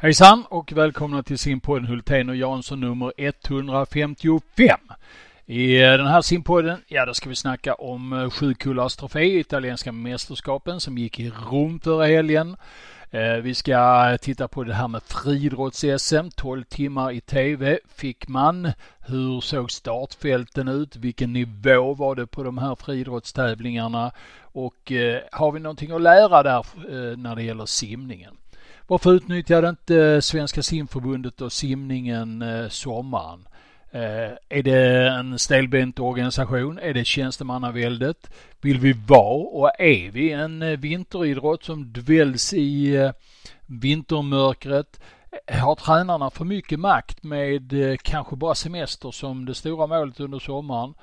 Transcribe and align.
Hejsan 0.00 0.44
och 0.48 0.72
välkomna 0.72 1.22
till 1.22 1.38
simpodden 1.38 1.86
Hultén 1.86 2.28
och 2.28 2.36
Jansson 2.36 2.80
nummer 2.80 3.12
155. 3.16 4.78
I 5.46 5.76
den 5.78 6.06
här 6.06 6.22
simpodden, 6.22 6.80
ja 6.86 7.06
då 7.06 7.14
ska 7.14 7.28
vi 7.28 7.34
snacka 7.34 7.74
om 7.74 8.12
eh, 8.12 8.30
Sjukullars 8.30 8.96
trofé, 8.96 9.38
italienska 9.38 9.92
mästerskapen 9.92 10.80
som 10.80 10.98
gick 10.98 11.20
i 11.20 11.30
Rom 11.30 11.80
förra 11.80 12.06
helgen. 12.06 12.56
Eh, 13.10 13.32
vi 13.32 13.54
ska 13.54 14.18
titta 14.20 14.48
på 14.48 14.64
det 14.64 14.74
här 14.74 14.88
med 14.88 15.02
friidrotts-SM, 15.02 16.30
12 16.36 16.64
timmar 16.64 17.12
i 17.12 17.20
TV 17.20 17.78
fick 17.96 18.28
man. 18.28 18.72
Hur 18.98 19.40
såg 19.40 19.70
startfälten 19.70 20.68
ut? 20.68 20.96
Vilken 20.96 21.32
nivå 21.32 21.94
var 21.94 22.14
det 22.14 22.26
på 22.26 22.42
de 22.42 22.58
här 22.58 22.74
friidrottstävlingarna? 22.74 24.12
Och 24.40 24.92
eh, 24.92 25.20
har 25.32 25.52
vi 25.52 25.60
någonting 25.60 25.90
att 25.90 26.02
lära 26.02 26.42
där 26.42 26.66
när 27.16 27.36
det 27.36 27.42
gäller 27.42 27.66
simningen? 27.66 28.36
Varför 28.90 29.12
utnyttjade 29.12 29.68
inte 29.68 29.96
eh, 29.96 30.20
Svenska 30.20 30.62
simförbundet 30.62 31.40
och 31.40 31.52
simningen 31.52 32.42
eh, 32.42 32.68
sommaren? 32.68 33.48
Eh, 33.90 34.30
är 34.48 34.62
det 34.62 35.08
en 35.08 35.38
stelbent 35.38 35.98
organisation? 35.98 36.78
Är 36.78 36.94
det 36.94 37.04
tjänstemannaväldet? 37.04 38.30
Vill 38.60 38.78
vi 38.78 38.92
vara 38.92 39.48
och 39.48 39.70
är 39.80 40.10
vi 40.10 40.32
en 40.32 40.80
vinteridrott 40.80 41.64
som 41.64 41.92
dväljs 41.92 42.52
i 42.52 43.10
vintermörkret? 43.66 45.00
Har 45.52 45.74
tränarna 45.74 46.30
för 46.30 46.44
mycket 46.44 46.80
makt 46.80 47.22
med 47.22 47.72
kanske 48.02 48.36
bara 48.36 48.54
semester 48.54 49.10
som 49.10 49.44
det 49.44 49.54
stora 49.54 49.86
målet 49.86 50.20
under 50.20 50.38
sommaren? 50.38 50.94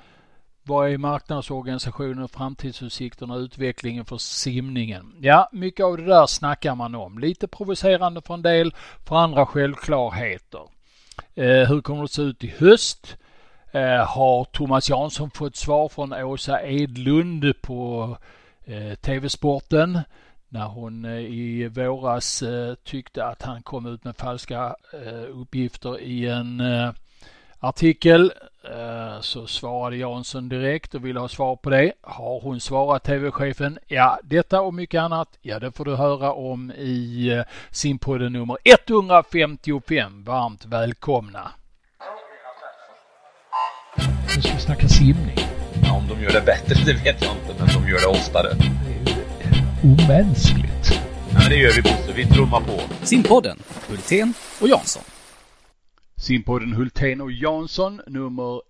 Vad 0.68 0.90
är 0.90 0.98
marknadsorganisationen, 0.98 2.28
framtidsutsikterna 2.28 3.34
och 3.34 3.40
utvecklingen 3.40 4.04
för 4.04 4.18
simningen? 4.18 5.14
Ja, 5.20 5.48
mycket 5.52 5.84
av 5.84 5.96
det 5.96 6.04
där 6.04 6.26
snackar 6.26 6.74
man 6.74 6.94
om. 6.94 7.18
Lite 7.18 7.48
provocerande 7.48 8.20
för 8.22 8.34
en 8.34 8.42
del, 8.42 8.74
för 9.04 9.16
andra 9.16 9.46
självklarheter. 9.46 10.60
Eh, 11.34 11.68
hur 11.68 11.80
kommer 11.80 12.00
det 12.00 12.04
att 12.04 12.10
se 12.10 12.22
ut 12.22 12.44
i 12.44 12.54
höst? 12.58 13.16
Eh, 13.72 14.06
har 14.06 14.44
Thomas 14.44 14.90
Jansson 14.90 15.30
fått 15.30 15.56
svar 15.56 15.88
från 15.88 16.12
Åsa 16.12 16.62
Edlund 16.62 17.62
på 17.62 18.16
eh, 18.64 18.94
TV-sporten 18.94 20.00
när 20.48 20.66
hon 20.66 21.04
eh, 21.04 21.18
i 21.18 21.68
våras 21.68 22.42
eh, 22.42 22.74
tyckte 22.74 23.24
att 23.24 23.42
han 23.42 23.62
kom 23.62 23.86
ut 23.86 24.04
med 24.04 24.16
falska 24.16 24.76
eh, 24.92 25.40
uppgifter 25.40 26.00
i 26.00 26.26
en 26.26 26.62
artikel 27.58 28.32
Eh, 29.16 29.20
så 29.20 29.46
svarade 29.46 29.96
Jansson 29.96 30.48
direkt 30.48 30.94
och 30.94 31.04
ville 31.04 31.20
ha 31.20 31.28
svar 31.28 31.56
på 31.56 31.70
det. 31.70 31.92
Har 32.00 32.40
hon 32.40 32.60
svarat 32.60 33.04
TV-chefen? 33.04 33.78
Ja, 33.86 34.18
detta 34.22 34.60
och 34.60 34.74
mycket 34.74 35.00
annat, 35.00 35.28
ja 35.42 35.58
det 35.58 35.72
får 35.72 35.84
du 35.84 35.96
höra 35.96 36.32
om 36.32 36.72
i 36.72 37.28
eh, 37.28 37.44
simpodden 37.70 38.32
nummer 38.32 38.56
155. 38.64 40.24
Varmt 40.24 40.64
välkomna! 40.64 41.50
Nu 44.36 44.42
ska 44.42 44.54
vi 44.54 44.60
snacka 44.60 44.88
simning. 44.88 45.38
Ja, 45.84 45.96
om 45.96 46.08
de 46.08 46.22
gör 46.22 46.32
det 46.32 46.42
bättre, 46.46 46.74
det 46.86 46.92
vet 46.92 47.22
jag 47.22 47.32
inte, 47.32 47.54
men 47.58 47.82
de 47.82 47.88
gör 47.88 48.00
det 48.00 48.06
oftare. 48.06 48.48
Det 48.54 49.10
är 49.10 49.16
ju 49.16 49.92
omänskligt. 49.92 51.00
Ja, 51.30 51.48
det 51.48 51.56
gör 51.56 51.72
vi 51.72 51.82
Bosse. 51.82 52.12
Vi 52.16 52.26
trummar 52.26 52.60
på. 52.60 52.80
Simpodden, 53.02 53.58
Hultén 53.88 54.34
och 54.60 54.68
Jansson. 54.68 55.02
Simpodden 56.18 56.72
Hultén 56.72 57.20
och 57.20 57.32
Jansson 57.32 58.00
nummer 58.06 58.62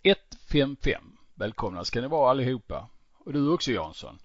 155. 0.48 1.02
Välkomna 1.34 1.84
ska 1.84 2.00
ni 2.00 2.08
vara 2.08 2.30
allihopa. 2.30 2.88
Och 3.18 3.32
du 3.32 3.50
också 3.50 3.70
Jansson. 3.70 4.18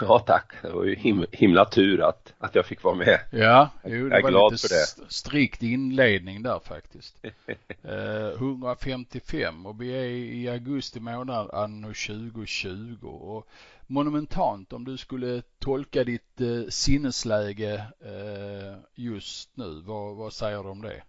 Ja 0.00 0.18
tack, 0.18 0.52
det 0.62 0.70
var 0.70 0.84
ju 0.84 0.94
him 0.94 1.26
himla 1.32 1.64
tur 1.64 2.08
att, 2.08 2.34
att 2.38 2.54
jag 2.54 2.66
fick 2.66 2.82
vara 2.82 2.94
med. 2.94 3.20
Ja, 3.30 3.70
jo, 3.84 3.90
det 3.90 4.14
jag 4.14 4.18
är 4.18 4.22
var 4.22 4.30
glad 4.30 4.52
lite 4.52 4.68
för 4.68 4.74
det. 4.74 5.10
strikt 5.12 5.62
inledning 5.62 6.42
där 6.42 6.58
faktiskt. 6.58 7.16
eh, 7.82 8.28
155 8.28 9.66
och 9.66 9.82
vi 9.82 9.90
är 9.90 10.04
i 10.34 10.48
augusti 10.48 11.00
månad 11.00 11.50
anno 11.50 11.86
2020 11.86 13.06
och 13.06 13.48
monumentalt 13.86 14.72
om 14.72 14.84
du 14.84 14.96
skulle 14.96 15.42
tolka 15.58 16.04
ditt 16.04 16.40
eh, 16.40 16.68
sinnesläge 16.68 17.74
eh, 18.00 18.78
just 18.94 19.56
nu. 19.56 19.82
Vad, 19.84 20.16
vad 20.16 20.32
säger 20.32 20.62
du 20.62 20.68
om 20.68 20.82
det? 20.82 21.02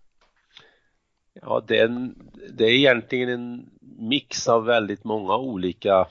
Ja, 1.41 1.63
det 1.67 1.79
är, 1.79 1.85
en, 1.85 2.31
det 2.49 2.63
är 2.63 2.71
egentligen 2.71 3.29
en 3.29 3.69
mix 3.99 4.47
av 4.47 4.65
väldigt 4.65 5.03
många 5.03 5.37
olika 5.37 6.07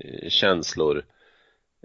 eh, 0.00 0.28
känslor. 0.28 1.04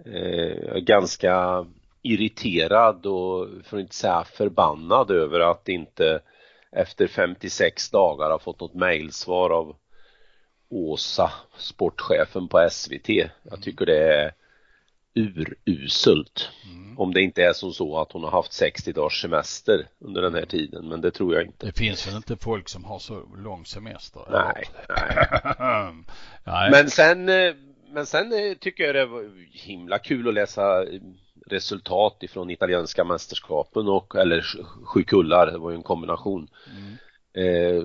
Eh, 0.04 0.78
ganska 0.78 1.66
irriterad 2.02 3.06
och 3.06 3.48
för 3.64 3.76
att 3.76 3.80
inte 3.80 3.94
säga 3.94 4.24
förbannad 4.24 5.10
över 5.10 5.40
att 5.40 5.68
inte 5.68 6.20
efter 6.72 7.06
56 7.06 7.90
dagar 7.90 8.30
har 8.30 8.38
fått 8.38 8.60
något 8.60 8.74
mejlsvar 8.74 9.50
av 9.50 9.76
Åsa, 10.68 11.32
sportchefen 11.58 12.48
på 12.48 12.68
SVT. 12.70 13.08
Jag 13.42 13.62
tycker 13.62 13.86
det 13.86 14.14
är 14.14 14.32
uruselt. 15.16 16.50
Mm. 16.64 16.98
Om 16.98 17.14
det 17.14 17.22
inte 17.22 17.42
är 17.42 17.52
som 17.52 17.72
så 17.72 18.00
att 18.00 18.12
hon 18.12 18.24
har 18.24 18.30
haft 18.30 18.52
60 18.52 18.92
dagars 18.92 19.22
semester 19.22 19.86
under 19.98 20.22
den 20.22 20.34
här 20.34 20.46
tiden, 20.46 20.88
men 20.88 21.00
det 21.00 21.10
tror 21.10 21.34
jag 21.34 21.44
inte. 21.44 21.66
Det 21.66 21.78
finns 21.78 22.08
väl 22.08 22.16
inte 22.16 22.36
folk 22.36 22.68
som 22.68 22.84
har 22.84 22.98
så 22.98 23.22
lång 23.36 23.64
semester? 23.66 24.22
Nej, 24.30 24.64
nej. 24.88 25.94
nej. 26.44 26.70
Men 26.70 26.90
sen, 26.90 27.28
eh, 27.28 27.54
men 27.90 28.06
sen 28.06 28.32
eh, 28.32 28.54
tycker 28.54 28.84
jag 28.84 28.94
det 28.94 29.06
var 29.06 29.30
himla 29.52 29.98
kul 29.98 30.28
att 30.28 30.34
läsa 30.34 30.82
eh, 30.82 31.00
resultat 31.46 32.22
ifrån 32.22 32.50
italienska 32.50 33.04
mästerskapen 33.04 33.88
och, 33.88 34.16
eller 34.16 34.42
sju 34.84 35.02
kullar, 35.02 35.46
det 35.46 35.58
var 35.58 35.70
ju 35.70 35.76
en 35.76 35.82
kombination. 35.82 36.48
Mm. 36.70 36.96
Eh, 37.46 37.84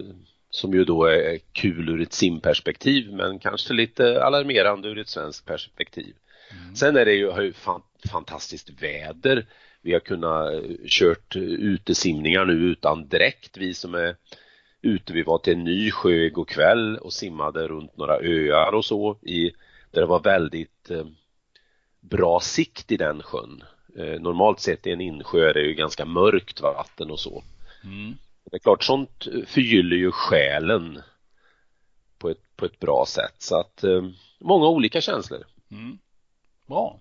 som 0.49 0.73
ju 0.73 0.85
då 0.85 1.05
är 1.05 1.39
kul 1.51 1.89
ur 1.89 2.01
ett 2.01 2.13
simperspektiv 2.13 3.13
men 3.13 3.39
kanske 3.39 3.73
lite 3.73 4.23
alarmerande 4.23 4.89
ur 4.89 4.97
ett 4.97 5.09
svenskt 5.09 5.45
perspektiv. 5.45 6.15
Mm. 6.51 6.75
Sen 6.75 6.95
är 6.95 7.05
det 7.05 7.13
ju, 7.13 7.29
har 7.29 7.41
ju 7.41 7.53
fan, 7.53 7.81
fantastiskt 8.11 8.69
väder. 8.69 9.45
Vi 9.81 9.93
har 9.93 9.99
kunnat 9.99 10.53
eh, 10.53 10.59
kört 10.87 11.35
utesimningar 11.35 12.45
nu 12.45 12.53
utan 12.53 13.07
dräkt, 13.07 13.57
vi 13.57 13.73
som 13.73 13.95
är 13.95 14.15
ute. 14.81 15.13
Vi 15.13 15.23
var 15.23 15.37
till 15.37 15.53
en 15.53 15.63
ny 15.63 15.91
sjö 15.91 16.13
igår 16.13 16.45
kväll 16.45 16.97
och 16.97 17.13
simmade 17.13 17.67
runt 17.67 17.97
några 17.97 18.17
öar 18.19 18.73
och 18.73 18.85
så 18.85 19.17
i, 19.21 19.51
där 19.91 20.01
det 20.01 20.07
var 20.07 20.19
väldigt 20.19 20.91
eh, 20.91 21.05
bra 21.99 22.39
sikt 22.39 22.91
i 22.91 22.97
den 22.97 23.23
sjön. 23.23 23.63
Eh, 23.97 24.21
normalt 24.21 24.59
sett 24.59 24.87
i 24.87 24.91
en 24.91 25.01
insjö 25.01 25.49
är 25.49 25.53
det 25.53 25.61
ju 25.61 25.73
ganska 25.73 26.05
mörkt 26.05 26.61
vatten 26.61 27.11
och 27.11 27.19
så. 27.19 27.43
Mm. 27.83 28.17
Det 28.51 28.55
är 28.55 28.59
klart, 28.59 28.83
sånt 28.83 29.27
förgyller 29.47 29.97
ju 29.97 30.11
själen 30.11 31.01
på 32.17 32.29
ett, 32.29 32.55
på 32.55 32.65
ett 32.65 32.79
bra 32.79 33.05
sätt 33.07 33.35
så 33.37 33.59
att 33.59 33.83
eh, 33.83 34.03
många 34.39 34.67
olika 34.67 35.01
känslor. 35.01 35.43
Mm. 35.71 35.97
Bra. 36.71 36.99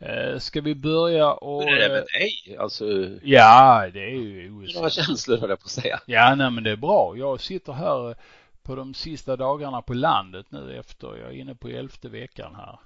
Eh, 0.00 0.38
ska 0.38 0.60
vi 0.60 0.74
börja 0.74 1.32
och... 1.32 1.62
Hur 1.62 1.78
är 1.78 1.88
det 1.88 1.94
med 1.94 2.04
dig? 2.04 2.56
Alltså... 2.58 2.84
Ja, 3.22 3.90
det 3.92 4.04
är 4.04 4.10
ju 4.10 4.52
OS. 4.52 4.74
Några 4.74 4.90
känslor 4.90 5.36
höll 5.38 5.50
jag 5.50 5.60
på 5.60 5.64
att 5.64 5.70
säga. 5.70 6.00
Ja, 6.06 6.34
nej 6.34 6.50
men 6.50 6.64
det 6.64 6.70
är 6.70 6.76
bra. 6.76 7.16
Jag 7.16 7.40
sitter 7.40 7.72
här 7.72 8.16
på 8.62 8.74
de 8.74 8.94
sista 8.94 9.36
dagarna 9.36 9.82
på 9.82 9.94
landet 9.94 10.46
nu 10.48 10.78
efter, 10.78 11.16
jag 11.16 11.28
är 11.28 11.32
inne 11.32 11.54
på 11.54 11.68
elfte 11.68 12.08
veckan 12.08 12.54
här. 12.54 12.78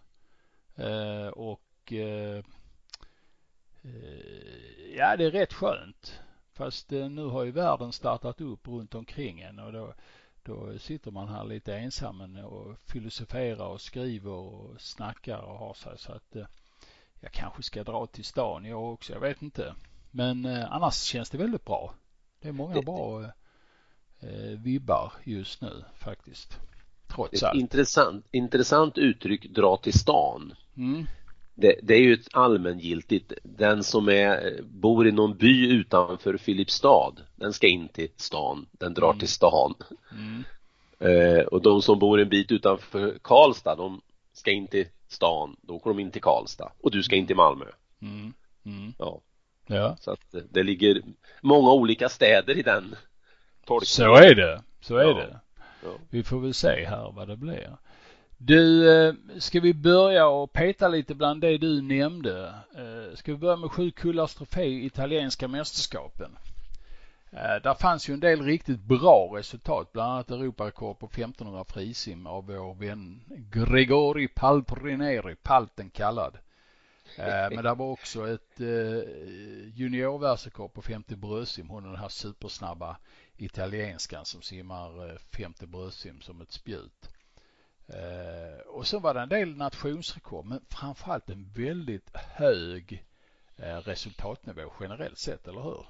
Eh, 0.87 1.29
och 1.29 1.93
eh, 1.93 2.39
eh 3.83 4.95
ja, 4.97 5.17
det 5.17 5.25
är 5.25 5.31
rätt 5.31 5.53
skönt. 5.53 6.21
Fast 6.53 6.93
eh, 6.93 7.09
nu 7.09 7.25
har 7.25 7.45
ju 7.45 7.51
världen 7.51 7.93
startat 7.93 8.41
upp 8.41 8.69
runt 8.69 8.95
omkring 8.95 9.41
en 9.41 9.59
och 9.59 9.73
då 9.73 9.95
då 10.43 10.79
sitter 10.79 11.11
man 11.11 11.29
här 11.29 11.45
lite 11.45 11.77
ensam 11.77 12.37
och 12.45 12.77
filosoferar 12.87 13.67
och 13.67 13.81
skriver 13.81 14.31
och 14.31 14.81
snackar 14.81 15.39
och 15.39 15.59
har 15.59 15.75
sig 15.75 15.99
så 15.99 16.13
att 16.13 16.37
eh, 16.37 16.47
jag 17.21 17.33
kanske 17.33 17.63
ska 17.63 17.85
dra 17.85 18.07
till 18.07 18.25
stan 18.25 18.65
jag 18.65 18.93
också, 18.93 19.13
jag 19.13 19.21
vet 19.21 19.43
inte. 19.43 19.75
Men 20.11 20.45
eh, 20.45 20.73
annars 20.73 20.95
känns 20.95 21.31
det 21.31 21.39
väldigt 21.39 21.65
bra. 21.65 21.95
Det 22.41 22.49
är 22.49 22.53
många 22.53 22.75
det, 22.75 22.83
bra 22.83 23.25
eh, 24.21 24.59
vibbar 24.59 25.13
just 25.25 25.61
nu 25.61 25.85
faktiskt. 25.95 26.59
Trots 27.09 27.43
allt. 27.43 27.61
Intressant, 27.61 28.27
intressant 28.31 28.99
uttryck 28.99 29.51
dra 29.51 29.77
till 29.77 29.99
stan. 29.99 30.55
Mm 30.77 31.07
det, 31.61 31.81
det, 31.83 31.95
är 31.95 32.01
ju 32.01 32.15
ett 32.15 32.29
allmängiltigt, 32.33 33.33
den 33.43 33.85
som 33.85 34.09
är, 34.09 34.61
bor 34.63 35.09
i 35.09 35.13
någon 35.13 35.37
by 35.37 35.73
utanför 35.73 36.37
Filipstad, 36.37 37.13
den 37.37 37.53
ska 37.53 37.67
in 37.67 37.89
till 37.89 38.09
stan, 38.17 38.67
den 38.73 38.95
drar 38.95 39.09
mm. 39.09 39.19
till 39.19 39.29
stan. 39.29 39.75
Mm. 40.13 40.45
Eh, 40.99 41.45
och 41.45 41.63
de 41.63 41.83
som 41.83 41.99
bor 41.99 42.21
en 42.21 42.29
bit 42.29 42.53
utanför 42.53 43.19
Karlstad, 43.23 43.77
de 43.77 44.01
ska 44.33 44.51
in 44.51 44.67
till 44.67 44.87
stan, 45.09 45.57
då 45.61 45.79
går 45.79 45.91
de 45.91 46.01
in 46.01 46.11
till 46.11 46.23
Karlstad 46.23 46.73
och 46.81 46.91
du 46.91 47.03
ska 47.03 47.17
in 47.17 47.27
till 47.27 47.37
Malmö. 47.37 47.65
Mm. 48.03 48.33
mm. 48.65 48.93
Ja. 48.99 49.21
ja. 49.67 49.97
Så 50.01 50.11
att 50.11 50.35
det 50.51 50.63
ligger 50.63 51.03
många 51.41 51.73
olika 51.73 52.09
städer 52.09 52.59
i 52.59 52.63
den 52.63 52.95
tolkningen. 53.67 53.87
Så 53.87 54.15
är 54.15 54.35
det, 54.35 54.63
så 54.81 54.97
är 54.97 55.05
ja. 55.05 55.15
det. 55.15 55.41
Ja. 55.83 55.91
Vi 56.11 56.23
får 56.23 56.41
väl 56.41 56.55
se 56.55 56.85
här 56.85 57.13
vad 57.15 57.29
det 57.29 57.37
blir. 57.37 57.77
Du, 58.43 58.93
eh, 58.93 59.15
ska 59.39 59.61
vi 59.61 59.75
börja 59.75 60.29
och 60.29 60.53
peta 60.53 60.89
lite 60.89 61.15
bland 61.15 61.41
det 61.41 61.59
du 61.59 61.83
nämnde? 61.83 62.55
Eh, 62.75 63.17
ska 63.17 63.33
vi 63.33 63.39
börja 63.39 63.57
med 63.57 63.71
sju 63.71 63.91
kullars 63.91 64.35
trofé 64.35 64.65
i 64.65 64.87
italienska 64.87 65.49
mästerskapen? 65.49 66.39
Eh, 67.31 67.63
där 67.63 67.75
fanns 67.75 68.09
ju 68.09 68.15
en 68.15 68.21
del 68.21 68.43
riktigt 68.43 68.81
bra 68.81 69.31
resultat, 69.37 69.93
bland 69.93 70.13
annat 70.13 70.31
Europarekord 70.31 70.99
på 70.99 71.07
1500 71.07 71.65
frisim 71.65 72.27
av 72.27 72.47
vår 72.47 72.75
vän 72.75 73.21
Gregori 73.29 74.29
Paltrineri, 74.29 75.35
Palten 75.35 75.91
kallad. 75.91 76.39
Men 77.17 77.65
det 77.65 77.75
var 77.75 77.87
också 77.87 78.29
ett 78.29 78.61
juniorvärldsrekord 79.75 80.73
på 80.73 80.83
50 80.83 81.17
bröstsim. 81.17 81.69
Hon 81.69 81.85
är 81.85 81.89
den 81.89 81.99
här 81.99 82.09
supersnabba 82.09 82.97
italienskan 83.37 84.25
som 84.25 84.43
simmar 84.43 85.19
50 85.19 85.67
bröstsim 85.67 86.21
som 86.21 86.41
ett 86.41 86.53
spjut. 86.53 87.11
Och 88.67 88.87
så 88.87 88.99
var 88.99 89.15
det 89.15 89.21
en 89.21 89.29
del 89.29 89.57
nationsrekord 89.57 90.47
men 90.47 90.61
framförallt 90.69 91.31
en 91.31 91.53
väldigt 91.57 92.17
hög 92.17 93.05
resultatnivå 93.85 94.73
generellt 94.81 95.19
sett, 95.19 95.49
eller 95.49 95.61
hur? 95.61 95.87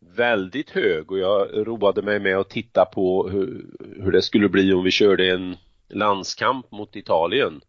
väldigt 0.00 0.70
hög 0.70 1.12
och 1.12 1.18
jag 1.18 1.66
roade 1.68 2.02
mig 2.02 2.20
med 2.20 2.36
att 2.36 2.50
titta 2.50 2.84
på 2.84 3.28
hur, 3.28 3.66
hur 4.02 4.12
det 4.12 4.22
skulle 4.22 4.48
bli 4.48 4.72
om 4.72 4.84
vi 4.84 4.90
körde 4.90 5.34
en 5.34 5.56
landskamp 5.88 6.70
mot 6.70 6.96
Italien. 6.96 7.60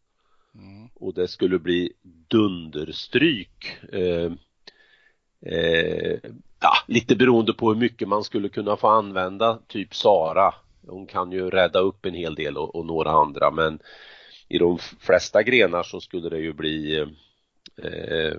Mm. 0.55 0.89
Och 0.93 1.13
det 1.13 1.27
skulle 1.27 1.59
bli 1.59 1.93
dunderstryk. 2.27 3.77
Eh, 3.93 4.31
eh, 5.53 6.19
ja, 6.59 6.73
lite 6.87 7.15
beroende 7.15 7.53
på 7.53 7.69
hur 7.69 7.79
mycket 7.79 8.07
man 8.07 8.23
skulle 8.23 8.49
kunna 8.49 8.77
få 8.77 8.87
använda, 8.87 9.59
typ 9.67 9.95
Sara. 9.95 10.53
Hon 10.89 11.07
kan 11.07 11.31
ju 11.31 11.49
rädda 11.49 11.79
upp 11.79 12.05
en 12.05 12.13
hel 12.13 12.35
del 12.35 12.57
och, 12.57 12.75
och 12.75 12.85
några 12.85 13.11
andra 13.11 13.51
men 13.51 13.79
i 14.47 14.57
de 14.57 14.77
flesta 14.99 15.43
grenar 15.43 15.83
så 15.83 16.01
skulle 16.01 16.29
det 16.29 16.39
ju 16.39 16.53
bli 16.53 16.99
eh, 17.83 18.37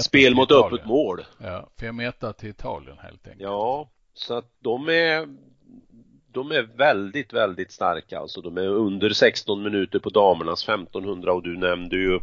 Spel 0.00 0.34
mot 0.34 0.52
öppet 0.52 0.86
mål. 0.86 1.24
Ja, 1.38 1.70
5-1 1.78 2.32
till 2.32 2.48
Italien 2.48 2.98
helt 2.98 3.26
enkelt. 3.26 3.42
Ja, 3.42 3.90
så 4.14 4.34
att 4.34 4.50
de 4.60 4.88
är 4.88 5.28
de 6.32 6.50
är 6.50 6.62
väldigt, 6.62 7.32
väldigt 7.32 7.72
starka 7.72 8.18
alltså. 8.18 8.40
De 8.40 8.56
är 8.56 8.66
under 8.66 9.10
16 9.10 9.62
minuter 9.62 9.98
på 9.98 10.10
damernas 10.10 10.62
1500 10.62 11.32
och 11.32 11.42
du 11.42 11.58
nämnde 11.58 11.96
ju 11.96 12.20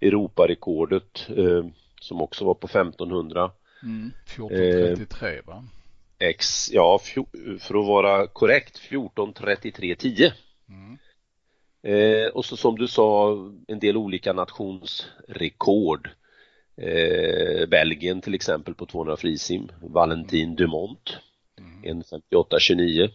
Europarekordet 0.00 1.26
eh, 1.36 1.64
som 2.00 2.22
också 2.22 2.44
var 2.44 2.54
på 2.54 2.66
1500. 2.66 3.50
Mm, 3.82 4.10
14.33 4.26 5.38
eh, 5.38 5.44
va? 5.44 5.64
X, 6.18 6.70
ja, 6.72 7.00
för 7.60 7.80
att 7.80 7.86
vara 7.86 8.26
korrekt 8.26 8.80
14.33.10. 8.90 10.32
Mm. 10.68 10.98
Eh, 11.82 12.28
och 12.28 12.44
så 12.44 12.56
som 12.56 12.78
du 12.78 12.88
sa 12.88 13.36
en 13.68 13.78
del 13.78 13.96
olika 13.96 14.32
nationsrekord. 14.32 16.10
Eh, 16.76 17.66
Belgien 17.68 18.20
till 18.20 18.34
exempel 18.34 18.74
på 18.74 18.86
200 18.86 19.16
frisim, 19.16 19.68
Valentin 19.80 20.44
mm. 20.44 20.56
Dumont, 20.56 21.18
mm. 21.58 22.02
1.58.29 22.02 23.10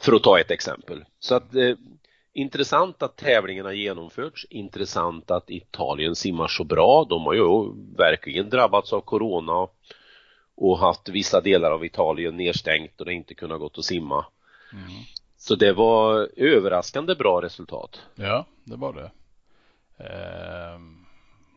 för 0.00 0.12
att 0.12 0.22
ta 0.22 0.40
ett 0.40 0.50
exempel. 0.50 1.04
Så 1.20 1.34
att 1.34 1.54
eh, 1.54 1.74
intressant 2.32 3.02
att 3.02 3.16
tävlingen 3.16 3.64
har 3.64 3.72
genomförts, 3.72 4.46
intressant 4.50 5.30
att 5.30 5.50
Italien 5.50 6.16
simmar 6.16 6.48
så 6.48 6.64
bra. 6.64 7.06
De 7.08 7.22
har 7.22 7.34
ju 7.34 7.72
verkligen 7.96 8.50
drabbats 8.50 8.92
av 8.92 9.00
corona 9.00 9.68
och 10.54 10.78
haft 10.78 11.08
vissa 11.08 11.40
delar 11.40 11.70
av 11.70 11.84
Italien 11.84 12.36
nedstängt 12.36 13.00
och 13.00 13.06
det 13.06 13.12
inte 13.12 13.34
kunnat 13.34 13.60
gått 13.60 13.78
att 13.78 13.84
simma. 13.84 14.26
Mm. 14.72 14.90
Så 15.36 15.54
det 15.54 15.72
var 15.72 16.28
överraskande 16.36 17.14
bra 17.14 17.42
resultat. 17.42 18.00
Ja, 18.14 18.46
det 18.64 18.76
var 18.76 18.92
det. 18.92 19.10
Um 20.04 21.02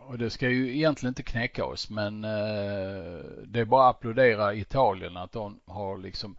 och 0.08 0.18
det 0.18 0.30
ska 0.30 0.50
ju 0.50 0.76
egentligen 0.76 1.12
inte 1.12 1.24
knäcka 1.24 1.66
oss 1.66 1.90
men 1.90 2.24
eh, 2.24 3.20
det 3.46 3.60
är 3.60 3.66
bara 3.66 3.90
att 3.90 3.96
applådera 3.96 4.54
Italien 4.54 5.18
att 5.18 5.32
de 5.32 5.60
har 5.66 5.98
liksom 5.98 6.38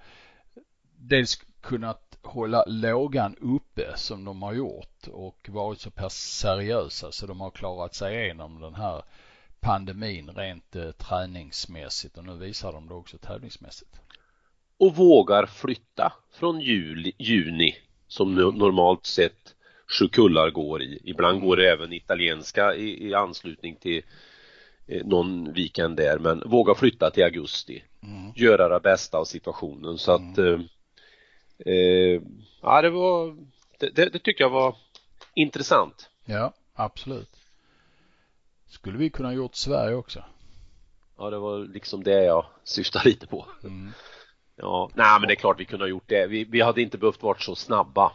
dels 0.97 1.37
kunnat 1.61 2.19
hålla 2.23 2.65
lågan 2.67 3.37
uppe 3.41 3.97
som 3.97 4.25
de 4.25 4.43
har 4.43 4.53
gjort 4.53 5.07
och 5.13 5.49
varit 5.53 5.81
så 5.81 5.91
pass 5.91 6.15
seriösa 6.15 7.13
så 7.13 7.27
de 7.27 7.41
har 7.41 7.51
klarat 7.51 7.95
sig 7.95 8.25
igenom 8.25 8.61
den 8.61 8.75
här 8.75 9.03
pandemin 9.61 10.31
rent 10.31 10.77
eh, 10.77 10.91
träningsmässigt 10.91 12.19
och 12.19 12.25
nu 12.25 12.37
visar 12.37 12.73
de 12.73 12.89
det 12.89 12.95
också 12.95 13.19
tävlingsmässigt. 13.19 14.01
Och 14.79 14.97
vågar 14.97 15.47
flytta 15.47 16.13
från 16.33 16.61
juli, 16.61 17.13
juni 17.19 17.77
som 18.09 18.35
normalt 18.35 19.07
sett 19.07 19.55
sju 19.87 20.09
kullar 20.09 20.51
går 20.51 20.83
i. 20.83 21.01
Ibland 21.05 21.41
går 21.41 21.57
det 21.57 21.71
även 21.71 21.93
italienska 21.93 22.75
i, 22.75 23.09
i 23.09 23.15
anslutning 23.15 23.77
till 23.77 24.03
eh, 24.87 25.07
någon 25.07 25.53
weekend 25.53 25.97
där 25.97 26.19
men 26.19 26.43
våga 26.47 26.75
flytta 26.75 27.11
till 27.11 27.25
augusti. 27.25 27.83
Mm. 28.03 28.33
Göra 28.37 28.69
det 28.69 28.81
bästa 28.81 29.19
av 29.19 29.25
situationen 29.25 29.99
så 29.99 30.13
att 30.13 30.39
mm. 30.39 30.69
eh, 31.59 31.73
eh, 31.73 32.23
ja 32.63 32.83
det 32.83 32.91
var 32.91 33.37
det, 33.79 33.91
det, 33.95 34.09
det 34.09 34.19
tycker 34.19 34.45
jag 34.45 34.51
var 34.51 34.77
intressant. 35.35 36.11
Ja, 36.25 36.53
absolut. 36.75 37.36
Skulle 38.69 38.99
vi 38.99 39.11
kunna 39.11 39.35
gjort 39.35 39.55
Sverige 39.55 39.95
också? 39.95 40.25
Ja, 41.19 41.31
det 41.31 41.39
var 41.39 41.59
liksom 41.59 42.05
det 42.05 42.25
jag 42.25 42.47
syftade 42.65 43.09
lite 43.09 43.27
på. 43.27 43.47
Mm. 43.63 43.93
Ja, 44.57 44.91
nej 44.95 45.21
men 45.21 45.29
det 45.29 45.35
är 45.35 45.37
klart 45.37 45.61
vi 45.61 45.65
kunde 45.65 45.85
ha 45.85 45.91
gjort 45.91 46.09
det. 46.09 46.27
Vi, 46.27 46.45
vi 46.45 46.61
hade 46.61 46.83
inte 46.83 46.99
behövt 46.99 47.23
vara 47.23 47.39
så 47.39 47.55
snabba 47.55 48.13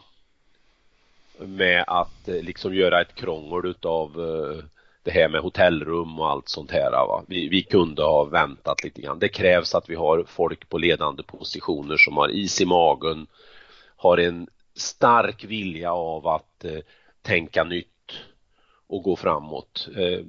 med 1.38 1.84
att 1.86 2.28
eh, 2.28 2.42
liksom 2.42 2.74
göra 2.74 3.00
ett 3.00 3.14
krångel 3.14 3.66
utav 3.70 4.20
eh, 4.20 4.64
det 5.02 5.10
här 5.10 5.28
med 5.28 5.40
hotellrum 5.40 6.20
och 6.20 6.30
allt 6.30 6.48
sånt 6.48 6.70
här. 6.70 6.90
Va? 6.90 7.24
Vi, 7.28 7.48
vi, 7.48 7.62
kunde 7.62 8.02
ha 8.02 8.24
väntat 8.24 8.84
lite 8.84 9.00
grann. 9.00 9.18
Det 9.18 9.28
krävs 9.28 9.74
att 9.74 9.90
vi 9.90 9.94
har 9.94 10.24
folk 10.28 10.68
på 10.68 10.78
ledande 10.78 11.22
positioner 11.22 11.96
som 11.96 12.16
har 12.16 12.28
is 12.28 12.60
i 12.60 12.66
magen, 12.66 13.26
har 13.96 14.18
en 14.18 14.48
stark 14.74 15.44
vilja 15.44 15.92
av 15.92 16.26
att 16.26 16.64
eh, 16.64 16.78
tänka 17.22 17.64
nytt 17.64 17.91
och 18.92 19.02
gå 19.02 19.16
framåt. 19.16 19.88
Eh, 19.96 20.24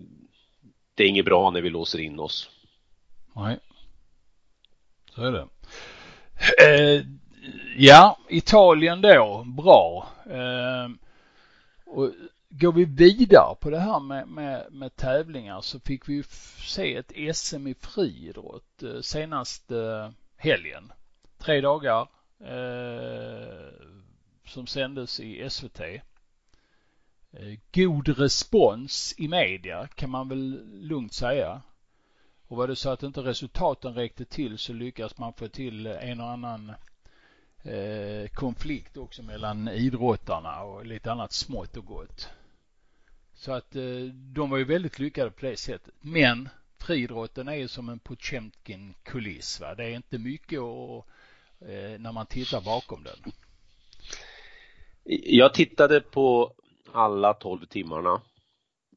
det 0.96 1.04
är 1.04 1.08
inget 1.08 1.26
bra 1.26 1.52
när 1.52 1.62
vi 1.62 1.70
låser 1.70 2.00
in 2.00 2.20
oss. 2.20 2.50
Nej, 3.36 3.60
så 5.16 5.24
är 5.24 5.32
det. 5.32 5.48
Eh, 6.64 7.06
ja, 7.78 8.18
Italien 8.30 9.02
då, 9.02 9.44
bra. 9.48 10.08
Eh, 10.26 10.90
och 11.86 12.12
går 12.50 12.72
vi 12.74 12.86
vidare 12.86 13.56
på 13.60 13.70
det 13.70 13.80
här 13.80 14.00
med, 14.00 14.28
med, 14.28 14.68
med 14.72 14.96
tävlingar 14.96 15.62
så 15.62 15.80
fick 15.80 16.10
vi 16.10 16.24
se 16.66 16.96
ett 16.96 17.36
SM 17.36 17.68
i 17.68 17.74
friidrott 17.74 18.84
eh, 18.84 19.02
senaste 19.02 19.78
eh, 19.78 20.10
helgen. 20.38 20.92
Tre 21.38 21.62
dagar 21.62 22.08
eh, 22.40 23.74
som 24.46 24.68
sändes 24.68 25.20
i 25.20 25.50
SVT. 25.50 25.82
Eh, 27.34 27.58
god 27.72 28.10
respons 28.10 29.16
i 29.18 29.28
media 29.28 29.88
kan 29.88 30.10
man 30.10 30.30
väl 30.30 30.62
lugnt 30.82 31.14
säga. 31.14 31.62
Och 32.48 32.58
var 32.58 32.68
det 32.68 32.76
så 32.76 32.90
att 32.90 33.04
inte 33.04 33.22
resultaten 33.22 33.94
räckte 33.94 34.26
till 34.26 34.58
så 34.58 34.74
lyckas 34.74 35.18
man 35.18 35.34
få 35.34 35.48
till 35.48 35.86
en 35.86 36.22
och 36.22 36.30
annan 36.30 36.74
eh, 37.64 38.28
konflikt 38.34 38.98
också 38.98 39.24
mellan 39.24 39.68
idrottarna 39.68 40.64
och 40.64 40.86
lite 40.86 41.12
annat 41.12 41.34
smått 41.34 41.78
och 41.78 41.86
gott. 41.86 42.30
Så 43.34 43.52
att 43.52 43.76
eh, 43.76 44.04
de 44.14 44.50
var 44.50 44.58
ju 44.58 44.64
väldigt 44.64 45.00
lyckade 45.00 45.32
på 45.32 45.46
det 45.46 45.58
sättet. 45.58 45.94
Men 46.02 46.50
friidrotten 46.78 47.48
är 47.48 47.56
ju 47.56 47.68
som 47.68 47.90
en 47.90 48.00
Potemkin-kuliss. 48.00 49.60
Va? 49.60 49.76
Det 49.76 49.84
är 49.84 49.96
inte 49.96 50.18
mycket 50.18 50.60
och, 50.60 51.08
eh, 51.60 52.00
när 52.00 52.12
man 52.12 52.26
tittar 52.26 52.62
bakom 52.62 53.04
den. 53.04 53.34
Jag 55.24 55.54
tittade 55.54 56.02
på 56.02 56.54
alla 56.94 57.34
12 57.34 57.66
timmarna. 57.66 58.22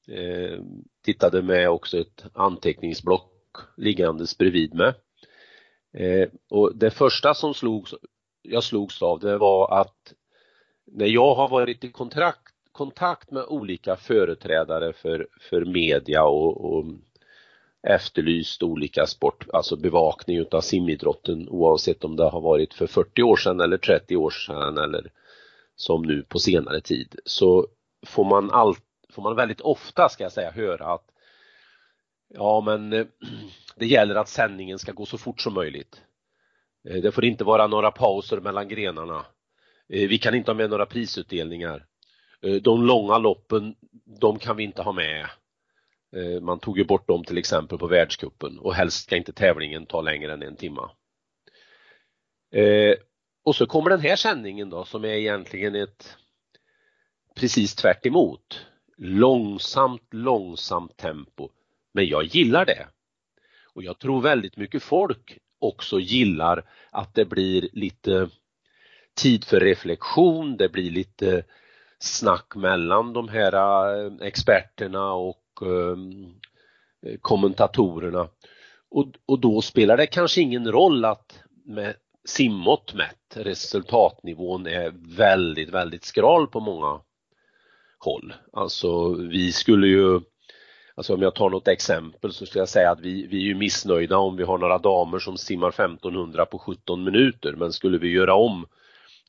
Eh, 0.09 0.61
tittade 1.05 1.43
med 1.43 1.71
också 1.71 1.99
ett 1.99 2.25
anteckningsblock 2.33 3.33
liggandes 3.77 4.39
bredvid 4.39 4.75
mig. 4.75 4.93
Eh, 5.93 6.29
och 6.51 6.77
det 6.77 6.91
första 6.91 7.35
som 7.35 7.55
slogs 7.55 7.95
jag 8.49 8.65
slogs 8.65 9.03
av 9.03 9.21
det 9.21 9.39
var 9.39 9.81
att 9.81 10.13
när 10.85 11.07
jag 11.07 11.35
har 11.35 11.49
varit 11.49 11.85
i 11.85 11.91
kontrakt, 11.93 12.53
kontakt 12.73 13.31
med 13.31 13.45
olika 13.45 13.97
företrädare 13.97 14.93
för, 14.93 15.29
för 15.41 15.65
media 15.65 16.25
och, 16.25 16.65
och 16.65 16.85
efterlyst 17.83 18.63
olika 18.63 19.07
sport, 19.07 19.47
alltså 19.53 19.77
bevakning 19.77 20.39
utav 20.39 20.61
simidrotten 20.61 21.49
oavsett 21.49 22.05
om 22.05 22.17
det 22.17 22.29
har 22.29 22.41
varit 22.41 22.75
för 22.75 22.87
40 22.87 23.23
år 23.23 23.37
sedan 23.37 23.61
eller 23.61 23.79
30 23.79 24.17
år 24.17 24.31
sedan 24.31 24.79
eller 24.79 25.11
som 25.77 26.03
nu 26.03 26.23
på 26.23 26.39
senare 26.39 26.81
tid 26.81 27.19
så 27.25 27.67
får 28.07 28.25
man 28.25 28.51
allt, 28.51 28.83
får 29.11 29.23
man 29.23 29.37
väldigt 29.37 29.61
ofta 29.61 30.09
ska 30.09 30.23
jag 30.23 30.33
säga 30.33 30.51
höra 30.51 30.87
att 30.87 31.11
ja 32.29 32.61
men 32.61 32.93
eh, 32.93 33.07
det 33.77 33.87
gäller 33.87 34.15
att 34.15 34.29
sändningen 34.29 34.79
ska 34.79 34.93
gå 34.93 35.07
så 35.07 35.19
fort 35.19 35.41
som 35.41 35.55
möjligt. 35.55 36.03
Eh, 36.89 37.03
det 37.03 37.13
får 37.13 37.25
inte 37.25 37.45
vara 37.45 37.67
några 37.67 37.91
pauser 37.91 38.41
mellan 38.41 38.69
grenarna. 38.69 39.27
Eh, 39.89 40.09
vi 40.09 40.19
kan 40.19 40.35
inte 40.35 40.51
ha 40.51 40.57
med 40.57 40.71
några 40.71 40.87
prisutdelningar. 40.87 41.87
De 42.63 42.83
långa 42.87 43.19
loppen, 43.19 43.75
de 44.21 44.39
kan 44.39 44.57
vi 44.57 44.65
inte 44.65 44.83
ha 44.83 44.93
med. 44.93 45.27
Man 46.43 46.59
tog 46.59 46.79
ju 46.79 46.85
bort 46.85 47.09
dem 47.09 47.25
till 47.25 47.39
exempel 47.39 47.79
på 47.79 47.87
världskuppen 47.87 48.59
och 48.59 48.75
helst 48.75 49.03
ska 49.03 49.17
inte 49.17 49.33
tävlingen 49.33 49.87
ta 49.87 50.01
längre 50.01 50.33
än 50.33 50.43
en 50.43 50.57
timme. 50.57 50.81
Och 53.45 53.57
så 53.57 53.67
kommer 53.67 53.91
den 53.91 54.01
här 54.01 54.17
sändningen 54.17 54.71
då 54.71 54.85
som 54.85 55.05
är 55.05 55.09
egentligen 55.09 55.75
ett 55.75 56.17
precis 57.37 57.75
tvärt 57.75 58.07
emot. 58.07 58.67
Långsamt, 58.97 60.09
långsamt 60.11 60.97
tempo. 60.97 61.49
Men 61.95 62.07
jag 62.07 62.25
gillar 62.25 62.65
det. 62.65 62.87
Och 63.75 63.83
jag 63.83 63.99
tror 63.99 64.21
väldigt 64.21 64.57
mycket 64.57 64.83
folk 64.83 65.39
också 65.59 66.01
gillar 66.01 66.65
att 66.91 67.15
det 67.15 67.25
blir 67.25 67.69
lite 67.73 68.29
tid 69.15 69.45
för 69.45 69.61
reflektion, 69.61 70.57
det 70.57 70.69
blir 70.69 70.91
lite 70.91 71.45
snack 71.99 72.55
mellan 72.55 73.13
de 73.13 73.29
här 73.29 73.53
eh, 73.53 74.13
experterna 74.27 75.13
och 75.13 75.43
ehm, 75.63 76.35
kommentatorerna. 77.21 78.29
Och, 78.91 79.07
och 79.27 79.41
då 79.41 79.63
spelar 79.63 79.97
det 79.97 80.07
kanske 80.07 80.41
ingen 80.41 80.73
roll 80.73 81.05
att 81.05 81.41
med 81.65 81.95
simmått 82.25 82.95
mätt 82.95 83.37
resultatnivån 83.37 84.67
är 84.67 84.93
väldigt, 85.17 85.69
väldigt 85.69 86.05
skral 86.05 86.47
på 86.47 86.61
många 86.61 87.01
håll. 87.99 88.35
Alltså 88.53 89.15
vi 89.15 89.53
skulle 89.53 89.87
ju 89.87 90.21
Alltså 90.99 91.15
om 91.15 91.23
jag 91.23 91.35
tar 91.35 91.51
något 91.51 91.69
exempel 91.69 92.33
så 92.33 92.47
skulle 92.47 92.61
jag 92.61 92.69
säga 92.69 92.91
att 92.91 93.01
vi, 93.01 93.27
vi 93.27 93.37
är 93.37 93.43
ju 93.43 93.55
missnöjda 93.55 94.17
om 94.17 94.37
vi 94.37 94.43
har 94.43 94.59
några 94.59 94.79
damer 94.79 95.19
som 95.19 95.39
simmar 95.39 95.69
1500 95.69 96.47
på 96.47 96.59
17 96.59 97.05
minuter 97.05 97.53
men 97.53 97.73
skulle 97.73 97.99
vi 97.99 98.09
göra 98.09 98.35
om 98.35 98.67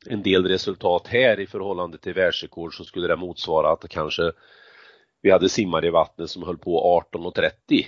en 0.06 0.24
del 0.24 0.48
resultat 0.48 1.08
här 1.08 1.40
i 1.40 1.48
förhållande 1.48 1.98
till 1.98 2.14
världsrekord 2.14 2.78
så 2.78 2.84
skulle 2.84 3.08
det 3.08 3.16
motsvara 3.16 3.72
att 3.72 3.90
kanske 3.90 4.32
vi 5.22 5.32
hade 5.32 5.50
simmare 5.50 5.88
i 5.88 5.90
vattnet 5.90 6.30
som 6.30 6.44
höll 6.44 6.58
på 6.58 7.04
18.30. 7.14 7.86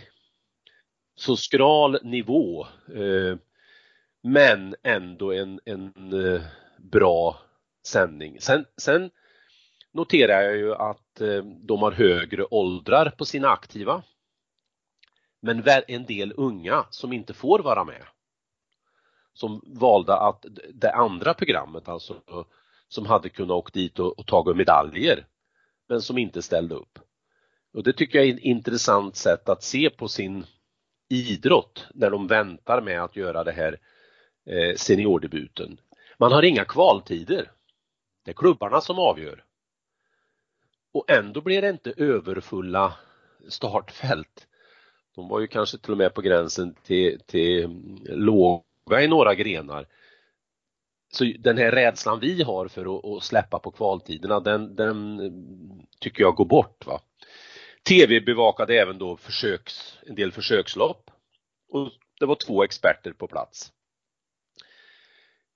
Så 1.16 1.36
skral 1.36 1.98
nivå 2.04 2.68
eh, 2.96 3.38
men 4.24 4.76
ändå 4.84 5.34
en, 5.34 5.60
en 5.66 5.94
eh, 6.26 6.42
bra 6.92 7.40
sändning. 7.88 8.42
Sen, 8.42 8.66
sen 8.78 9.12
noterar 10.00 10.42
jag 10.42 10.58
ju 10.58 10.76
att 10.76 11.22
eh, 11.22 11.44
de 11.44 11.82
har 11.82 11.92
högre 11.92 12.46
åldrar 12.46 13.10
på 13.10 13.26
sina 13.26 13.50
aktiva. 13.50 14.04
Men 15.42 15.64
en 15.88 16.06
del 16.06 16.34
unga 16.38 16.86
som 16.90 17.14
inte 17.14 17.34
får 17.34 17.60
vara 17.60 17.84
med. 17.84 18.04
Som 19.34 19.62
valde 19.66 20.16
att 20.16 20.46
det 20.74 20.92
andra 20.92 21.34
programmet 21.34 21.90
alltså 21.90 22.16
som 22.88 23.06
hade 23.06 23.30
kunnat 23.30 23.56
åka 23.56 23.72
dit 23.74 24.00
och, 24.00 24.20
och 24.20 24.28
tagit 24.28 24.58
medaljer 24.58 25.26
men 25.90 26.02
som 26.02 26.18
inte 26.18 26.42
ställde 26.42 26.76
upp. 26.76 27.00
Och 27.74 27.84
det 27.84 27.94
tycker 27.94 28.20
jag 28.20 28.28
är 28.28 28.34
ett 28.34 28.40
intressant 28.40 29.16
sätt 29.16 29.50
att 29.50 29.64
se 29.64 29.90
på 29.90 30.08
sin 30.08 30.46
idrott 31.10 31.88
när 31.94 32.10
de 32.10 32.28
väntar 32.28 32.82
med 32.82 33.04
att 33.04 33.16
göra 33.16 33.44
det 33.44 33.52
här 33.52 33.80
eh, 34.46 34.76
seniordebuten. 34.76 35.80
Man 36.20 36.32
har 36.32 36.44
inga 36.44 36.66
kvaltider. 36.66 37.52
Det 38.26 38.32
är 38.32 38.36
klubbarna 38.36 38.82
som 38.82 39.00
avgör. 39.00 39.44
Och 40.92 41.12
ändå 41.12 41.42
blir 41.42 41.62
det 41.62 41.70
inte 41.70 41.94
överfulla 41.98 42.94
startfält. 43.50 44.48
De 45.16 45.28
var 45.28 45.40
ju 45.40 45.48
kanske 45.48 45.78
till 45.78 45.92
och 45.92 45.98
med 45.98 46.14
på 46.14 46.22
gränsen 46.22 46.76
till, 46.84 47.20
till 47.26 47.70
låga 48.06 49.02
i 49.02 49.08
några 49.08 49.36
grenar. 49.36 49.88
Så 51.12 51.24
den 51.40 51.58
här 51.58 51.72
rädslan 51.72 52.20
vi 52.20 52.44
har 52.44 52.68
för 52.68 52.98
att, 52.98 53.06
att 53.06 53.24
släppa 53.24 53.60
på 53.60 53.72
kvaltiderna 53.72 54.40
den, 54.40 54.76
den 54.76 55.20
tycker 56.00 56.24
jag 56.24 56.36
går 56.36 56.46
bort. 56.46 56.86
Va? 56.86 57.02
TV 57.88 58.22
bevakade 58.22 58.82
även 58.82 58.98
då 58.98 59.18
försöks, 59.18 59.98
en 60.06 60.16
del 60.16 60.32
försökslopp 60.32 61.12
och 61.70 61.92
det 62.20 62.26
var 62.26 62.36
två 62.36 62.64
experter 62.64 63.14
på 63.14 63.28
plats. 63.28 63.72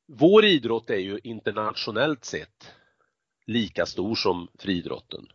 Vår 0.07 0.45
idrott 0.45 0.89
är 0.89 0.97
ju 0.97 1.19
internationellt 1.23 2.25
sett 2.25 2.73
lika 3.45 3.85
stor 3.85 4.15
som 4.15 4.47
friidrotten. 4.59 5.27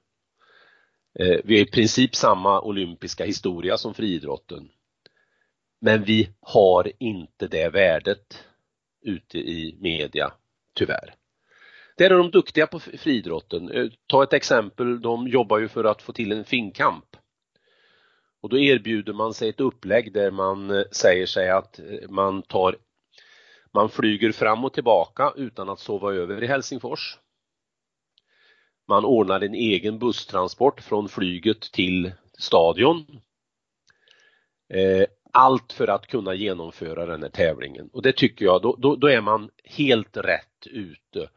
Eh, 1.19 1.41
vi 1.45 1.59
har 1.59 1.67
i 1.67 1.71
princip 1.71 2.15
samma 2.15 2.61
olympiska 2.61 3.25
historia 3.25 3.77
som 3.77 3.95
friidrotten. 3.95 4.71
Men 5.81 6.05
vi 6.05 6.29
har 6.41 6.93
inte 6.99 7.49
det 7.49 7.69
värdet 7.69 8.45
ute 9.03 9.39
i 9.39 9.77
media, 9.81 10.33
tyvärr. 10.75 11.15
Där 11.97 12.11
är 12.11 12.19
de 12.19 12.31
duktiga 12.31 12.67
på 12.67 12.81
friidrotten. 12.81 13.71
Eh, 13.71 13.87
ta 14.07 14.23
ett 14.23 14.33
exempel, 14.33 15.01
de 15.01 15.29
jobbar 15.29 15.59
ju 15.59 15.69
för 15.69 15.85
att 15.85 16.03
få 16.03 16.13
till 16.13 16.33
en 16.33 16.45
finkamp. 16.45 17.17
Och 18.41 18.49
då 18.49 18.59
erbjuder 18.59 19.13
man 19.13 19.35
sig 19.35 19.49
ett 19.49 19.61
upplägg 19.61 20.13
där 20.13 20.31
man 20.31 20.71
eh, 20.71 20.85
säger 20.93 21.27
sig 21.27 21.51
att 21.51 21.81
man 22.09 22.43
tar 22.43 22.77
man 23.73 23.89
flyger 23.89 24.33
fram 24.33 24.65
och 24.65 24.73
tillbaka 24.73 25.33
utan 25.37 25.69
att 25.69 25.81
sova 25.81 26.13
över 26.13 26.45
i 26.45 26.47
Helsingfors. 26.47 27.19
Man 28.89 29.05
ordnar 29.05 29.41
en 29.41 29.55
egen 29.55 29.99
busstransport 29.99 30.81
från 30.81 31.09
flyget 31.09 31.61
till 31.61 32.13
stadion. 32.39 33.07
Eh, 34.75 35.07
allt 35.33 35.73
för 35.73 35.89
att 35.89 36.07
kunna 36.07 36.35
genomföra 36.35 37.07
den 37.07 37.23
här 37.23 37.31
tävlingen 37.31 37.89
och 37.93 38.03
det 38.03 38.17
tycker 38.17 38.45
jag, 38.45 38.63
då, 38.63 38.77
då, 38.79 38.97
då 38.97 39.07
är 39.07 39.21
man 39.21 39.51
helt 39.65 40.17
rätt 40.17 40.67
ute 40.67 41.29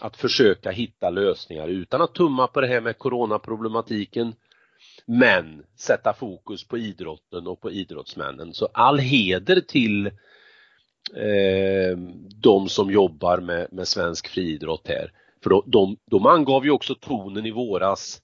att 0.00 0.16
försöka 0.16 0.70
hitta 0.70 1.10
lösningar 1.10 1.68
utan 1.68 2.02
att 2.02 2.14
tumma 2.14 2.46
på 2.46 2.60
det 2.60 2.66
här 2.66 2.80
med 2.80 2.98
coronaproblematiken 2.98 4.34
men 5.06 5.64
sätta 5.76 6.12
fokus 6.12 6.68
på 6.68 6.78
idrotten 6.78 7.46
och 7.46 7.60
på 7.60 7.70
idrottsmännen. 7.70 8.54
Så 8.54 8.68
all 8.72 8.98
heder 8.98 9.60
till 9.60 10.06
eh, 11.16 11.98
de 12.42 12.68
som 12.68 12.90
jobbar 12.90 13.38
med, 13.38 13.72
med 13.72 13.88
svensk 13.88 14.28
friidrott 14.28 14.88
här. 14.88 15.12
För 15.42 15.50
då, 15.50 15.64
de, 15.66 15.96
de 16.04 16.26
angav 16.26 16.64
ju 16.64 16.70
också 16.70 16.94
tonen 16.94 17.46
i 17.46 17.50
våras 17.50 18.22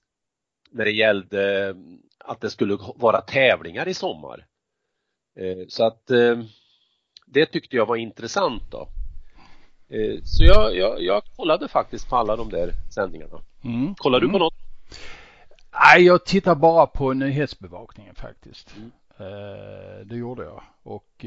när 0.71 0.85
det 0.85 0.91
gällde 0.91 1.75
att 2.19 2.41
det 2.41 2.49
skulle 2.49 2.77
vara 2.95 3.21
tävlingar 3.21 3.87
i 3.87 3.93
sommar. 3.93 4.45
Eh, 5.35 5.67
så 5.67 5.83
att 5.87 6.11
eh, 6.11 6.39
det 7.25 7.45
tyckte 7.45 7.75
jag 7.75 7.85
var 7.85 7.95
intressant 7.95 8.63
då. 8.71 8.87
Eh, 9.89 10.19
så 10.23 10.43
jag, 10.43 10.77
jag, 10.77 11.01
jag 11.01 11.23
kollade 11.35 11.67
faktiskt 11.67 12.09
på 12.09 12.15
alla 12.15 12.35
de 12.35 12.49
där 12.49 12.71
sändningarna. 12.93 13.41
Mm. 13.63 13.95
Kollar 13.95 14.19
du 14.19 14.25
på 14.27 14.29
mm. 14.29 14.39
något? 14.39 14.53
Nej, 15.71 16.03
jag 16.03 16.25
tittar 16.25 16.55
bara 16.55 16.87
på 16.87 17.13
nyhetsbevakningen 17.13 18.15
faktiskt. 18.15 18.75
Mm. 18.77 18.91
Det 20.07 20.15
gjorde 20.15 20.43
jag 20.43 20.63
och 20.83 21.25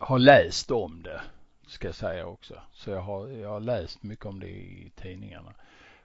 har 0.00 0.18
läst 0.18 0.70
om 0.70 1.02
det 1.02 1.20
ska 1.66 1.88
jag 1.88 1.94
säga 1.94 2.26
också. 2.26 2.54
Så 2.72 2.90
jag 2.90 3.00
har, 3.00 3.28
jag 3.28 3.48
har 3.48 3.60
läst 3.60 4.02
mycket 4.02 4.26
om 4.26 4.40
det 4.40 4.48
i 4.48 4.92
tidningarna. 4.96 5.54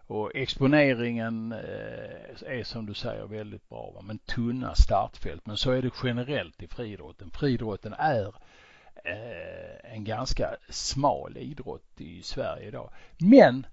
Och 0.07 0.31
exponeringen 0.35 1.51
eh, 1.51 2.43
är 2.45 2.63
som 2.63 2.85
du 2.85 2.93
säger 2.93 3.25
väldigt 3.25 3.69
bra, 3.69 3.91
va? 3.95 4.01
men 4.01 4.19
tunna 4.19 4.75
startfält. 4.75 5.45
Men 5.45 5.57
så 5.57 5.71
är 5.71 5.81
det 5.81 5.91
generellt 6.03 6.63
i 6.63 6.67
friidrotten. 6.67 7.31
Friidrotten 7.31 7.93
är 7.93 8.27
eh, 9.03 9.93
en 9.93 10.03
ganska 10.03 10.55
smal 10.69 11.37
idrott 11.37 12.01
i 12.01 12.21
Sverige 12.21 12.67
idag. 12.67 12.89
Men 13.17 13.65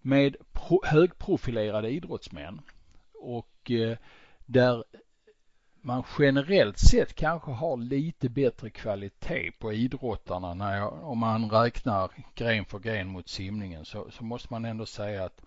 med 0.00 0.36
pro- 0.52 0.84
högprofilerade 0.84 1.90
idrottsmän 1.90 2.60
och 3.14 3.70
eh, 3.70 3.98
där 4.46 4.84
man 5.82 6.02
generellt 6.18 6.78
sett 6.78 7.14
kanske 7.14 7.50
har 7.50 7.76
lite 7.76 8.28
bättre 8.28 8.70
kvalitet 8.70 9.50
på 9.58 9.72
idrottarna 9.72 10.54
när 10.54 10.76
jag, 10.76 11.04
om 11.04 11.18
man 11.18 11.50
räknar 11.50 12.10
gren 12.34 12.64
för 12.64 12.78
gren 12.78 13.08
mot 13.08 13.28
simningen 13.28 13.84
så, 13.84 14.10
så 14.10 14.24
måste 14.24 14.48
man 14.50 14.64
ändå 14.64 14.86
säga 14.86 15.24
att 15.24 15.40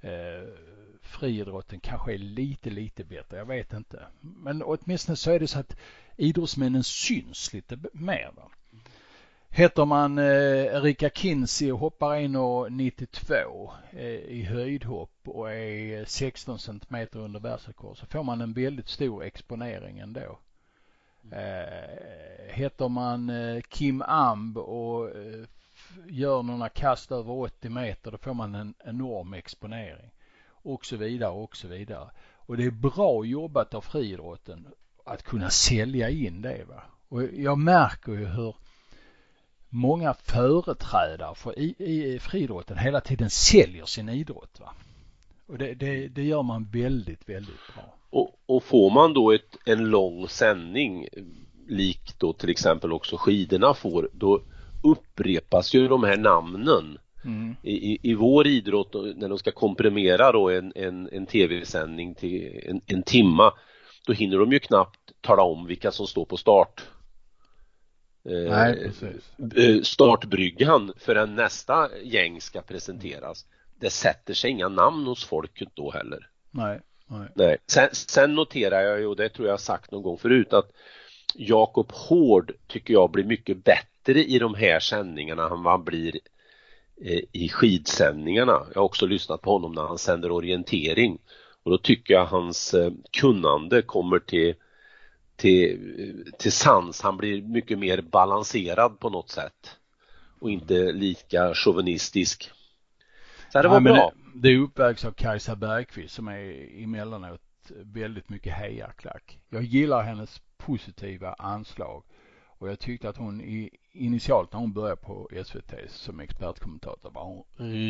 eh, 0.00 0.48
friidrotten 1.00 1.80
kanske 1.80 2.14
är 2.14 2.18
lite, 2.18 2.70
lite 2.70 3.04
bättre. 3.04 3.36
Jag 3.36 3.46
vet 3.46 3.72
inte. 3.72 4.06
Men 4.20 4.62
åtminstone 4.62 5.16
så 5.16 5.30
är 5.30 5.40
det 5.40 5.48
så 5.48 5.58
att 5.58 5.76
idrottsmännen 6.16 6.84
syns 6.84 7.52
lite 7.52 7.78
mer. 7.92 8.30
Va? 8.36 8.50
Heter 9.52 9.84
man 9.84 10.18
eh, 10.18 10.24
Erika 10.74 11.10
Kinsey 11.10 11.72
och 11.72 11.78
hoppar 11.78 12.16
1,92 12.16 13.70
eh, 13.90 14.04
i 14.06 14.42
höjdhopp 14.42 15.28
och 15.28 15.52
är 15.52 16.04
16 16.04 16.58
centimeter 16.58 17.18
under 17.18 17.40
världsrekord 17.40 17.98
så 17.98 18.06
får 18.06 18.22
man 18.22 18.40
en 18.40 18.52
väldigt 18.52 18.88
stor 18.88 19.24
exponering 19.24 19.98
ändå. 19.98 20.38
Eh, 21.32 22.54
heter 22.54 22.88
man 22.88 23.30
eh, 23.30 23.60
Kim 23.68 24.02
Amb 24.02 24.58
och 24.58 25.16
eh, 25.16 25.44
gör 26.08 26.42
några 26.42 26.68
kast 26.68 27.12
över 27.12 27.32
80 27.32 27.68
meter 27.68 28.10
då 28.10 28.18
får 28.18 28.34
man 28.34 28.54
en 28.54 28.74
enorm 28.84 29.34
exponering 29.34 30.10
och 30.48 30.86
så 30.86 30.96
vidare 30.96 31.32
och 31.32 31.56
så 31.56 31.68
vidare. 31.68 32.10
Och 32.34 32.56
det 32.56 32.64
är 32.64 32.70
bra 32.70 33.24
jobbat 33.24 33.74
av 33.74 33.80
friidrotten 33.80 34.66
att 35.04 35.22
kunna 35.22 35.50
sälja 35.50 36.10
in 36.10 36.42
det. 36.42 36.64
Va? 36.68 36.82
Och 37.08 37.22
jag 37.22 37.58
märker 37.58 38.12
ju 38.12 38.26
hur 38.26 38.54
många 39.70 40.14
företrädare 40.14 41.34
för 41.34 41.58
i, 41.58 41.74
i 41.78 42.18
friidrotten 42.18 42.78
hela 42.78 43.00
tiden 43.00 43.30
säljer 43.30 43.84
sin 43.84 44.08
idrott. 44.08 44.60
Va? 44.60 44.72
Och 45.46 45.58
det, 45.58 45.74
det, 45.74 46.08
det 46.08 46.22
gör 46.22 46.42
man 46.42 46.68
väldigt, 46.72 47.28
väldigt 47.28 47.74
bra. 47.74 47.94
Och, 48.10 48.34
och, 48.46 48.64
får 48.64 48.90
man 48.90 49.14
då 49.14 49.32
ett, 49.32 49.56
en 49.66 49.90
lång 49.90 50.28
sändning, 50.28 51.08
likt 51.68 52.20
då 52.20 52.32
till 52.32 52.50
exempel 52.50 52.92
också 52.92 53.16
skidorna 53.16 53.74
får, 53.74 54.08
då 54.12 54.42
upprepas 54.82 55.74
ju 55.74 55.88
de 55.88 56.04
här 56.04 56.16
namnen. 56.16 56.98
Mm. 57.24 57.56
I, 57.62 58.10
I 58.10 58.14
vår 58.14 58.46
idrott, 58.46 58.94
när 59.16 59.28
de 59.28 59.38
ska 59.38 59.50
komprimera 59.50 60.32
då 60.32 60.50
en, 60.50 60.72
en, 60.74 61.08
en 61.12 61.26
tv-sändning 61.26 62.14
till 62.14 62.60
en, 62.66 62.80
en 62.86 63.02
timma, 63.02 63.52
då 64.06 64.12
hinner 64.12 64.38
de 64.38 64.52
ju 64.52 64.58
knappt 64.58 65.12
tala 65.20 65.42
om 65.42 65.66
vilka 65.66 65.90
som 65.90 66.06
står 66.06 66.24
på 66.24 66.36
start. 66.36 66.82
Nej, 68.22 68.84
precis. 68.84 69.56
Eh, 69.56 69.82
startbryggan 69.82 70.92
förrän 70.96 71.34
nästa 71.34 71.88
gäng 72.02 72.40
ska 72.40 72.62
presenteras. 72.62 73.46
Det 73.78 73.90
sätter 73.90 74.34
sig 74.34 74.50
inga 74.50 74.68
namn 74.68 75.06
hos 75.06 75.24
folket 75.24 75.68
då 75.74 75.90
heller. 75.90 76.28
Nej. 76.50 76.80
Nej. 77.06 77.28
Nej. 77.34 77.56
Sen, 77.66 77.88
sen 77.92 78.34
noterar 78.34 78.80
jag 78.80 79.00
ju, 79.00 79.06
och 79.06 79.16
det 79.16 79.28
tror 79.28 79.48
jag 79.48 79.60
sagt 79.60 79.90
någon 79.90 80.02
gång 80.02 80.18
förut, 80.18 80.52
att 80.52 80.70
Jakob 81.34 81.92
Hård 81.92 82.52
tycker 82.66 82.94
jag 82.94 83.10
blir 83.10 83.24
mycket 83.24 83.64
bättre 83.64 84.24
i 84.24 84.38
de 84.38 84.54
här 84.54 84.80
sändningarna 84.80 85.42
än 85.44 85.62
vad 85.62 85.72
han 85.72 85.84
blir 85.84 86.18
eh, 87.04 87.20
i 87.32 87.48
skidsändningarna. 87.48 88.66
Jag 88.74 88.80
har 88.80 88.84
också 88.84 89.06
lyssnat 89.06 89.40
på 89.40 89.52
honom 89.52 89.72
när 89.72 89.82
han 89.82 89.98
sänder 89.98 90.32
orientering 90.32 91.18
och 91.62 91.70
då 91.70 91.78
tycker 91.78 92.14
jag 92.14 92.26
hans 92.26 92.74
eh, 92.74 92.92
kunnande 93.10 93.82
kommer 93.82 94.18
till 94.18 94.54
till, 95.40 96.32
till 96.38 96.52
sans. 96.52 97.02
Han 97.02 97.16
blir 97.16 97.42
mycket 97.42 97.78
mer 97.78 98.02
balanserad 98.02 99.00
på 99.00 99.10
något 99.10 99.30
sätt 99.30 99.76
och 100.40 100.50
inte 100.50 100.92
lika 100.92 101.54
chauvinistisk. 101.54 102.50
Så 103.52 103.62
det 103.62 103.68
var 103.68 103.76
ja, 103.76 103.80
bra. 103.80 104.12
Det, 104.34 104.48
det 104.48 104.58
uppvägs 104.58 105.04
av 105.04 105.12
Kajsa 105.12 105.56
Bergqvist 105.56 106.14
som 106.14 106.28
är 106.28 106.82
emellanåt 106.82 107.40
väldigt 107.68 108.28
mycket 108.28 108.52
hejarklack. 108.52 109.38
Jag 109.48 109.62
gillar 109.62 110.02
hennes 110.02 110.40
positiva 110.56 111.32
anslag 111.32 112.04
och 112.58 112.68
jag 112.68 112.78
tyckte 112.78 113.08
att 113.08 113.16
hon 113.16 113.40
i, 113.40 113.70
initialt 113.92 114.52
när 114.52 114.60
hon 114.60 114.72
började 114.72 115.00
på 115.00 115.28
SVT 115.44 115.74
som 115.88 116.20
expertkommentator 116.20 117.10
var 117.10 117.24
hon 117.24 117.44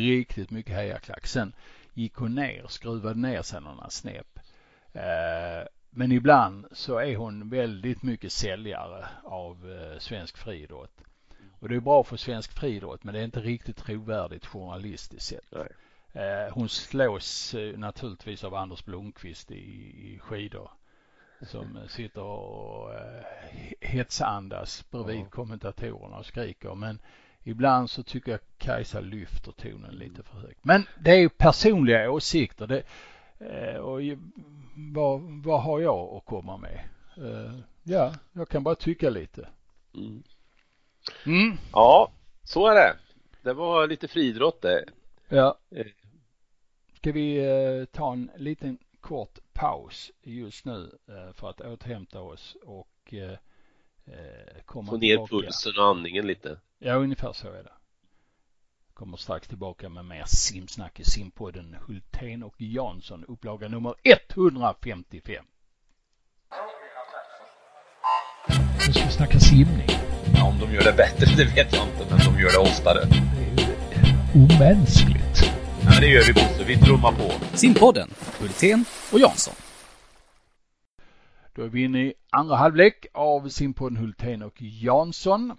riktigt 0.07 0.51
mycket 0.51 0.75
hejarklack. 0.75 1.27
Sen 1.27 1.53
gick 1.93 2.15
hon 2.15 2.35
ner, 2.35 2.65
skruvade 2.67 3.19
ner 3.19 3.41
sig 3.41 3.61
några 3.61 3.89
snäpp. 3.89 4.39
Eh, 4.93 5.67
men 5.93 6.11
ibland 6.11 6.65
så 6.71 6.97
är 6.97 7.15
hon 7.15 7.49
väldigt 7.49 8.03
mycket 8.03 8.31
säljare 8.31 9.07
av 9.23 9.71
eh, 9.71 9.99
svensk 9.99 10.37
friidrott. 10.37 11.01
Och 11.59 11.69
det 11.69 11.75
är 11.75 11.79
bra 11.79 12.03
för 12.03 12.17
svensk 12.17 12.51
friidrott 12.51 13.03
men 13.03 13.13
det 13.13 13.19
är 13.19 13.23
inte 13.23 13.39
riktigt 13.39 13.77
trovärdigt 13.77 14.45
journalistiskt 14.45 15.25
sett. 15.25 15.53
Eh, 16.13 16.53
hon 16.53 16.69
slås 16.69 17.53
eh, 17.53 17.77
naturligtvis 17.77 18.43
av 18.43 18.55
Anders 18.55 18.85
Blomqvist 18.85 19.51
i, 19.51 19.55
i 19.55 20.19
skidor 20.19 20.69
som 21.41 21.79
sitter 21.87 22.21
och 22.21 22.93
hetsandas 23.81 24.85
bredvid 24.91 25.15
mm. 25.15 25.29
kommentatorerna 25.29 26.17
och 26.17 26.25
skriker. 26.25 26.75
Men 26.75 26.99
ibland 27.43 27.89
så 27.89 28.03
tycker 28.03 28.31
jag 28.31 28.39
Kajsa 28.57 28.99
lyfter 28.99 29.51
tonen 29.51 29.95
lite 29.95 30.23
för 30.23 30.37
högt. 30.37 30.65
Men 30.65 30.85
det 30.99 31.11
är 31.11 31.19
ju 31.19 31.29
personliga 31.29 32.11
åsikter. 32.11 32.67
Det, 32.67 32.83
och 33.79 34.01
vad, 34.75 35.21
vad 35.21 35.61
har 35.61 35.79
jag 35.79 36.15
att 36.15 36.25
komma 36.25 36.57
med? 36.57 36.79
Uh, 37.17 37.59
ja, 37.83 38.13
jag 38.33 38.49
kan 38.49 38.63
bara 38.63 38.75
tycka 38.75 39.09
lite. 39.09 39.49
Mm. 39.95 40.23
Mm. 41.25 41.57
Ja, 41.73 42.11
så 42.43 42.67
är 42.67 42.75
det. 42.75 42.95
Det 43.41 43.53
var 43.53 43.87
lite 43.87 44.07
friidrott 44.07 44.61
det. 44.61 44.85
Ja. 45.29 45.57
Eh. 45.69 45.87
Ska 46.93 47.11
vi 47.11 47.47
uh, 47.47 47.85
ta 47.85 48.13
en 48.13 48.31
liten 48.37 48.77
kort 48.99 49.39
paus 49.53 50.11
just 50.21 50.65
nu 50.65 50.91
uh, 51.09 51.33
för 51.33 51.49
att 51.49 51.61
återhämta 51.61 52.21
oss 52.21 52.57
och 52.63 52.87
komma 54.65 54.91
Få 54.91 54.97
ner 54.97 55.07
tillbaka. 55.07 55.35
pulsen 55.35 55.73
och 55.77 55.85
andningen 55.85 56.27
lite. 56.27 56.59
Ja, 56.79 56.95
ungefär 56.95 57.33
så 57.33 57.47
är 57.47 57.63
det. 57.63 57.71
Kommer 59.01 59.17
strax 59.17 59.47
tillbaka 59.47 59.89
med 59.89 60.05
mer 60.05 60.23
simsnack 60.27 60.99
i 60.99 61.03
simpodden 61.03 61.75
Hultén 61.87 62.43
och 62.43 62.55
Jansson, 62.57 63.25
upplaga 63.27 63.67
nummer 63.67 63.95
155. 64.03 65.45
Nu 68.87 68.93
ska 68.93 69.05
vi 69.05 69.11
snacka 69.11 69.39
simning. 69.39 69.87
Ja, 70.35 70.47
om 70.47 70.59
de 70.59 70.73
gör 70.73 70.83
det 70.83 70.93
bättre, 70.97 71.25
det 71.37 71.45
vet 71.55 71.73
jag 71.73 71.87
inte, 71.87 72.05
men 72.09 72.19
de 72.19 72.41
gör 72.41 72.51
det 72.51 72.57
oftare. 72.57 72.99
Det 73.05 73.95
är 73.95 74.65
omänskligt. 74.65 75.37
Ja, 75.83 75.99
det 75.99 76.07
gör 76.07 76.23
vi 76.27 76.33
Bosse, 76.33 76.63
vi 76.67 76.77
trummar 76.77 77.11
på. 77.11 77.57
Simpodden, 77.57 78.09
Hultén 78.39 78.85
och 79.13 79.19
Jansson. 79.19 79.55
Då 81.55 81.63
är 81.63 81.67
vi 81.67 81.83
inne 81.83 81.99
i 81.99 82.13
andra 82.29 82.55
halvlek 82.55 83.05
av 83.13 83.49
simpodden 83.49 83.97
Hultén 83.97 84.41
och 84.41 84.61
Jansson. 84.61 85.57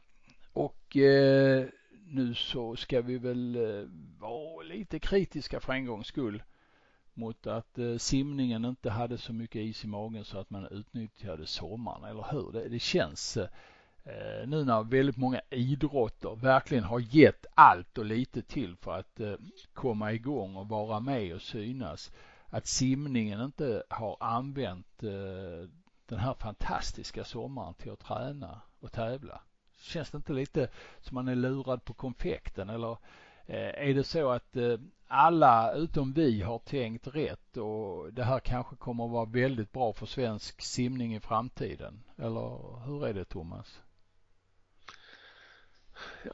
Och 0.52 0.96
eh, 0.96 1.66
nu 2.12 2.34
så 2.34 2.76
ska 2.76 3.02
vi 3.02 3.18
väl 3.18 3.56
eh, 3.56 3.88
vara 4.18 4.62
lite 4.62 4.98
kritiska 4.98 5.60
för 5.60 5.72
en 5.72 5.86
gångs 5.86 6.06
skull 6.06 6.42
mot 7.14 7.46
att 7.46 7.78
eh, 7.78 7.96
simningen 7.96 8.64
inte 8.64 8.90
hade 8.90 9.18
så 9.18 9.32
mycket 9.32 9.62
is 9.62 9.84
i 9.84 9.86
magen 9.86 10.24
så 10.24 10.38
att 10.38 10.50
man 10.50 10.66
utnyttjade 10.66 11.46
sommaren, 11.46 12.04
eller 12.04 12.26
hur? 12.30 12.52
Det, 12.52 12.68
det 12.68 12.78
känns 12.78 13.36
eh, 13.36 14.46
nu 14.46 14.64
när 14.64 14.82
väldigt 14.82 15.16
många 15.16 15.40
idrotter 15.50 16.36
verkligen 16.36 16.84
har 16.84 17.00
gett 17.00 17.46
allt 17.54 17.98
och 17.98 18.04
lite 18.04 18.42
till 18.42 18.76
för 18.76 18.98
att 18.98 19.20
komma 19.72 20.12
igång 20.12 20.56
och 20.56 20.68
vara 20.68 21.00
med 21.00 21.34
och 21.34 21.42
synas, 21.42 22.12
att 22.46 22.66
simningen 22.66 23.40
inte 23.40 23.82
har 23.88 24.16
använt 24.20 24.98
den 26.06 26.18
här 26.18 26.34
fantastiska 26.34 27.24
sommaren 27.24 27.74
till 27.74 27.92
att 27.92 28.00
träna 28.00 28.60
och 28.80 28.92
tävla. 28.92 29.40
Känns 29.82 30.10
det 30.10 30.16
inte 30.16 30.32
lite 30.32 30.68
som 31.00 31.14
man 31.14 31.28
är 31.28 31.34
lurad 31.34 31.84
på 31.84 31.94
konfekten 31.94 32.70
eller 32.70 32.90
eh, 33.46 33.88
är 33.88 33.94
det 33.94 34.04
så 34.04 34.30
att 34.30 34.56
eh, 34.56 34.78
alla 35.08 35.72
utom 35.74 36.12
vi 36.12 36.42
har 36.42 36.58
tänkt 36.58 37.06
rätt 37.06 37.56
och 37.56 38.12
det 38.12 38.24
här 38.24 38.40
kanske 38.40 38.76
kommer 38.76 39.04
att 39.04 39.10
vara 39.10 39.24
väldigt 39.24 39.72
bra 39.72 39.92
för 39.92 40.06
svensk 40.06 40.62
simning 40.62 41.14
i 41.14 41.20
framtiden? 41.20 42.02
Eller 42.18 42.84
hur 42.86 43.06
är 43.06 43.14
det 43.14 43.24
Thomas? 43.24 43.80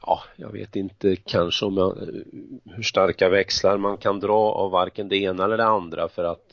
Ja, 0.01 0.23
jag 0.35 0.51
vet 0.51 0.75
inte 0.75 1.15
kanske 1.15 1.65
om 1.65 1.77
jag, 1.77 1.97
eh, 1.97 2.07
hur 2.65 2.83
starka 2.83 3.29
växlar 3.29 3.77
man 3.77 3.97
kan 3.97 4.19
dra 4.19 4.51
av 4.51 4.71
varken 4.71 5.09
det 5.09 5.17
ena 5.17 5.43
eller 5.43 5.57
det 5.57 5.65
andra 5.65 6.09
för 6.09 6.23
att 6.23 6.48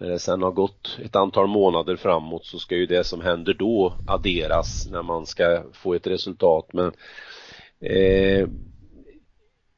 när 0.00 0.08
det 0.08 0.18
sen 0.18 0.42
har 0.42 0.52
gått 0.52 0.98
ett 1.02 1.16
antal 1.16 1.46
månader 1.46 1.96
framåt 1.96 2.44
så 2.44 2.58
ska 2.58 2.76
ju 2.76 2.86
det 2.86 3.04
som 3.04 3.20
händer 3.20 3.54
då 3.54 3.94
adderas 4.06 4.86
när 4.90 5.02
man 5.02 5.26
ska 5.26 5.62
få 5.72 5.94
ett 5.94 6.06
resultat 6.06 6.72
men 6.72 6.92
eh, 7.80 8.48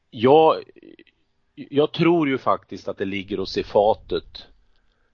jag, 0.09 0.55
jag 1.55 1.91
tror 1.91 2.29
ju 2.29 2.37
faktiskt 2.37 2.87
att 2.87 2.97
det 2.97 3.05
ligger 3.05 3.39
oss 3.39 3.57
i 3.57 3.63
fatet 3.63 4.45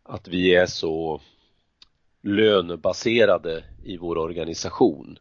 att 0.04 0.28
vi 0.28 0.56
är 0.56 0.66
så 0.66 1.22
lönebaserade 2.22 3.64
i 3.84 3.98
vår 3.98 4.18
organisation. 4.18 5.20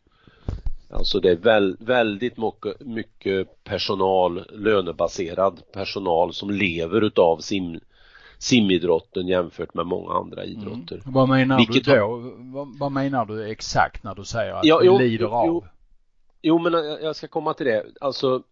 Alltså 0.91 1.21
det 1.21 1.31
är 1.31 1.37
väl, 1.37 1.77
väldigt 1.81 2.37
mycket, 2.81 3.65
personal, 3.65 4.45
lönebaserad 4.51 5.63
personal 5.73 6.35
som 6.35 6.51
lever 6.51 7.05
utav 7.05 7.39
sim, 7.39 7.81
simidrotten 8.39 9.29
jämfört 9.29 9.75
med 9.75 9.87
många 9.87 10.13
andra 10.13 10.45
mm. 10.45 10.59
idrotter. 10.59 10.95
Mm. 10.95 11.13
Vad 11.13 11.29
menar 11.29 11.59
Vilket 11.59 11.85
du 11.85 11.97
då? 11.97 12.35
Vad, 12.37 12.79
vad, 12.79 12.93
menar 12.93 13.27
du 13.27 13.51
exakt 13.51 14.05
när 14.05 14.15
du 14.15 14.25
säger 14.25 14.53
att 14.53 14.65
ja, 14.65 14.81
jo, 14.85 14.99
lider 14.99 15.25
jo, 15.25 15.31
av? 15.31 15.47
Jo, 15.47 15.65
jo, 16.43 16.59
men 16.59 16.73
jag 17.03 17.17
ska 17.17 17.29
komma 17.29 17.55
till 17.55 17.67
det. 17.67 17.87
Alltså 18.01 18.43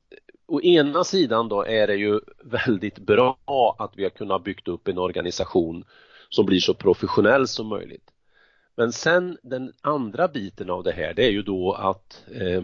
å 0.46 0.60
ena 0.60 1.04
sidan 1.04 1.48
då 1.48 1.66
är 1.66 1.86
det 1.86 1.94
ju 1.94 2.20
väldigt 2.44 2.98
bra 2.98 3.76
att 3.78 3.92
vi 3.96 4.02
har 4.02 4.10
kunnat 4.10 4.44
byggt 4.44 4.68
upp 4.68 4.88
en 4.88 4.98
organisation 4.98 5.84
som 6.28 6.46
blir 6.46 6.60
så 6.60 6.74
professionell 6.74 7.48
som 7.48 7.66
möjligt. 7.66 8.10
Men 8.76 8.92
sen 8.92 9.38
den 9.42 9.72
andra 9.80 10.28
biten 10.28 10.70
av 10.70 10.82
det 10.82 10.92
här 10.92 11.14
det 11.14 11.24
är 11.24 11.30
ju 11.30 11.42
då 11.42 11.72
att 11.72 12.24
eh, 12.34 12.62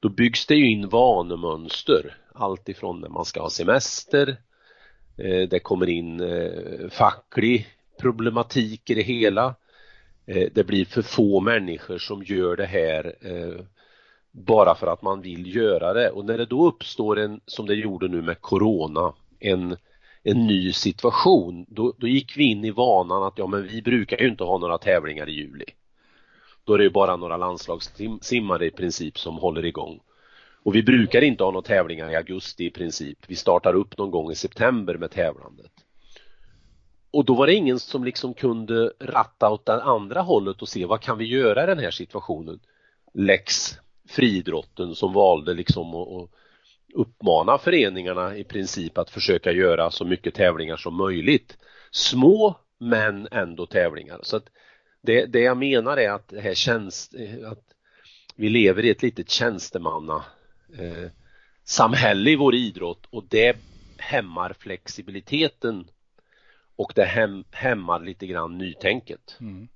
då 0.00 0.08
byggs 0.08 0.46
det 0.46 0.54
ju 0.54 0.70
in 0.70 0.88
vanemönster 0.88 2.16
allt 2.32 2.68
ifrån 2.68 3.00
när 3.00 3.08
man 3.08 3.24
ska 3.24 3.40
ha 3.40 3.50
semester 3.50 4.36
Eh, 5.16 5.48
det 5.48 5.58
kommer 5.58 5.88
in 5.88 6.20
eh, 6.20 6.88
facklig 6.90 7.66
problematik 8.00 8.90
i 8.90 8.94
det 8.94 9.02
hela. 9.02 9.54
Eh, 10.26 10.48
det 10.54 10.64
blir 10.64 10.84
för 10.84 11.02
få 11.02 11.40
människor 11.40 11.98
som 11.98 12.22
gör 12.22 12.56
det 12.56 12.66
här 12.66 13.14
bara 14.32 14.74
för 14.74 14.86
att 14.86 15.02
man 15.02 15.20
vill 15.20 15.56
göra 15.56 15.92
det 15.92 16.10
och 16.10 16.24
när 16.24 16.38
det 16.38 16.46
då 16.46 16.66
uppstår 16.68 17.18
en, 17.18 17.40
som 17.46 17.66
det 17.66 17.74
gjorde 17.74 18.08
nu 18.08 18.22
med 18.22 18.40
Corona, 18.40 19.12
en, 19.40 19.76
en 20.22 20.46
ny 20.46 20.72
situation, 20.72 21.66
då, 21.68 21.94
då 21.98 22.08
gick 22.08 22.36
vi 22.36 22.44
in 22.44 22.64
i 22.64 22.70
vanan 22.70 23.22
att 23.22 23.38
ja 23.38 23.46
men 23.46 23.62
vi 23.62 23.82
brukar 23.82 24.18
ju 24.18 24.28
inte 24.28 24.44
ha 24.44 24.58
några 24.58 24.78
tävlingar 24.78 25.28
i 25.28 25.32
juli. 25.32 25.64
Då 26.64 26.74
är 26.74 26.78
det 26.78 26.84
ju 26.84 26.90
bara 26.90 27.16
några 27.16 27.36
landslagssimmare 27.36 28.66
i 28.66 28.70
princip 28.70 29.18
som 29.18 29.36
håller 29.36 29.64
igång. 29.64 30.00
Och 30.62 30.74
vi 30.74 30.82
brukar 30.82 31.22
inte 31.22 31.44
ha 31.44 31.50
några 31.50 31.66
tävlingar 31.66 32.10
i 32.10 32.16
augusti 32.16 32.64
i 32.64 32.70
princip. 32.70 33.18
Vi 33.26 33.36
startar 33.36 33.74
upp 33.74 33.98
någon 33.98 34.10
gång 34.10 34.30
i 34.30 34.34
september 34.34 34.94
med 34.94 35.10
tävlandet. 35.10 35.70
och 37.10 37.24
då 37.24 37.34
var 37.34 37.46
det 37.46 37.54
ingen 37.54 37.78
som 37.78 38.04
liksom 38.04 38.34
kunde 38.34 38.92
ratta 39.00 39.50
åt 39.50 39.66
det 39.66 39.82
andra 39.82 40.20
hållet 40.20 40.62
och 40.62 40.68
se 40.68 40.86
vad 40.86 41.00
kan 41.00 41.18
vi 41.18 41.24
göra 41.24 41.64
i 41.64 41.66
den 41.66 41.78
här 41.78 41.90
situationen? 41.90 42.60
Lex 43.14 43.78
friidrotten 44.08 44.94
som 44.94 45.12
valde 45.12 45.54
liksom 45.54 45.94
att 45.94 46.30
uppmana 46.94 47.58
föreningarna 47.58 48.36
i 48.36 48.44
princip 48.44 48.98
att 48.98 49.10
försöka 49.10 49.52
göra 49.52 49.90
så 49.90 50.04
mycket 50.04 50.34
tävlingar 50.34 50.76
som 50.76 50.94
möjligt. 50.94 51.58
Små 51.90 52.54
men 52.78 53.28
ändå 53.30 53.66
tävlingar. 53.66 54.20
Så 54.22 54.36
att 54.36 54.44
det, 55.02 55.26
det 55.26 55.40
jag 55.40 55.56
menar 55.56 55.96
är 55.96 56.10
att 56.10 56.28
det 56.28 56.40
här 56.40 56.54
känns 56.54 57.10
att 57.46 57.64
vi 58.36 58.48
lever 58.48 58.84
i 58.84 58.90
ett 58.90 59.02
litet 59.02 59.30
tjänstemanna 59.30 60.24
eh, 60.78 61.10
samhälle 61.64 62.30
i 62.30 62.36
vår 62.36 62.54
idrott 62.54 63.06
och 63.10 63.24
det 63.28 63.56
hämmar 63.96 64.52
flexibiliteten 64.58 65.90
och 66.76 66.92
det 66.94 67.04
häm, 67.04 67.44
hämmar 67.50 68.00
lite 68.00 68.26
grann 68.26 68.58
nytänket. 68.58 69.36
Mm. 69.40 69.68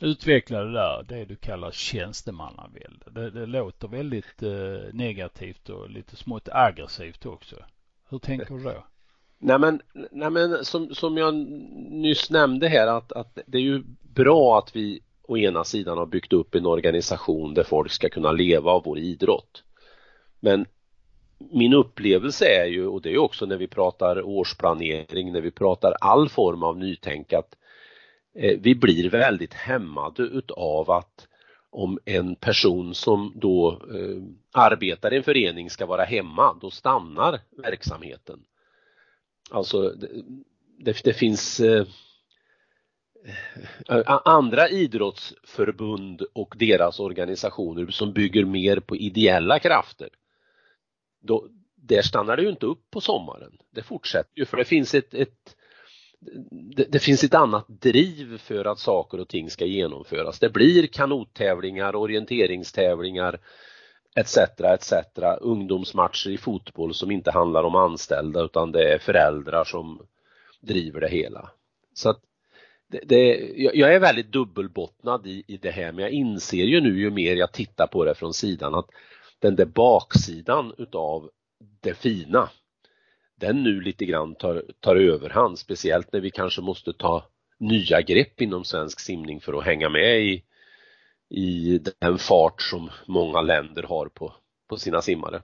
Utveckla 0.00 0.64
det 0.64 0.72
där, 0.72 1.04
det 1.08 1.24
du 1.24 1.36
kallar 1.36 1.70
tjänstemannavälde. 1.70 3.10
Det, 3.10 3.30
det 3.30 3.46
låter 3.46 3.88
väldigt 3.88 4.42
eh, 4.42 4.92
negativt 4.92 5.68
och 5.68 5.90
lite 5.90 6.16
smått 6.16 6.48
aggressivt 6.52 7.26
också. 7.26 7.56
Hur 8.08 8.18
tänker 8.18 8.54
du 8.54 8.62
då? 8.62 8.86
Nej 9.38 9.58
men, 9.58 9.82
nej 10.10 10.30
men 10.30 10.64
som, 10.64 10.94
som 10.94 11.16
jag 11.16 11.34
nyss 11.90 12.30
nämnde 12.30 12.68
här 12.68 12.86
att, 12.86 13.12
att 13.12 13.38
det 13.46 13.58
är 13.58 13.62
ju 13.62 13.82
bra 14.02 14.58
att 14.58 14.76
vi 14.76 15.02
å 15.28 15.38
ena 15.38 15.64
sidan 15.64 15.98
har 15.98 16.06
byggt 16.06 16.32
upp 16.32 16.54
en 16.54 16.66
organisation 16.66 17.54
där 17.54 17.64
folk 17.64 17.92
ska 17.92 18.08
kunna 18.08 18.32
leva 18.32 18.70
av 18.70 18.82
vår 18.84 18.98
idrott. 18.98 19.64
Men 20.40 20.66
min 21.38 21.72
upplevelse 21.72 22.46
är 22.46 22.66
ju, 22.66 22.86
och 22.86 23.02
det 23.02 23.12
är 23.12 23.18
också 23.18 23.46
när 23.46 23.56
vi 23.56 23.66
pratar 23.66 24.22
årsplanering, 24.22 25.32
när 25.32 25.40
vi 25.40 25.50
pratar 25.50 25.92
all 26.00 26.28
form 26.28 26.62
av 26.62 26.78
nytänk 26.78 27.32
att 27.32 27.56
eh, 28.34 28.58
vi 28.60 28.74
blir 28.74 29.10
väldigt 29.10 29.54
hämmade 29.54 30.22
utav 30.22 30.90
att 30.90 31.28
om 31.70 31.98
en 32.04 32.36
person 32.36 32.94
som 32.94 33.32
då 33.34 33.70
eh, 33.70 34.22
arbetar 34.52 35.12
i 35.12 35.16
en 35.16 35.22
förening 35.22 35.70
ska 35.70 35.86
vara 35.86 36.04
hemma, 36.04 36.58
då 36.60 36.70
stannar 36.70 37.40
verksamheten. 37.56 38.40
Alltså 39.50 39.90
det, 39.90 40.08
det, 40.78 41.04
det 41.04 41.12
finns 41.12 41.60
eh, 41.60 41.86
Eh, 43.88 44.20
andra 44.24 44.68
idrottsförbund 44.68 46.22
och 46.32 46.54
deras 46.58 47.00
organisationer 47.00 47.86
som 47.86 48.12
bygger 48.12 48.44
mer 48.44 48.80
på 48.80 48.96
ideella 48.96 49.58
krafter 49.58 50.08
då, 51.20 51.48
där 51.74 52.02
stannar 52.02 52.36
det 52.36 52.42
ju 52.42 52.50
inte 52.50 52.66
upp 52.66 52.90
på 52.90 53.00
sommaren. 53.00 53.58
Det 53.70 53.82
fortsätter 53.82 54.38
ju 54.38 54.44
för 54.44 54.56
det 54.56 54.64
finns 54.64 54.94
ett, 54.94 55.14
ett 55.14 55.56
det, 56.50 56.84
det, 56.92 56.98
finns 56.98 57.24
ett 57.24 57.34
annat 57.34 57.64
driv 57.68 58.38
för 58.38 58.64
att 58.64 58.78
saker 58.78 59.20
och 59.20 59.28
ting 59.28 59.50
ska 59.50 59.64
genomföras. 59.64 60.38
Det 60.38 60.52
blir 60.52 60.86
kanottävlingar, 60.86 61.96
orienteringstävlingar 61.96 63.40
etc. 64.16 64.38
etc. 64.60 64.92
Ungdomsmatcher 65.40 66.30
i 66.30 66.38
fotboll 66.38 66.94
som 66.94 67.10
inte 67.10 67.30
handlar 67.30 67.62
om 67.62 67.74
anställda 67.74 68.44
utan 68.44 68.72
det 68.72 68.94
är 68.94 68.98
föräldrar 68.98 69.64
som 69.64 70.06
driver 70.60 71.00
det 71.00 71.08
hela. 71.08 71.50
Så 71.94 72.10
att 72.10 72.20
det, 72.88 73.00
det, 73.04 73.52
jag 73.56 73.94
är 73.94 74.00
väldigt 74.00 74.32
dubbelbottnad 74.32 75.26
i, 75.26 75.44
i 75.46 75.56
det 75.56 75.70
här 75.70 75.92
men 75.92 76.02
jag 76.02 76.12
inser 76.12 76.64
ju 76.64 76.80
nu 76.80 76.98
ju 77.00 77.10
mer 77.10 77.36
jag 77.36 77.52
tittar 77.52 77.86
på 77.86 78.04
det 78.04 78.14
från 78.14 78.34
sidan 78.34 78.74
att 78.74 78.86
den 79.38 79.56
där 79.56 79.66
baksidan 79.66 80.74
utav 80.78 81.30
det 81.80 81.94
fina 81.94 82.50
den 83.40 83.62
nu 83.62 83.80
lite 83.80 84.04
grann 84.04 84.34
tar, 84.34 84.64
tar 84.80 84.96
överhand, 84.96 85.58
speciellt 85.58 86.12
när 86.12 86.20
vi 86.20 86.30
kanske 86.30 86.62
måste 86.62 86.92
ta 86.92 87.26
nya 87.58 88.00
grepp 88.00 88.40
inom 88.40 88.64
svensk 88.64 89.00
simning 89.00 89.40
för 89.40 89.58
att 89.58 89.64
hänga 89.64 89.88
med 89.88 90.20
i, 90.20 90.42
i 91.28 91.80
den 92.00 92.18
fart 92.18 92.62
som 92.62 92.90
många 93.06 93.40
länder 93.40 93.82
har 93.82 94.08
på, 94.08 94.34
på 94.68 94.76
sina 94.76 95.02
simmare. 95.02 95.42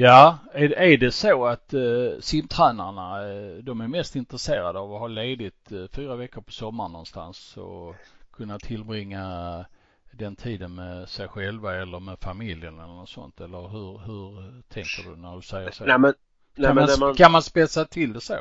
Ja, 0.00 0.38
är, 0.52 0.72
är 0.72 0.96
det 0.96 1.12
så 1.12 1.46
att 1.46 1.74
eh, 1.74 2.20
simtränarna 2.20 3.28
eh, 3.28 3.56
de 3.56 3.80
är 3.80 3.88
mest 3.88 4.16
intresserade 4.16 4.78
av 4.78 4.94
att 4.94 5.00
ha 5.00 5.06
ledigt 5.06 5.72
eh, 5.72 5.86
fyra 5.92 6.16
veckor 6.16 6.40
på 6.40 6.52
sommaren 6.52 6.92
någonstans 6.92 7.56
och 7.56 7.96
kunna 8.32 8.58
tillbringa 8.58 9.64
den 10.10 10.36
tiden 10.36 10.74
med 10.74 11.08
sig 11.08 11.28
själva 11.28 11.76
eller 11.76 12.00
med 12.00 12.18
familjen 12.18 12.74
eller 12.74 12.94
något 12.94 13.08
sånt? 13.08 13.40
Eller 13.40 13.68
hur, 13.68 13.98
hur 13.98 14.62
tänker 14.68 15.10
du 15.10 15.16
när 15.16 15.36
du 15.36 15.42
säger 15.42 15.70
så? 15.70 15.84
Nej, 15.84 15.98
men, 15.98 16.14
nej, 16.54 16.66
kan, 16.66 16.74
man, 16.74 16.88
man, 17.00 17.14
kan 17.14 17.32
man 17.32 17.42
spetsa 17.42 17.84
till 17.84 18.12
det 18.12 18.20
så? 18.20 18.38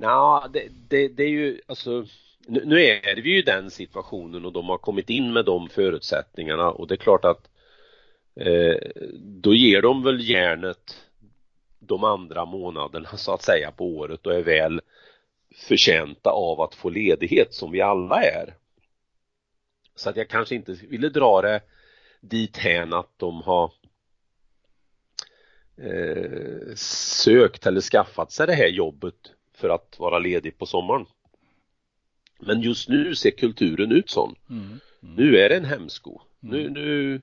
Ja, 0.00 0.48
det, 0.52 0.68
det, 0.88 1.08
det 1.08 1.22
är 1.22 1.30
ju 1.30 1.60
alltså 1.66 2.04
nu, 2.46 2.62
nu 2.64 2.80
är 2.80 3.22
vi 3.22 3.30
ju 3.30 3.38
i 3.38 3.42
den 3.42 3.70
situationen 3.70 4.44
och 4.44 4.52
de 4.52 4.68
har 4.68 4.78
kommit 4.78 5.10
in 5.10 5.32
med 5.32 5.44
de 5.44 5.68
förutsättningarna 5.68 6.70
och 6.70 6.86
det 6.86 6.94
är 6.94 6.96
klart 6.96 7.24
att 7.24 7.48
eh, 8.36 8.76
då 9.18 9.54
ger 9.54 9.82
de 9.82 10.02
väl 10.02 10.28
järnet 10.28 10.96
de 11.78 12.04
andra 12.04 12.44
månaderna 12.44 13.08
så 13.16 13.32
att 13.32 13.42
säga 13.42 13.70
på 13.70 13.96
året 13.96 14.26
och 14.26 14.34
är 14.34 14.42
väl 14.42 14.80
förtjänta 15.56 16.30
av 16.30 16.60
att 16.60 16.74
få 16.74 16.90
ledighet 16.90 17.54
som 17.54 17.70
vi 17.70 17.80
alla 17.80 18.22
är. 18.22 18.54
Så 19.94 20.10
att 20.10 20.16
jag 20.16 20.28
kanske 20.28 20.54
inte 20.54 20.72
ville 20.72 21.08
dra 21.08 21.42
det 21.42 21.60
dit 22.20 22.56
hän 22.56 22.92
att 22.92 23.12
de 23.16 23.42
har 23.42 23.72
eh, 25.76 26.74
sökt 27.24 27.66
eller 27.66 27.80
skaffat 27.80 28.32
sig 28.32 28.46
det 28.46 28.54
här 28.54 28.68
jobbet 28.68 29.32
för 29.54 29.68
att 29.68 29.96
vara 29.98 30.18
ledig 30.18 30.58
på 30.58 30.66
sommaren. 30.66 31.06
Men 32.38 32.60
just 32.60 32.88
nu 32.88 33.14
ser 33.14 33.30
kulturen 33.30 33.92
ut 33.92 34.10
sån. 34.10 34.34
Mm, 34.50 34.64
mm. 34.64 34.80
Nu 35.00 35.38
är 35.38 35.48
det 35.48 35.56
en 35.56 35.64
hämsko. 35.64 36.20
Mm. 36.42 36.56
Nu, 36.56 36.70
nu, 36.70 37.20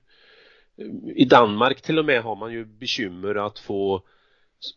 I 1.16 1.24
Danmark 1.24 1.80
till 1.80 1.98
och 1.98 2.04
med 2.04 2.22
har 2.22 2.36
man 2.36 2.52
ju 2.52 2.64
bekymmer 2.64 3.34
att 3.34 3.58
få 3.58 4.02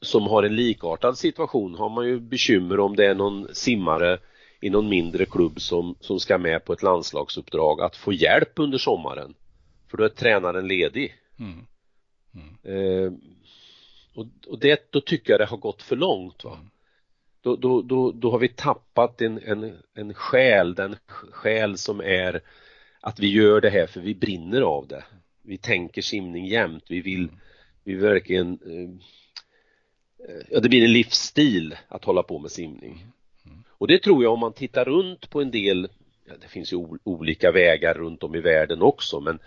som 0.01 0.27
har 0.27 0.43
en 0.43 0.55
likartad 0.55 1.17
situation 1.17 1.75
har 1.75 1.89
man 1.89 2.07
ju 2.07 2.19
bekymmer 2.19 2.79
om 2.79 2.95
det 2.95 3.05
är 3.05 3.15
någon 3.15 3.55
simmare 3.55 4.19
i 4.61 4.69
någon 4.69 4.89
mindre 4.89 5.25
klubb 5.25 5.61
som, 5.61 5.95
som 5.99 6.19
ska 6.19 6.37
med 6.37 6.65
på 6.65 6.73
ett 6.73 6.83
landslagsuppdrag 6.83 7.81
att 7.81 7.95
få 7.95 8.13
hjälp 8.13 8.51
under 8.55 8.77
sommaren. 8.77 9.33
För 9.87 9.97
då 9.97 10.03
är 10.03 10.09
tränaren 10.09 10.67
ledig. 10.67 11.15
Mm. 11.39 11.65
Mm. 12.33 12.57
Eh, 12.63 13.13
och, 14.15 14.25
och 14.47 14.59
det, 14.59 14.91
då 14.91 15.01
tycker 15.01 15.33
jag 15.33 15.39
det 15.39 15.45
har 15.45 15.57
gått 15.57 15.83
för 15.83 15.95
långt. 15.95 16.43
Va? 16.43 16.53
Mm. 16.53 16.69
Då, 17.41 17.55
då, 17.55 17.81
då, 17.81 18.11
då 18.11 18.31
har 18.31 18.39
vi 18.39 18.49
tappat 18.49 19.21
en, 19.21 19.39
en, 19.43 19.77
en 19.93 20.13
själ, 20.13 20.75
den 20.75 20.95
själ 21.31 21.77
som 21.77 22.01
är 22.01 22.41
att 23.01 23.19
vi 23.19 23.27
gör 23.27 23.61
det 23.61 23.69
här 23.69 23.87
för 23.87 23.99
vi 23.99 24.15
brinner 24.15 24.61
av 24.61 24.87
det. 24.87 25.03
Vi 25.47 25.57
tänker 25.57 26.01
simning 26.01 26.45
jämt, 26.45 26.83
vi 26.89 27.01
vill, 27.01 27.23
mm. 27.23 27.35
vi 27.83 27.95
verkligen 27.95 28.53
eh, 28.53 29.05
Ja, 30.49 30.59
det 30.59 30.69
blir 30.69 30.83
en 30.83 30.93
livsstil 30.93 31.75
att 31.87 32.05
hålla 32.05 32.23
på 32.23 32.39
med 32.39 32.51
simning. 32.51 33.05
Mm. 33.45 33.63
Och 33.69 33.87
det 33.87 34.03
tror 34.03 34.23
jag 34.23 34.33
om 34.33 34.39
man 34.39 34.53
tittar 34.53 34.85
runt 34.85 35.29
på 35.29 35.41
en 35.41 35.51
del, 35.51 35.87
ja, 36.25 36.33
det 36.41 36.47
finns 36.47 36.73
ju 36.73 36.87
olika 37.03 37.51
vägar 37.51 37.93
runt 37.93 38.23
om 38.23 38.35
i 38.35 38.39
världen 38.39 38.81
också 38.81 39.19
men 39.19 39.39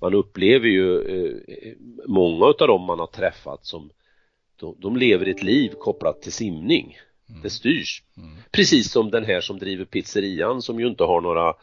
man 0.00 0.14
upplever 0.14 0.68
ju 0.68 1.00
eh, 1.00 1.74
många 2.06 2.44
av 2.44 2.68
dem 2.68 2.82
man 2.82 2.98
har 2.98 3.06
träffat 3.06 3.64
som 3.64 3.90
de, 4.56 4.76
de 4.78 4.96
lever 4.96 5.26
ett 5.26 5.42
liv 5.42 5.70
kopplat 5.78 6.22
till 6.22 6.32
simning. 6.32 6.98
Mm. 7.28 7.42
Det 7.42 7.50
styrs. 7.50 8.02
Mm. 8.16 8.36
Precis 8.50 8.90
som 8.90 9.10
den 9.10 9.24
här 9.24 9.40
som 9.40 9.58
driver 9.58 9.84
pizzerian 9.84 10.62
som 10.62 10.80
ju 10.80 10.86
inte 10.86 11.04
har 11.04 11.20
några 11.20 11.54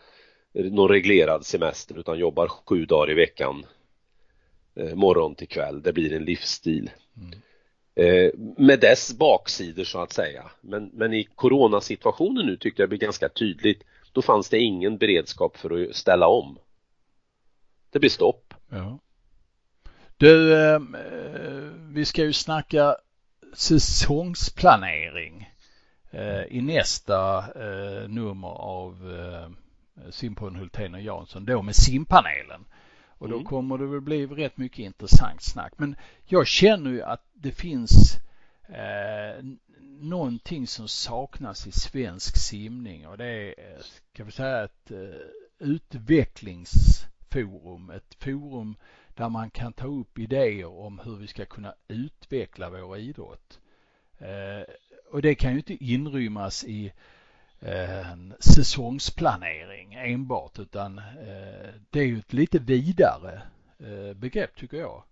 någon 0.53 0.89
reglerad 0.89 1.45
semester 1.45 1.99
utan 1.99 2.19
jobbar 2.19 2.47
sju 2.47 2.85
dagar 2.85 3.11
i 3.11 3.13
veckan 3.13 3.65
morgon 4.75 5.35
till 5.35 5.47
kväll. 5.47 5.81
Det 5.81 5.93
blir 5.93 6.13
en 6.13 6.25
livsstil. 6.25 6.91
Mm. 7.17 7.39
Eh, 7.95 8.31
med 8.57 8.79
dess 8.79 9.17
baksidor 9.17 9.83
så 9.83 10.01
att 10.01 10.13
säga. 10.13 10.51
Men, 10.61 10.89
men 10.93 11.13
i 11.13 11.27
coronasituationen 11.35 12.45
nu 12.45 12.57
tyckte 12.57 12.81
jag 12.81 12.89
det 12.89 12.89
blev 12.89 12.99
ganska 12.99 13.29
tydligt. 13.29 13.83
Då 14.11 14.21
fanns 14.21 14.49
det 14.49 14.59
ingen 14.59 14.97
beredskap 14.97 15.57
för 15.57 15.83
att 15.83 15.95
ställa 15.95 16.27
om. 16.27 16.57
Det 17.89 17.99
blir 17.99 18.09
stopp. 18.09 18.53
Ja. 18.69 18.99
Du, 20.17 20.63
eh, 20.63 20.79
vi 21.93 22.05
ska 22.05 22.23
ju 22.23 22.33
snacka 22.33 22.95
säsongsplanering 23.53 25.51
eh, 26.11 26.43
i 26.49 26.61
nästa 26.61 27.37
eh, 27.37 28.09
nummer 28.09 28.47
av 28.47 29.19
eh, 29.19 29.49
Simpodden 30.11 30.59
Hultén 30.59 30.93
och 30.93 31.01
Jansson 31.01 31.45
då 31.45 31.61
med 31.61 31.75
simpanelen. 31.75 32.65
Och 33.23 33.29
då 33.29 33.35
mm. 33.35 33.45
kommer 33.45 33.77
det 33.77 33.85
väl 33.85 34.01
bli 34.01 34.27
rätt 34.27 34.57
mycket 34.57 34.79
intressant 34.79 35.41
snack. 35.41 35.73
Men 35.77 35.95
jag 36.25 36.47
känner 36.47 36.91
ju 36.91 37.01
att 37.01 37.25
det 37.33 37.51
finns 37.51 38.17
eh, 38.67 39.43
någonting 39.79 40.67
som 40.67 40.87
saknas 40.87 41.67
i 41.67 41.71
svensk 41.71 42.37
simning 42.37 43.07
och 43.07 43.17
det 43.17 43.25
är, 43.25 43.55
kan 44.13 44.25
vi 44.25 44.31
säga, 44.31 44.63
ett 44.63 44.91
eh, 44.91 44.97
utvecklingsforum. 45.59 47.89
Ett 47.89 48.15
forum 48.19 48.75
där 49.13 49.29
man 49.29 49.49
kan 49.49 49.73
ta 49.73 49.87
upp 49.87 50.19
idéer 50.19 50.79
om 50.79 50.99
hur 50.99 51.15
vi 51.15 51.27
ska 51.27 51.45
kunna 51.45 51.73
utveckla 51.87 52.69
vår 52.69 52.97
idrott. 52.97 53.59
Eh, 54.17 54.63
och 55.11 55.21
det 55.21 55.35
kan 55.35 55.51
ju 55.51 55.57
inte 55.57 55.85
inrymmas 55.85 56.63
i 56.63 56.85
eh, 56.85 56.91
Eh, 57.65 58.11
en 58.11 58.33
säsongsplanering 58.39 59.93
enbart 59.93 60.59
utan 60.59 60.97
eh, 60.97 61.73
det 61.89 61.99
är 61.99 62.05
ju 62.05 62.19
ett 62.19 62.33
lite 62.33 62.59
vidare 62.59 63.41
eh, 63.79 64.13
begrepp 64.13 64.55
tycker 64.55 64.77
jag. 64.77 65.03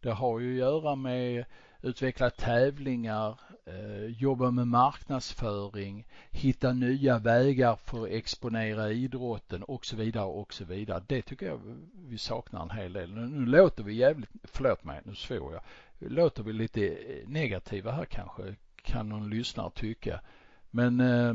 Det 0.00 0.10
har 0.10 0.40
ju 0.40 0.52
att 0.52 0.58
göra 0.58 0.94
med 0.94 1.44
utveckla 1.82 2.30
tävlingar, 2.30 3.40
jobba 4.08 4.50
med 4.50 4.66
marknadsföring, 4.66 6.06
hitta 6.30 6.72
nya 6.72 7.18
vägar 7.18 7.76
för 7.76 8.02
att 8.02 8.10
exponera 8.10 8.90
idrotten 8.92 9.62
och 9.62 9.86
så 9.86 9.96
vidare 9.96 10.24
och 10.24 10.54
så 10.54 10.64
vidare. 10.64 11.02
Det 11.06 11.22
tycker 11.22 11.46
jag 11.46 11.60
vi 11.94 12.18
saknar 12.18 12.62
en 12.62 12.70
hel 12.70 12.92
del. 12.92 13.14
Nu, 13.14 13.26
nu 13.26 13.46
låter 13.46 13.84
vi 13.84 13.94
jävligt, 13.94 14.30
förlåt 14.44 14.84
mig, 14.84 15.00
nu 15.04 15.14
svor 15.14 15.52
jag, 15.52 15.62
låter 16.12 16.42
vi 16.42 16.52
lite 16.52 16.96
negativa 17.26 17.92
här 17.92 18.04
kanske 18.04 18.54
kan 18.82 19.08
någon 19.08 19.30
lyssnare 19.30 19.70
tycka. 19.74 20.20
Men 20.70 21.00
eh, 21.00 21.34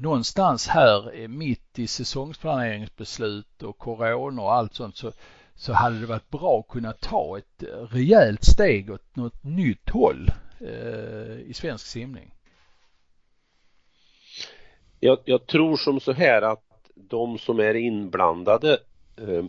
någonstans 0.00 0.68
här 0.68 1.28
mitt 1.28 1.78
i 1.78 1.86
säsongsplaneringsbeslut 1.86 3.62
och 3.62 3.78
corona 3.78 4.42
och 4.42 4.54
allt 4.54 4.74
sånt 4.74 4.96
så, 4.96 5.12
så 5.54 5.72
hade 5.72 6.00
det 6.00 6.06
varit 6.06 6.30
bra 6.30 6.60
att 6.60 6.68
kunna 6.68 6.92
ta 6.92 7.38
ett 7.38 7.62
eh, 7.62 7.86
rejält 7.90 8.44
steg 8.44 8.90
åt 8.90 9.16
något 9.16 9.44
nytt 9.44 9.90
håll 9.90 10.30
eh, 10.60 11.40
i 11.40 11.52
svensk 11.54 11.86
simning. 11.86 12.34
Jag, 15.00 15.18
jag, 15.24 15.46
tror 15.46 15.76
som 15.76 16.00
så 16.00 16.12
här 16.12 16.42
att 16.42 16.64
de 16.94 17.38
som 17.38 17.58
är 17.58 17.74
inblandade 17.74 18.78
eh, 19.16 19.44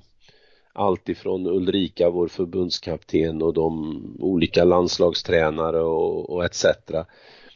alltifrån 0.73 1.47
Ulrika, 1.47 2.09
vår 2.09 2.27
förbundskapten 2.27 3.41
och 3.41 3.53
de 3.53 4.01
olika 4.19 4.63
landslagstränare 4.63 5.81
och, 5.81 6.29
och 6.29 6.45
etc. 6.45 6.65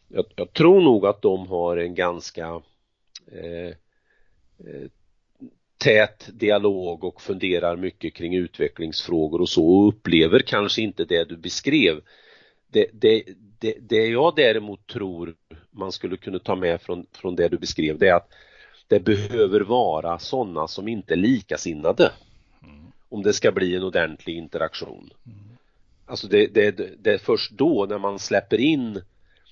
Jag, 0.07 0.25
jag, 0.35 0.53
tror 0.53 0.81
nog 0.81 1.05
att 1.05 1.21
de 1.21 1.47
har 1.47 1.77
en 1.77 1.95
ganska 1.95 2.61
eh, 3.31 3.67
eh, 4.67 4.89
tät 5.77 6.29
dialog 6.33 7.03
och 7.03 7.21
funderar 7.21 7.75
mycket 7.75 8.13
kring 8.13 8.35
utvecklingsfrågor 8.35 9.41
och 9.41 9.49
så 9.49 9.67
och 9.67 9.87
upplever 9.87 10.39
kanske 10.39 10.81
inte 10.81 11.05
det 11.05 11.23
du 11.23 11.37
beskrev. 11.37 12.01
Det, 12.67 12.89
det, 12.93 13.23
det, 13.59 13.75
det 13.79 14.07
jag 14.07 14.35
däremot 14.35 14.87
tror 14.87 15.35
man 15.71 15.91
skulle 15.91 16.17
kunna 16.17 16.39
ta 16.39 16.55
med 16.55 16.81
från, 16.81 17.05
från 17.11 17.35
det 17.35 17.47
du 17.47 17.57
beskrev 17.57 17.97
det 17.97 18.07
är 18.07 18.15
att 18.15 18.33
det 18.87 18.99
behöver 18.99 19.61
vara 19.61 20.19
sådana 20.19 20.67
som 20.67 20.87
inte 20.87 21.13
är 21.13 21.17
likasinnade 21.17 22.11
om 23.09 23.23
det 23.23 23.33
ska 23.33 23.51
bli 23.51 23.75
en 23.75 23.83
ordentlig 23.83 24.37
interaktion. 24.37 25.09
Mm. 25.25 25.39
Alltså 26.05 26.27
det, 26.27 26.47
det, 26.47 26.71
det 27.03 27.13
är 27.13 27.17
först 27.17 27.51
då 27.51 27.85
när 27.89 27.97
man 27.97 28.19
släpper 28.19 28.57
in 28.57 29.01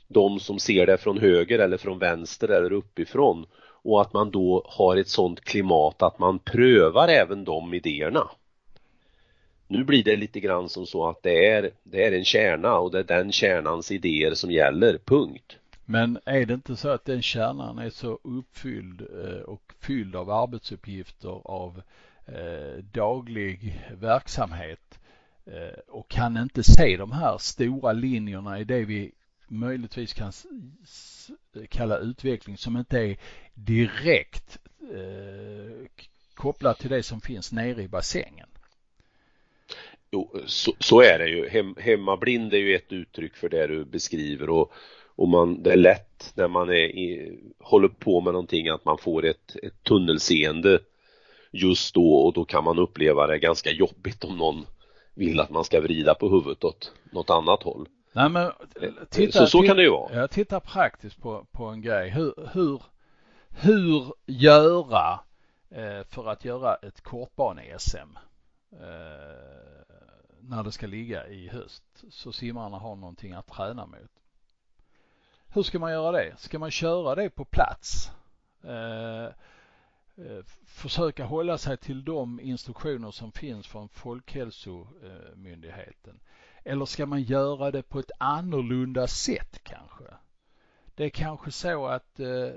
de 0.08 0.40
som 0.40 0.60
ser 0.60 0.86
det 0.86 0.98
från 0.98 1.18
höger 1.18 1.60
eller 1.60 1.78
från 1.78 2.00
vänster 2.00 2.48
eller 2.48 2.74
uppifrån 2.74 3.46
och 3.84 4.02
att 4.02 4.14
man 4.14 4.32
då 4.32 4.66
har 4.70 4.98
ett 4.98 5.08
sådant 5.08 5.42
klimat 5.42 6.02
att 6.02 6.20
man 6.20 6.40
prövar 6.40 7.08
även 7.08 7.44
de 7.44 7.74
idéerna. 7.74 8.30
Nu 9.68 9.84
blir 9.84 10.04
det 10.04 10.16
lite 10.16 10.40
grann 10.40 10.70
som 10.70 10.86
så 10.86 11.10
att 11.10 11.24
det 11.24 11.48
är, 11.48 11.72
det 11.84 12.04
är 12.04 12.12
en 12.12 12.26
kärna 12.26 12.80
och 12.80 12.92
det 12.92 13.00
är 13.00 13.04
den 13.04 13.32
kärnans 13.32 13.92
idéer 13.92 14.34
som 14.34 14.52
gäller, 14.52 14.98
punkt. 15.06 15.58
Men 15.86 16.20
är 16.26 16.46
det 16.46 16.54
inte 16.54 16.76
så 16.76 16.90
att 16.90 17.06
den 17.06 17.22
kärnan 17.22 17.78
är 17.78 17.90
så 17.90 18.20
uppfylld 18.24 19.02
eh, 19.02 19.42
och 19.42 19.74
fylld 19.80 20.16
av 20.16 20.30
arbetsuppgifter 20.30 21.42
av 21.46 21.82
eh, 22.26 22.84
daglig 22.94 23.82
verksamhet 24.00 25.00
eh, 25.46 25.80
och 25.88 26.08
kan 26.10 26.38
inte 26.38 26.64
se 26.64 26.98
de 26.98 27.12
här 27.12 27.38
stora 27.38 27.92
linjerna 27.92 28.60
i 28.60 28.64
det 28.64 28.86
vi 28.86 29.12
möjligtvis 29.54 30.14
kan 30.14 30.32
kalla 31.70 31.98
utveckling 31.98 32.58
som 32.58 32.78
inte 32.78 33.00
är 33.00 33.18
direkt 33.54 34.58
eh, 34.82 35.88
kopplat 36.34 36.80
till 36.80 36.90
det 36.90 37.04
som 37.04 37.22
finns 37.22 37.52
nere 37.52 37.82
i 37.82 37.88
bassängen. 37.88 38.48
Jo, 40.12 40.32
så, 40.46 40.74
så 40.80 41.02
är 41.02 41.20
det 41.20 41.28
ju. 41.28 41.50
Hem, 41.50 41.76
hemmablind 41.80 42.54
är 42.54 42.58
ju 42.58 42.76
ett 42.76 42.92
uttryck 42.92 43.36
för 43.36 43.50
det 43.50 43.68
du 43.68 43.86
beskriver 43.86 44.50
och, 44.50 44.72
och 45.16 45.28
man, 45.28 45.64
det 45.64 45.72
är 45.72 45.78
lätt 45.78 46.34
när 46.36 46.48
man 46.48 46.70
är 46.70 46.74
i, 46.98 47.40
håller 47.60 47.88
på 47.88 48.22
med 48.22 48.34
någonting 48.34 48.70
att 48.70 48.86
man 48.86 48.98
får 48.98 49.26
ett, 49.26 49.56
ett 49.64 49.84
tunnelseende 49.84 50.80
just 51.52 51.94
då 51.94 52.16
och 52.16 52.34
då 52.34 52.46
kan 52.46 52.64
man 52.64 52.80
uppleva 52.80 53.28
det 53.28 53.40
ganska 53.40 53.72
jobbigt 53.72 54.24
om 54.24 54.38
någon 54.38 54.66
vill 55.14 55.40
att 55.40 55.50
man 55.50 55.64
ska 55.64 55.82
vrida 55.82 56.16
på 56.16 56.30
huvudet 56.30 56.64
åt 56.64 56.94
något 57.12 57.30
annat 57.30 57.64
håll. 57.64 57.88
Nej, 58.14 58.30
men, 58.30 58.52
titta, 59.10 59.40
så 59.40 59.48
så 59.48 59.64
kan 59.64 59.78
det 59.78 59.84
ju 59.84 59.90
vara. 59.90 60.16
Jag 60.16 60.32
tittar 60.32 60.60
praktiskt 60.60 61.22
på, 61.22 61.46
på 61.52 61.66
en 61.66 61.82
grej. 61.82 62.10
Hur, 62.10 62.50
hur, 62.54 62.82
hur 63.50 64.14
göra 64.26 65.20
eh, 65.70 66.04
för 66.04 66.30
att 66.30 66.46
göra 66.46 66.76
ett 66.76 67.04
kortbane-SM 67.04 68.18
eh, 68.72 68.80
när 70.40 70.64
det 70.64 70.72
ska 70.72 70.88
ligga 70.88 71.28
i 71.28 71.48
höst 71.48 71.84
så 72.10 72.32
simmarna 72.32 72.78
har 72.78 72.96
någonting 72.96 73.34
att 73.34 73.48
träna 73.48 73.86
mot. 73.86 74.12
Hur 75.54 75.64
ska 75.64 75.80
man 75.80 75.92
göra 75.92 76.12
det? 76.12 76.34
Ska 76.38 76.60
man 76.60 76.72
köra 76.72 77.16
det 77.16 77.30
på 77.30 77.46
plats? 77.46 78.12
Eh, 78.64 79.30
Eh, 80.18 80.44
försöka 80.66 81.26
hålla 81.26 81.58
sig 81.58 81.78
till 81.78 82.06
de 82.06 82.40
instruktioner 82.40 83.12
som 83.12 83.32
finns 83.32 83.68
från 83.68 83.90
Folkhälsomyndigheten? 83.90 86.20
Eller 86.64 86.86
ska 86.86 87.06
man 87.06 87.22
göra 87.22 87.72
det 87.72 87.84
på 87.84 88.00
ett 88.00 88.12
annorlunda 88.18 89.08
sätt 89.08 89.60
kanske? 89.64 90.04
Det 90.96 91.06
är 91.06 91.10
kanske 91.10 91.52
så 91.52 91.88
att 91.88 92.20
eh, 92.20 92.50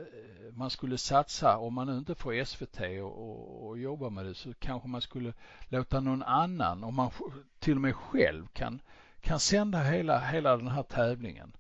man 0.52 0.70
skulle 0.70 0.98
satsa, 0.98 1.56
om 1.56 1.74
man 1.74 1.98
inte 1.98 2.14
får 2.14 2.44
SVT 2.44 2.80
och, 2.80 3.30
och, 3.30 3.66
och 3.68 3.78
jobba 3.78 4.10
med 4.10 4.26
det, 4.26 4.34
så 4.34 4.54
kanske 4.54 4.88
man 4.88 5.00
skulle 5.00 5.32
låta 5.68 6.00
någon 6.00 6.22
annan, 6.22 6.84
om 6.84 6.94
man 6.94 7.10
till 7.58 7.74
och 7.74 7.80
med 7.80 7.96
själv 7.96 8.46
kan, 8.52 8.80
kan 9.20 9.40
sända 9.40 9.82
hela, 9.82 10.18
hela 10.18 10.56
den 10.56 10.68
här 10.68 10.82
tävlingen 10.82 11.56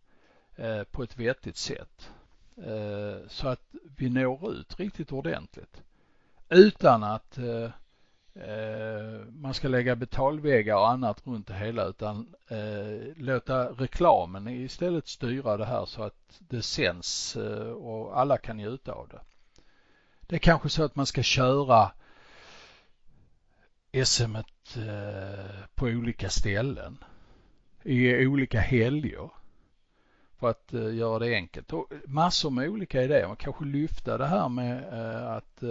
eh, 0.56 0.82
på 0.82 1.02
ett 1.02 1.18
vettigt 1.18 1.56
sätt. 1.56 2.10
Eh, 2.56 3.28
så 3.28 3.48
att 3.48 3.74
vi 3.96 4.10
når 4.10 4.52
ut 4.52 4.80
riktigt 4.80 5.12
ordentligt 5.12 5.82
utan 6.48 7.04
att 7.04 7.38
eh, 7.38 7.70
Eh, 8.40 9.26
man 9.28 9.54
ska 9.54 9.68
lägga 9.68 9.96
betalväggar 9.96 10.76
och 10.76 10.90
annat 10.90 11.26
runt 11.26 11.46
det 11.46 11.54
hela 11.54 11.84
utan 11.84 12.34
eh, 12.48 13.16
låta 13.16 13.68
reklamen 13.68 14.48
istället 14.48 15.08
styra 15.08 15.56
det 15.56 15.64
här 15.64 15.86
så 15.86 16.02
att 16.02 16.40
det 16.48 16.62
sänds 16.62 17.36
eh, 17.36 17.70
och 17.70 18.20
alla 18.20 18.38
kan 18.38 18.56
njuta 18.56 18.92
av 18.92 19.08
det. 19.08 19.20
Det 20.20 20.36
är 20.36 20.40
kanske 20.40 20.68
så 20.68 20.84
att 20.84 20.96
man 20.96 21.06
ska 21.06 21.22
köra 21.22 21.92
SM 24.04 24.36
eh, 24.36 24.44
på 25.74 25.86
olika 25.86 26.30
ställen 26.30 27.04
i 27.82 28.26
olika 28.26 28.60
helger 28.60 29.30
för 30.38 30.50
att 30.50 30.74
eh, 30.74 30.94
göra 30.94 31.18
det 31.18 31.34
enkelt. 31.34 31.72
Och 31.72 31.92
massor 32.06 32.50
med 32.50 32.68
olika 32.68 33.02
idéer. 33.02 33.26
Man 33.26 33.36
kanske 33.36 33.64
lyfta 33.64 34.18
det 34.18 34.26
här 34.26 34.48
med 34.48 34.92
eh, 34.92 35.32
att 35.32 35.62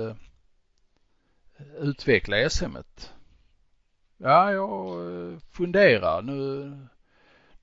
utveckla 1.80 2.50
SM. 2.50 2.78
Ja, 4.18 4.52
jag 4.52 5.41
funderar. 5.52 6.22
Nu, 6.22 6.72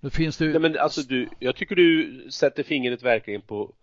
nu 0.01 0.11
finns 0.11 0.37
det 0.37 0.45
ju... 0.45 0.51
Nej, 0.51 0.61
men 0.61 0.79
alltså 0.79 1.03
du, 1.03 1.29
jag 1.39 1.57
tycker 1.57 1.77
du 1.77 2.27
sätter 2.31 2.63
fingret 2.63 3.03
verkligen 3.03 3.43
på, 3.43 3.75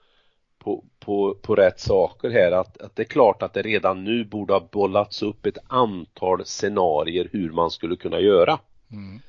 på, 0.60 0.84
på, 1.00 1.36
på 1.42 1.56
rätt 1.56 1.80
saker 1.80 2.30
här. 2.30 2.52
Att, 2.52 2.82
att 2.82 2.96
det 2.96 3.02
är 3.02 3.06
klart 3.06 3.44
att 3.44 3.54
det 3.54 3.62
redan 3.62 4.04
nu 4.04 4.26
borde 4.26 4.54
ha 4.54 4.70
bollats 4.72 5.22
upp 5.22 5.46
ett 5.46 5.58
antal 5.68 6.46
scenarier 6.46 7.30
hur 7.32 7.52
man 7.52 7.72
skulle 7.72 7.96
kunna 7.96 8.20
göra. 8.20 8.60
Mm. 8.92 9.20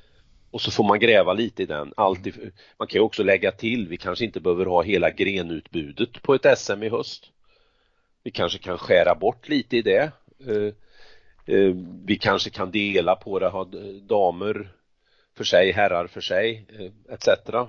Och 0.51 0.61
så 0.61 0.71
får 0.71 0.83
man 0.83 0.99
gräva 0.99 1.33
lite 1.33 1.63
i 1.63 1.65
den. 1.65 1.93
Alltid, 1.97 2.51
man 2.77 2.87
kan 2.87 2.99
ju 2.99 3.03
också 3.03 3.23
lägga 3.23 3.51
till, 3.51 3.87
vi 3.87 3.97
kanske 3.97 4.25
inte 4.25 4.39
behöver 4.39 4.65
ha 4.65 4.81
hela 4.81 5.09
grenutbudet 5.09 6.21
på 6.21 6.33
ett 6.35 6.59
SM 6.59 6.83
i 6.83 6.89
höst. 6.89 7.31
Vi 8.23 8.31
kanske 8.31 8.59
kan 8.59 8.77
skära 8.77 9.15
bort 9.15 9.49
lite 9.49 9.77
i 9.77 9.81
det. 9.81 10.11
Eh, 10.47 10.73
eh, 11.55 11.75
vi 12.05 12.17
kanske 12.17 12.49
kan 12.49 12.71
dela 12.71 13.15
på 13.15 13.39
det, 13.39 13.49
ha 13.49 13.65
damer 14.01 14.71
för 15.37 15.43
sig, 15.43 15.71
herrar 15.71 16.07
för 16.07 16.21
sig 16.21 16.65
eh, 16.79 17.13
etc. 17.13 17.27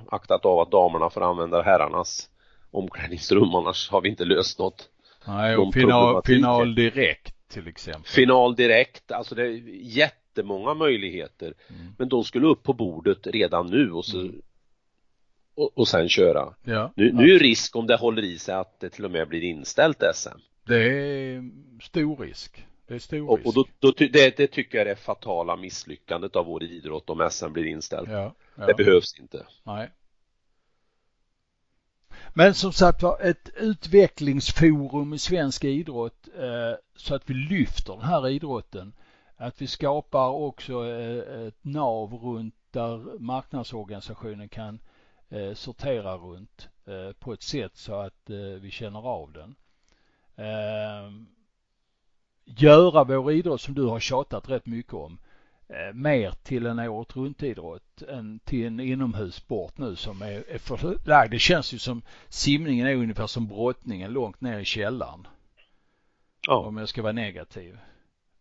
Aktat 0.08 0.44
av 0.44 0.58
att 0.58 0.70
damerna 0.70 1.10
får 1.10 1.30
använda 1.30 1.62
herrarnas 1.62 2.30
omklädningsrum 2.70 3.54
annars 3.54 3.90
har 3.90 4.00
vi 4.00 4.08
inte 4.08 4.24
löst 4.24 4.58
något. 4.58 4.88
Nej, 5.26 5.56
och 5.56 5.74
final, 5.74 6.22
final 6.24 6.74
direkt 6.74 7.48
till 7.48 7.68
exempel. 7.68 8.04
Final 8.04 8.56
direkt, 8.56 9.12
alltså 9.12 9.34
det 9.34 9.42
är 9.42 9.60
jätte 9.72 10.16
jättemånga 10.32 10.74
möjligheter. 10.74 11.54
Mm. 11.68 11.92
Men 11.98 12.08
de 12.08 12.24
skulle 12.24 12.46
upp 12.46 12.62
på 12.62 12.72
bordet 12.72 13.26
redan 13.26 13.66
nu 13.66 13.92
och 13.92 14.04
så 14.04 14.20
mm. 14.20 14.42
och, 15.54 15.78
och 15.78 15.88
sen 15.88 16.08
köra. 16.08 16.54
Ja, 16.64 16.92
nu, 16.96 17.12
nu 17.12 17.34
är 17.34 17.38
risk 17.38 17.76
om 17.76 17.86
det 17.86 17.96
håller 17.96 18.22
i 18.22 18.38
sig 18.38 18.54
att 18.54 18.80
det 18.80 18.90
till 18.90 19.04
och 19.04 19.10
med 19.10 19.28
blir 19.28 19.42
inställt 19.42 20.02
SM. 20.14 20.38
Det 20.64 20.76
är 20.76 21.50
stor 21.82 22.16
risk. 22.16 22.66
Det 22.86 22.94
är 22.94 22.98
stor 22.98 23.30
och, 23.30 23.46
och 23.46 23.54
då, 23.54 23.64
då, 23.78 23.90
det, 23.90 24.36
det 24.36 24.46
tycker 24.46 24.78
jag 24.78 24.86
är 24.86 24.90
det 24.90 24.96
fatala 24.96 25.56
misslyckandet 25.56 26.36
av 26.36 26.46
vår 26.46 26.62
idrott 26.62 27.10
om 27.10 27.28
SM 27.30 27.52
blir 27.52 27.66
inställt. 27.66 28.10
Ja, 28.10 28.34
ja. 28.56 28.66
Det 28.66 28.74
behövs 28.74 29.20
inte. 29.20 29.46
Nej. 29.62 29.90
Men 32.34 32.54
som 32.54 32.72
sagt 32.72 33.02
var, 33.02 33.20
ett 33.20 33.50
utvecklingsforum 33.56 35.14
i 35.14 35.18
svensk 35.18 35.64
idrott 35.64 36.28
eh, 36.38 36.74
så 36.96 37.14
att 37.14 37.30
vi 37.30 37.34
lyfter 37.34 37.92
den 37.92 38.02
här 38.02 38.28
idrotten. 38.28 38.92
Att 39.36 39.62
vi 39.62 39.66
skapar 39.66 40.28
också 40.28 40.86
eh, 40.86 41.46
ett 41.46 41.64
nav 41.64 42.14
runt 42.14 42.54
där 42.70 43.18
marknadsorganisationen 43.18 44.48
kan 44.48 44.78
eh, 45.28 45.54
sortera 45.54 46.16
runt 46.16 46.68
eh, 46.86 47.12
på 47.12 47.32
ett 47.32 47.42
sätt 47.42 47.76
så 47.76 47.94
att 47.94 48.30
eh, 48.30 48.36
vi 48.36 48.70
känner 48.70 49.08
av 49.08 49.32
den. 49.32 49.54
Ehm, 50.42 51.26
göra 52.44 53.04
vår 53.04 53.32
idrott 53.32 53.60
som 53.60 53.74
du 53.74 53.82
har 53.82 54.00
tjatat 54.00 54.48
rätt 54.48 54.66
mycket 54.66 54.94
om 54.94 55.18
eh, 55.68 55.94
mer 55.94 56.30
till 56.30 56.66
en 56.66 56.78
året 56.78 57.16
runt 57.16 57.42
idrott 57.42 58.02
än 58.02 58.38
till 58.44 58.66
en 58.66 58.80
inomhussport 58.80 59.78
nu 59.78 59.96
som 59.96 60.22
är, 60.22 60.50
är 60.50 60.58
förlagd. 60.58 61.30
Det 61.30 61.38
känns 61.38 61.74
ju 61.74 61.78
som 61.78 62.02
simningen 62.28 62.86
är 62.86 62.94
ungefär 62.94 63.26
som 63.26 63.48
brottningen 63.48 64.12
långt 64.12 64.40
ner 64.40 64.58
i 64.58 64.64
källaren. 64.64 65.26
Ja. 66.46 66.56
Om 66.56 66.76
jag 66.76 66.88
ska 66.88 67.02
vara 67.02 67.12
negativ. 67.12 67.78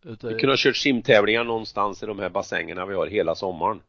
vi 0.02 0.16
kunde 0.16 0.48
ha 0.48 0.56
kört 0.56 0.76
simtävlingar 0.76 1.44
någonstans 1.44 2.02
i 2.02 2.06
de 2.06 2.18
här 2.18 2.28
bassängerna 2.28 2.86
vi 2.86 2.94
har 2.94 3.06
hela 3.06 3.34
sommaren. 3.34 3.80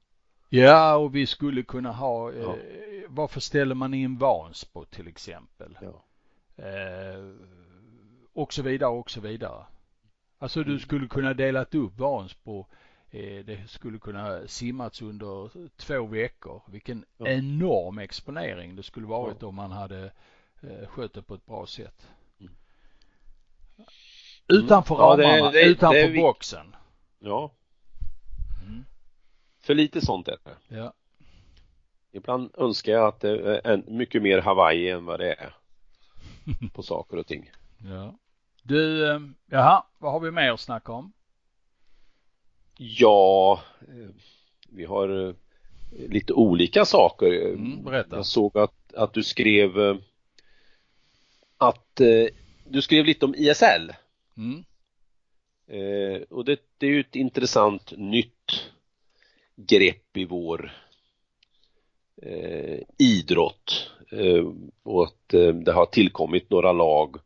Ja, 0.49 0.95
och 0.95 1.15
vi 1.15 1.25
skulle 1.25 1.63
kunna 1.63 1.91
ha, 1.91 2.31
eh, 2.31 2.39
ja. 2.39 2.51
eh, 2.51 3.03
varför 3.07 3.39
ställer 3.39 3.75
man 3.75 3.93
in 3.93 4.17
Vansbro 4.17 4.85
till 4.85 5.07
exempel? 5.07 5.77
Ja. 5.81 6.03
Eh, 6.63 7.23
och 8.33 8.53
så 8.53 8.61
vidare 8.61 8.89
och 8.89 9.11
så 9.11 9.21
vidare. 9.21 9.65
Alltså 10.37 10.63
du 10.63 10.71
mm. 10.71 10.79
skulle 10.79 11.07
kunna 11.07 11.33
delat 11.33 11.75
upp 11.75 11.99
Vansbro 11.99 12.67
eh, 13.11 13.45
det 13.45 13.69
skulle 13.69 13.99
kunna 13.99 14.47
simmats 14.47 15.01
under 15.01 15.49
två 15.77 16.05
veckor. 16.05 16.61
Vilken 16.67 17.05
ja. 17.17 17.27
enorm 17.27 17.99
exponering 17.99 18.75
det 18.75 18.83
skulle 18.83 19.07
varit 19.07 19.37
ja. 19.41 19.47
om 19.47 19.55
man 19.55 19.71
hade 19.71 20.11
eh, 20.61 20.87
skött 20.87 21.13
det 21.13 21.21
på 21.21 21.33
ett 21.33 21.45
bra 21.45 21.65
sätt. 21.65 22.07
Mm. 22.39 22.53
Utanför 24.47 24.95
ja, 24.95 25.01
ramarna, 25.01 25.51
det, 25.51 25.59
det, 25.59 25.65
utanför 25.65 26.07
det 26.07 26.21
boxen. 26.21 26.75
Ja. 27.19 27.51
Mm. 28.65 28.85
För 29.59 29.75
lite 29.75 30.01
sånt 30.01 30.27
är 30.27 30.37
det. 30.43 30.75
Ja. 30.75 30.93
Ibland 32.11 32.51
önskar 32.57 32.91
jag 32.91 33.07
att 33.07 33.19
det 33.19 33.61
är 33.63 33.83
mycket 33.87 34.21
mer 34.21 34.41
Hawaii 34.41 34.89
än 34.89 35.05
vad 35.05 35.19
det 35.19 35.33
är 35.33 35.55
på 36.73 36.83
saker 36.83 37.17
och 37.17 37.27
ting. 37.27 37.51
Ja. 37.89 38.15
Du, 38.65 39.11
eh, 39.11 39.19
jaha, 39.49 39.83
vad 39.97 40.11
har 40.11 40.19
vi 40.19 40.31
mer 40.31 40.51
att 40.51 40.59
snacka 40.59 40.91
om? 40.91 41.13
Ja, 42.77 43.61
eh, 43.81 44.09
vi 44.69 44.85
har 44.85 45.27
eh, 45.27 45.35
lite 46.09 46.33
olika 46.33 46.85
saker. 46.85 47.31
Mm, 47.31 47.83
berätta. 47.83 48.15
Jag 48.15 48.25
såg 48.25 48.57
att, 48.57 48.93
att 48.93 49.13
du 49.13 49.23
skrev 49.23 49.99
att 51.57 52.01
du 52.63 52.81
skrev 52.81 53.05
lite 53.05 53.25
om 53.25 53.35
ISL. 53.35 53.93
Mm. 54.37 54.63
och 56.29 56.45
det, 56.45 56.59
det 56.77 56.87
är 56.87 56.91
ju 56.91 56.99
ett 56.99 57.15
intressant 57.15 57.93
nytt 57.97 58.69
grepp 59.55 60.17
i 60.17 60.25
vår 60.25 60.71
idrott 62.97 63.91
och 64.83 65.03
att 65.03 65.27
det 65.65 65.71
har 65.71 65.85
tillkommit 65.85 66.49
några 66.49 66.71
lag 66.71 67.17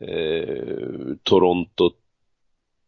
eh, 0.00 1.14
Toronto 1.22 1.90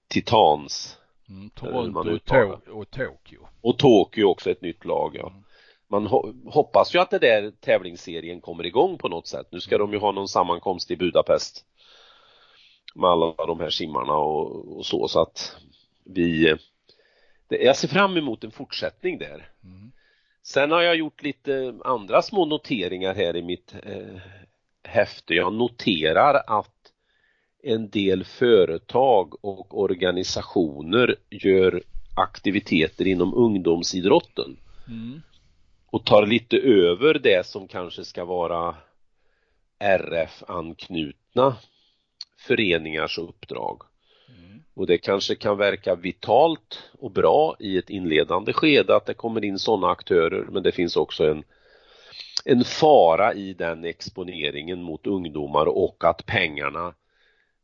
Titans 0.09 0.99
mm, 1.29 1.51
Toronto 1.51 2.15
och, 2.15 2.25
to 2.25 2.71
och 2.71 2.91
Tokyo 2.91 3.47
och 3.61 3.79
Tokyo 3.79 4.25
också 4.25 4.51
ett 4.51 4.63
nytt 4.63 4.85
lag 4.85 5.17
ja 5.17 5.29
mm. 5.29 5.43
man 5.89 6.07
ho 6.07 6.35
hoppas 6.47 6.95
ju 6.95 6.99
att 6.99 7.11
det 7.11 7.19
där 7.19 7.53
tävlingsserien 7.61 8.41
kommer 8.41 8.67
igång 8.67 8.99
på 8.99 9.09
något 9.09 9.27
sätt 9.27 9.47
nu 9.51 9.61
ska 9.61 9.75
mm. 9.75 9.87
de 9.87 9.93
ju 9.93 10.01
ha 10.01 10.13
någon 10.13 10.29
sammankomst 10.29 10.91
i 10.91 10.97
Budapest 10.97 11.65
med 12.95 13.11
alla 13.11 13.35
de 13.47 13.61
här 13.61 13.71
simmarna 13.71 14.17
och, 14.17 14.77
och 14.77 14.87
så 14.87 15.09
så 15.09 15.21
att 15.21 15.57
vi 16.05 16.57
jag 17.61 17.77
ser 17.77 17.89
fram 17.89 18.17
emot 18.17 18.45
en 18.45 18.51
fortsättning 18.51 19.19
där. 19.19 19.49
Mm. 19.65 19.93
Sen 20.43 20.71
har 20.71 20.83
jag 20.83 20.97
gjort 20.97 21.23
lite 21.23 21.75
andra 21.85 22.23
små 22.23 22.47
noteringar 22.47 23.15
här 23.15 23.37
i 23.37 23.43
mitt 23.43 23.75
eh, 23.83 24.21
häfte. 24.83 25.35
Jag 25.35 25.53
noterar 25.53 26.43
att 26.47 26.82
en 27.63 27.91
del 27.91 28.25
företag 28.25 29.45
och 29.45 29.81
organisationer 29.81 31.17
gör 31.31 31.83
aktiviteter 32.17 33.07
inom 33.07 33.35
ungdomsidrotten 33.35 34.57
mm. 34.89 35.23
och 35.91 36.05
tar 36.05 36.27
lite 36.27 36.57
över 36.59 37.15
det 37.15 37.47
som 37.47 37.69
kanske 37.69 38.05
ska 38.05 38.25
vara 38.25 38.77
RF-anknutna 39.79 41.57
föreningars 42.39 43.19
uppdrag. 43.19 43.83
Och 44.75 44.87
det 44.87 44.99
kanske 44.99 45.35
kan 45.35 45.59
verka 45.59 45.95
vitalt 45.95 46.91
och 46.99 47.11
bra 47.11 47.57
i 47.59 47.79
ett 47.79 47.91
inledande 47.91 48.53
skede 48.53 48.97
att 48.97 49.07
det 49.07 49.15
kommer 49.15 49.45
in 49.45 49.59
sådana 49.59 49.89
aktörer 49.93 50.47
men 50.51 50.63
det 50.63 50.73
finns 50.73 50.97
också 50.97 51.27
en, 51.27 51.45
en 52.45 52.65
fara 52.65 53.35
i 53.35 53.53
den 53.53 53.85
exponeringen 53.85 54.83
mot 54.83 55.07
ungdomar 55.07 55.67
och 55.67 56.05
att 56.05 56.27
pengarna 56.27 56.95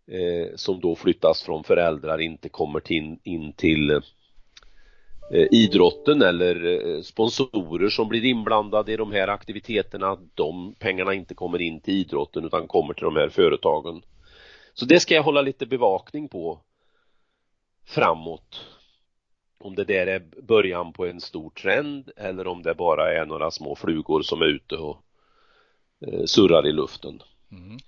eh, 0.08 0.56
som 0.56 0.80
då 0.80 0.96
flyttas 0.96 1.42
från 1.42 1.64
föräldrar 1.64 2.20
inte 2.20 2.48
kommer 2.48 2.80
till, 2.80 3.16
in 3.22 3.52
till 3.52 3.90
eh, 3.90 4.00
idrotten 5.50 6.22
eller 6.22 6.64
eh, 6.64 7.02
sponsorer 7.02 7.88
som 7.88 8.08
blir 8.08 8.24
inblandade 8.24 8.92
i 8.92 8.96
de 8.96 9.12
här 9.12 9.28
aktiviteterna, 9.28 10.18
de 10.34 10.74
pengarna 10.78 11.14
inte 11.14 11.34
kommer 11.34 11.60
in 11.60 11.80
till 11.80 11.94
idrotten 11.94 12.44
utan 12.44 12.66
kommer 12.66 12.94
till 12.94 13.04
de 13.04 13.16
här 13.16 13.28
företagen. 13.28 14.02
Så 14.74 14.84
det 14.84 15.00
ska 15.00 15.14
jag 15.14 15.22
hålla 15.22 15.42
lite 15.42 15.66
bevakning 15.66 16.28
på 16.28 16.60
framåt. 17.86 18.66
Om 19.60 19.74
det 19.74 19.84
där 19.84 20.06
är 20.06 20.42
början 20.42 20.92
på 20.92 21.06
en 21.06 21.20
stor 21.20 21.50
trend 21.50 22.10
eller 22.16 22.46
om 22.46 22.62
det 22.62 22.74
bara 22.74 23.14
är 23.14 23.26
några 23.26 23.50
små 23.50 23.76
flugor 23.76 24.22
som 24.22 24.42
är 24.42 24.46
ute 24.46 24.76
och 24.76 25.02
eh, 26.06 26.24
surrar 26.24 26.66
i 26.66 26.72
luften. 26.72 27.22
Mm. 27.52 27.78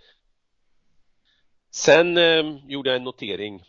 Sen 1.71 2.17
eh, 2.17 2.57
gjorde 2.67 2.91
jag 2.91 2.97
en 2.97 3.05
notering. 3.05 3.65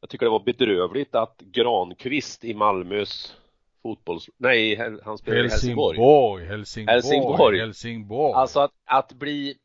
Jag 0.00 0.10
tycker 0.10 0.26
det 0.26 0.30
var 0.30 0.44
bedrövligt 0.44 1.14
att 1.14 1.40
Granqvist 1.40 2.44
i 2.44 2.54
Malmös 2.54 3.36
fotbolls... 3.82 4.30
Nej, 4.36 4.76
han 5.04 5.18
spelar 5.18 5.38
i 5.38 5.48
Helsingborg. 5.48 6.46
Helsingborg, 6.46 6.46
Helsingborg. 6.46 7.60
Helsingborg. 7.60 8.32
Alltså 8.34 8.60
att, 8.60 8.72
att 8.84 9.12
bli... 9.12 9.56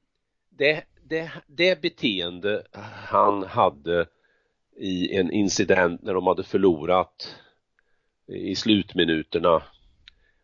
Det, 0.50 0.84
det, 1.04 1.32
det 1.48 1.82
beteende 1.82 2.64
han 3.08 3.44
hade 3.44 4.06
i 4.78 5.16
en 5.16 5.32
incident 5.32 6.04
när 6.04 6.14
de 6.14 6.28
hade 6.28 6.44
förlorat 6.44 7.36
i 8.28 8.56
slutminuterna 8.56 9.64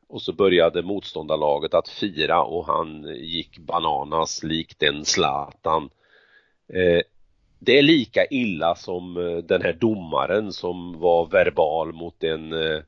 och 0.08 0.22
så 0.22 0.34
började 0.34 0.82
motståndarlaget 0.82 1.74
att 1.74 1.90
fira 1.90 2.44
och 2.44 2.66
han 2.66 3.04
gick 3.16 3.60
bananas 3.60 4.44
likt 4.44 4.84
en 4.84 5.06
Zlatan. 5.06 5.90
Eh, 6.74 7.02
det 7.60 7.78
är 7.78 7.82
lika 7.82 8.26
illa 8.26 8.76
som 8.76 9.18
eh, 9.18 9.38
den 9.38 9.62
här 9.62 9.74
domaren 9.74 10.54
som 10.54 11.00
var 11.00 11.28
verbal 11.28 11.94
mot 11.94 12.24
en 12.24 12.54
eh, 12.54 12.82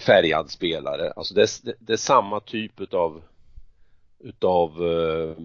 färgad 0.00 0.50
spelare. 0.50 1.12
Alltså 1.16 1.34
det 1.34 1.42
är, 1.42 1.74
det 1.78 1.92
är 1.92 1.96
samma 1.96 2.40
typ 2.40 2.80
utav 2.80 3.22
utav 4.18 4.82
uh, 4.82 5.36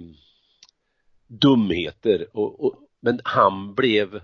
dumheter 1.28 2.28
och, 2.34 2.66
och, 2.66 2.76
men 3.00 3.20
han 3.24 3.74
blev 3.74 4.22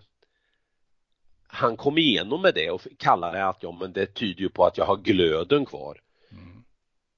han 1.48 1.78
kom 1.78 1.98
igenom 1.98 2.42
med 2.42 2.54
det 2.54 2.72
och 2.72 2.88
kallade 2.98 3.38
det 3.38 3.48
att 3.48 3.64
ja 3.64 3.78
men 3.80 3.94
det 3.94 4.06
tyder 4.06 4.42
ju 4.42 4.50
på 4.50 4.66
att 4.66 4.78
jag 4.78 4.86
har 4.86 4.98
glöden 4.98 5.66
kvar. 5.66 6.02
Mm. 6.32 6.64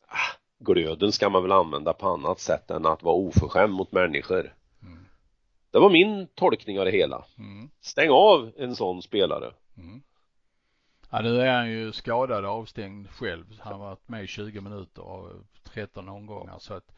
Ah, 0.07 0.35
glöden 0.59 1.11
ska 1.11 1.29
man 1.29 1.43
väl 1.43 1.51
använda 1.51 1.93
på 1.93 2.07
annat 2.07 2.39
sätt 2.39 2.71
än 2.71 2.85
att 2.85 3.03
vara 3.03 3.15
oförskämd 3.15 3.73
mot 3.73 3.91
människor. 3.91 4.55
Det 5.71 5.79
var 5.79 5.89
min 5.89 6.27
tolkning 6.27 6.79
av 6.79 6.85
det 6.85 6.91
hela. 6.91 7.25
Mm. 7.37 7.69
Stäng 7.81 8.09
av 8.09 8.51
en 8.57 8.75
sån 8.75 9.01
spelare. 9.01 9.53
Mm. 9.77 10.01
Ja 11.09 11.21
nu 11.21 11.41
är 11.41 11.53
han 11.57 11.69
ju 11.69 11.91
skadad 11.91 12.45
och 12.45 12.51
avstängd 12.51 13.09
själv. 13.09 13.45
Han 13.59 13.73
har 13.73 13.79
varit 13.79 14.09
med 14.09 14.23
i 14.23 14.27
20 14.27 14.61
minuter 14.61 15.01
av 15.01 15.45
13 15.63 16.09
omgångar 16.09 16.59
så 16.59 16.73
att 16.73 16.91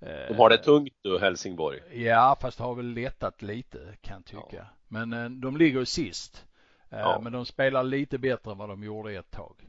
eh, 0.00 0.28
De 0.28 0.34
har 0.34 0.50
det 0.50 0.58
tungt 0.58 0.94
nu 1.04 1.18
Helsingborg. 1.18 1.80
Ja 1.92 2.36
fast 2.40 2.58
har 2.58 2.74
väl 2.74 2.92
lättat 2.94 3.42
lite 3.42 3.78
kan 4.00 4.16
jag 4.16 4.24
tycka. 4.24 4.56
Ja. 4.56 4.66
Men 4.88 5.12
eh, 5.12 5.30
de 5.30 5.56
ligger 5.56 5.84
sist. 5.84 6.46
Eh, 6.90 6.98
ja. 6.98 7.20
Men 7.22 7.32
de 7.32 7.46
spelar 7.46 7.84
lite 7.84 8.18
bättre 8.18 8.50
än 8.52 8.58
vad 8.58 8.68
de 8.68 8.84
gjorde 8.84 9.12
ett 9.12 9.30
tag. 9.30 9.68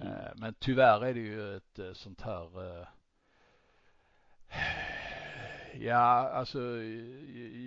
Mm. 0.00 0.12
Men 0.36 0.54
tyvärr 0.58 1.04
är 1.04 1.14
det 1.14 1.20
ju 1.20 1.56
ett 1.56 1.80
sånt 1.92 2.20
här 2.20 2.86
Ja, 5.80 6.28
alltså 6.28 6.60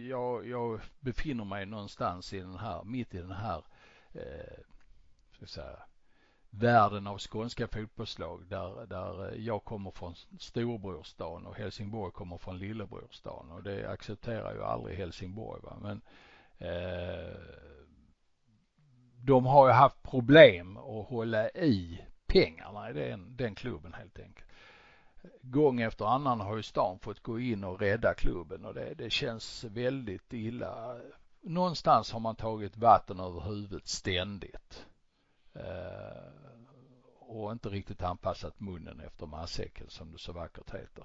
jag, 0.10 0.48
jag 0.48 0.80
befinner 1.00 1.46
mig 1.46 1.66
någonstans 1.66 2.34
i 2.34 2.40
den 2.40 2.58
här, 2.58 2.84
mitt 2.84 3.14
i 3.14 3.18
den 3.18 3.32
här, 3.32 3.64
eh, 4.14 4.60
ska 5.32 5.46
säga, 5.46 5.80
världen 6.50 7.08
av 7.08 7.18
skånska 7.20 7.68
fotbollslag 7.68 8.46
där, 8.48 8.86
där 8.86 9.36
jag 9.38 9.64
kommer 9.64 9.92
från 9.92 10.16
storebrorsdagen 10.40 11.46
och 11.46 11.56
Helsingborg 11.56 12.12
kommer 12.12 12.38
från 12.38 12.58
lillebrorsdagen 12.58 13.52
och 13.52 13.64
det 13.64 13.90
accepterar 13.90 14.54
ju 14.54 14.64
aldrig 14.64 14.98
Helsingborg 14.98 15.62
va. 15.62 15.78
Men 15.82 16.02
eh, 16.58 17.36
de 19.24 19.46
har 19.46 19.68
ju 19.68 19.74
haft 19.74 20.04
problem 20.04 20.78
att 20.78 21.08
hålla 21.08 21.50
i 21.50 22.06
pengarna 22.28 22.90
i 22.90 22.94
den, 22.94 23.36
den 23.38 23.56
klubben 23.56 23.94
helt 23.94 24.20
enkelt. 24.20 24.49
Gång 25.42 25.82
efter 25.82 26.06
annan 26.06 26.40
har 26.40 26.56
ju 26.56 26.64
stan 26.64 27.00
fått 27.00 27.20
gå 27.20 27.40
in 27.40 27.64
och 27.64 27.80
rädda 27.80 28.14
klubben 28.14 28.66
och 28.66 28.74
det, 28.74 28.94
det 28.94 29.10
känns 29.10 29.64
väldigt 29.64 30.34
illa. 30.34 30.98
Någonstans 31.42 32.12
har 32.12 32.20
man 32.20 32.36
tagit 32.36 32.78
vatten 32.78 33.20
över 33.20 33.42
huvudet 33.42 33.88
ständigt. 33.88 34.86
Eh, 35.54 36.40
och 37.20 37.52
inte 37.52 37.70
riktigt 37.70 38.02
anpassat 38.02 38.60
munnen 38.60 39.00
efter 39.00 39.26
matsäcken 39.26 39.86
som 39.90 40.12
det 40.12 40.18
så 40.18 40.32
vackert 40.32 40.74
heter. 40.74 41.04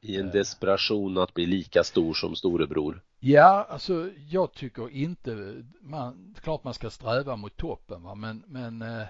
I 0.00 0.16
en 0.16 0.30
desperation 0.30 1.18
att 1.18 1.34
bli 1.34 1.46
lika 1.46 1.84
stor 1.84 2.14
som 2.14 2.36
storebror. 2.36 3.02
Ja, 3.18 3.66
alltså 3.70 4.10
jag 4.28 4.52
tycker 4.52 4.90
inte, 4.90 5.62
man, 5.80 6.34
klart 6.42 6.64
man 6.64 6.74
ska 6.74 6.90
sträva 6.90 7.36
mot 7.36 7.56
toppen 7.56 8.02
va, 8.02 8.14
men, 8.14 8.44
men 8.46 8.82
eh, 8.82 9.02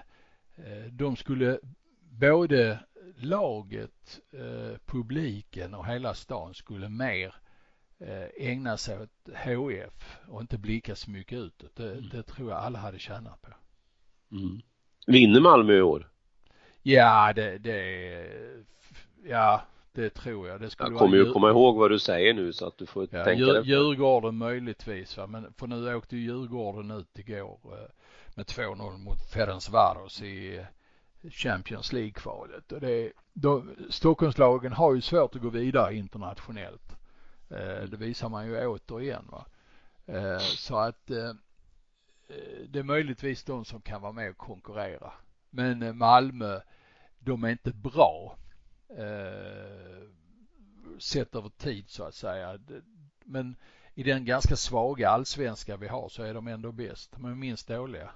eh 0.55 0.85
de 0.91 1.15
skulle 1.15 1.59
både 2.11 2.79
laget, 3.15 4.19
eh, 4.31 4.77
publiken 4.85 5.73
och 5.73 5.87
hela 5.87 6.13
stan 6.13 6.53
skulle 6.53 6.89
mer 6.89 7.35
eh, 7.99 8.47
ägna 8.47 8.77
sig 8.77 8.99
åt 8.99 9.29
HF 9.35 10.19
och 10.27 10.41
inte 10.41 10.57
blicka 10.57 10.95
så 10.95 11.11
mycket 11.11 11.37
utåt. 11.37 11.75
Det, 11.75 11.91
mm. 11.91 12.09
det 12.09 12.23
tror 12.23 12.49
jag 12.49 12.59
alla 12.59 12.79
hade 12.79 12.99
tjänat 12.99 13.41
på. 13.41 13.49
Mm. 14.31 14.61
Vinner 15.07 15.41
Malmö 15.41 15.73
i 15.73 15.81
år? 15.81 16.09
Ja, 16.81 17.33
det, 17.35 17.57
det, 17.57 18.27
ja, 19.23 19.61
det 19.91 20.09
tror 20.09 20.47
jag. 20.47 20.61
Det 20.61 20.69
skulle 20.69 20.89
jag 20.89 20.99
kommer 20.99 21.17
ju 21.17 21.31
komma 21.31 21.49
ihåg 21.49 21.77
vad 21.77 21.91
du 21.91 21.99
säger 21.99 22.33
nu 22.33 22.53
så 22.53 22.67
att 22.67 22.77
du 22.77 22.85
får 22.85 23.07
ja, 23.11 23.23
tänka 23.23 23.45
dig. 23.45 23.67
Djurgården 23.67 24.35
möjligtvis 24.35 25.17
va, 25.17 25.27
men 25.27 25.53
för 25.53 25.67
nu 25.67 25.95
åkte 25.95 26.17
ju 26.17 26.21
Djurgården 26.21 26.91
ut 26.91 27.19
igår 27.19 27.59
eh, 27.63 27.89
med 28.35 28.45
2-0 28.45 28.97
mot 28.97 29.31
Ferencvaros 29.33 30.21
i 30.21 30.65
Champions 31.29 31.93
League-kvalet 31.93 32.71
och 32.71 32.81
det, 32.81 33.11
då, 33.33 33.65
Stockholmslagen 33.89 34.73
har 34.73 34.95
ju 34.95 35.01
svårt 35.01 35.35
att 35.35 35.41
gå 35.41 35.49
vidare 35.49 35.95
internationellt. 35.95 36.95
Eh, 37.49 37.83
det 37.83 37.97
visar 37.97 38.29
man 38.29 38.47
ju 38.47 38.67
återigen 38.67 39.27
va. 39.27 39.45
Eh, 40.05 40.37
så 40.39 40.77
att 40.77 41.09
eh, 41.09 41.33
det 42.67 42.79
är 42.79 42.83
möjligtvis 42.83 43.43
de 43.43 43.65
som 43.65 43.81
kan 43.81 44.01
vara 44.01 44.11
med 44.11 44.29
och 44.29 44.37
konkurrera. 44.37 45.11
Men 45.49 45.97
Malmö, 45.97 46.59
de 47.19 47.43
är 47.43 47.49
inte 47.49 47.71
bra 47.71 48.35
sett 50.99 51.35
över 51.35 51.49
tid 51.49 51.89
så 51.89 52.03
att 52.03 52.15
säga. 52.15 52.59
Men 53.23 53.55
i 53.93 54.03
den 54.03 54.25
ganska 54.25 54.55
svaga 54.55 55.09
allsvenska 55.09 55.77
vi 55.77 55.87
har 55.87 56.09
så 56.09 56.23
är 56.23 56.33
de 56.33 56.47
ändå 56.47 56.71
bäst. 56.71 57.11
De 57.11 57.25
är 57.25 57.35
minst 57.35 57.67
dåliga. 57.67 58.11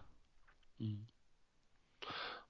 Mm. 0.80 1.08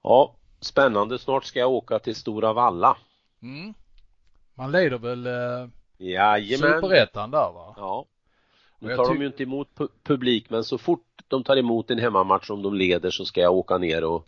Ja, 0.02 0.36
Spännande, 0.64 1.18
snart 1.18 1.44
ska 1.44 1.58
jag 1.58 1.70
åka 1.70 1.98
till 1.98 2.16
Stora 2.16 2.52
Valla. 2.52 2.96
Mm. 3.42 3.74
Man 4.54 4.72
leder 4.72 4.98
väl 4.98 5.26
eh, 5.26 5.68
Jajamän. 5.98 6.80
Superettan 6.80 7.30
där 7.30 7.52
va? 7.52 7.74
Ja. 7.76 8.06
Nu 8.78 8.96
tar 8.96 9.08
de 9.08 9.20
ju 9.20 9.26
inte 9.26 9.42
emot 9.42 9.74
pu 9.74 9.88
publik 10.02 10.50
men 10.50 10.64
så 10.64 10.78
fort 10.78 11.06
de 11.28 11.44
tar 11.44 11.56
emot 11.56 11.90
en 11.90 11.98
hemmamatch 11.98 12.50
om 12.50 12.62
de 12.62 12.74
leder 12.74 13.10
så 13.10 13.24
ska 13.24 13.40
jag 13.40 13.52
åka 13.52 13.78
ner 13.78 14.04
och 14.04 14.26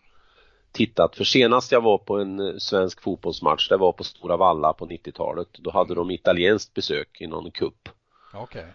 titta. 0.73 1.09
För 1.13 1.25
senast 1.25 1.73
jag 1.73 1.81
var 1.81 1.99
på 1.99 2.19
en 2.19 2.41
eh, 2.41 2.57
svensk 2.59 3.03
fotbollsmatch, 3.03 3.69
det 3.69 3.77
var 3.77 3.93
på 3.93 4.05
Stora 4.05 4.37
Valla 4.37 4.73
på 4.73 4.87
90-talet. 4.87 5.49
Då 5.53 5.71
hade 5.71 5.95
de 5.95 6.11
italienskt 6.11 6.75
besök 6.75 7.21
i 7.21 7.27
någon 7.27 7.51
kupp. 7.51 7.89
Okej. 8.35 8.43
Okay. 8.43 8.73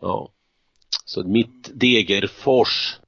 Ja. 0.00 0.30
Så 1.04 1.24
mitt 1.24 1.70
Degerfors 1.80 3.00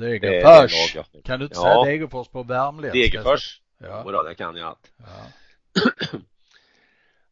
Degerfors. 0.00 0.96
Kan 1.24 1.38
du 1.38 1.44
inte 1.44 1.58
ja. 1.58 1.62
säga 1.62 1.84
Degerfors 1.84 2.28
på 2.28 2.42
värmländska? 2.42 2.98
Degerfors. 2.98 3.60
Ja. 3.78 4.22
Det 4.22 4.34
kan 4.34 4.56
jag 4.56 4.68
allt. 4.68 4.92
Ja. 4.96 5.26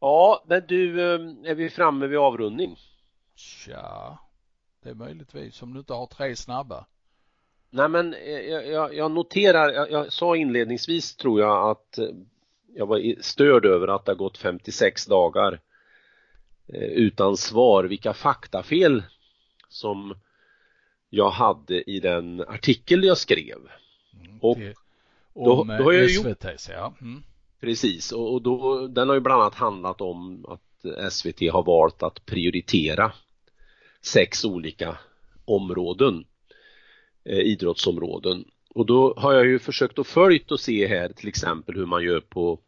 ja, 0.01 0.45
men 0.47 0.63
du, 0.69 1.01
eh, 1.01 1.51
är 1.51 1.55
vi 1.55 1.71
framme 1.71 2.07
vid 2.07 2.19
avrundning? 2.19 2.77
Tja, 3.35 4.19
det 4.83 4.91
är 4.91 4.95
möjligtvis 4.95 5.63
om 5.63 5.73
du 5.73 5.79
inte 5.79 5.93
har 5.93 6.07
tre 6.07 6.37
snabba. 6.37 6.87
Nej, 7.71 7.89
men 7.89 8.15
eh, 8.15 8.41
jag, 8.41 8.67
jag, 8.67 8.95
jag 8.95 9.11
noterar, 9.11 9.73
jag, 9.73 9.91
jag, 9.91 10.13
sa 10.13 10.37
inledningsvis 10.37 11.17
tror 11.17 11.41
jag 11.41 11.71
att 11.71 11.99
eh, 11.99 12.09
jag 12.75 12.87
var 12.87 13.23
störd 13.23 13.67
över 13.67 13.89
att 13.89 14.05
det 14.05 14.13
har 14.13 14.17
gått 14.17 14.39
56 14.39 15.07
dagar 15.07 15.61
utan 16.95 17.37
svar 17.37 17.85
vilka 17.85 18.15
faktafel 18.15 19.03
som 19.69 20.15
jag 21.11 21.31
hade 21.31 21.91
i 21.91 22.01
den 22.01 22.41
artikel 22.41 23.05
jag 23.05 23.19
skrev. 23.19 23.59
Mm, 24.25 24.39
och 24.41 24.59
då, 25.35 25.65
då 25.65 25.85
har 25.85 25.93
jag 25.93 26.11
SVT, 26.11 26.45
gjort... 26.45 26.69
ja. 26.69 26.95
Mm. 27.01 27.23
Precis, 27.61 28.13
och, 28.13 28.33
och 28.33 28.43
då, 28.43 28.87
den 28.87 29.09
har 29.09 29.15
ju 29.15 29.21
bland 29.21 29.43
annat 29.43 29.55
handlat 29.55 30.01
om 30.01 30.47
att 30.49 31.13
SVT 31.13 31.41
har 31.53 31.63
valt 31.63 32.03
att 32.03 32.27
prioritera 32.27 33.13
sex 34.01 34.45
olika 34.45 34.99
områden, 35.45 36.25
eh, 37.25 37.39
idrottsområden. 37.39 38.45
Och 38.75 38.87
då 38.87 39.15
har 39.17 39.33
jag 39.33 39.47
ju 39.47 39.59
försökt 39.59 39.99
att 39.99 40.07
följt 40.07 40.51
och 40.51 40.61
se 40.61 40.87
här 40.87 41.09
till 41.09 41.29
exempel 41.29 41.75
hur 41.75 41.87
man 41.87 42.05
gör 42.05 42.21
på 42.21 42.61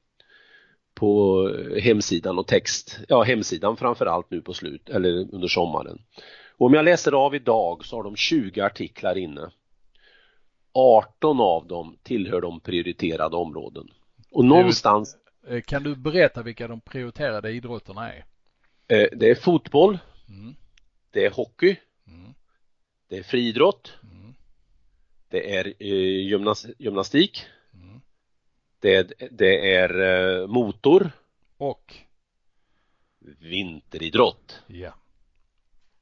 på 0.95 1.49
hemsidan 1.81 2.39
och 2.39 2.47
text, 2.47 2.99
ja 3.09 3.23
hemsidan 3.23 3.77
framförallt 3.77 4.31
nu 4.31 4.41
på 4.41 4.55
slut 4.55 4.89
eller 4.89 5.35
under 5.35 5.49
sommaren. 5.49 5.99
Och 6.61 6.67
om 6.67 6.75
jag 6.75 6.85
läser 6.85 7.13
av 7.13 7.35
idag 7.35 7.85
så 7.85 7.97
har 7.97 8.03
de 8.03 8.17
20 8.17 8.61
artiklar 8.61 9.19
inne. 9.19 9.51
18 10.73 11.41
av 11.41 11.67
dem 11.67 11.97
tillhör 12.03 12.41
de 12.41 12.61
prioriterade 12.61 13.37
områden. 13.37 13.89
Och 14.31 14.45
någonstans 14.45 15.17
eh, 15.49 15.61
Kan 15.61 15.83
du 15.83 15.97
berätta 15.97 16.43
vilka 16.43 16.69
de 16.69 16.81
prioriterade 16.81 17.51
idrotterna 17.51 18.13
är? 18.13 18.25
Eh, 18.89 19.09
det 19.13 19.31
är 19.31 19.35
fotboll. 19.35 19.99
Mm. 20.29 20.55
Det 21.11 21.27
är 21.27 21.31
hockey. 21.31 21.77
Mm. 22.07 22.35
Det 23.09 23.19
är 23.19 23.23
friidrott. 23.23 23.93
Mm. 24.03 24.35
Det 25.29 25.57
är 25.57 25.67
eh, 25.79 26.75
gymnastik. 26.79 27.43
Mm. 27.75 28.01
Det, 28.81 29.13
det 29.31 29.75
är 29.75 30.47
motor. 30.47 31.13
Och? 31.57 31.95
Vinteridrott. 33.39 34.63
Ja. 34.67 34.95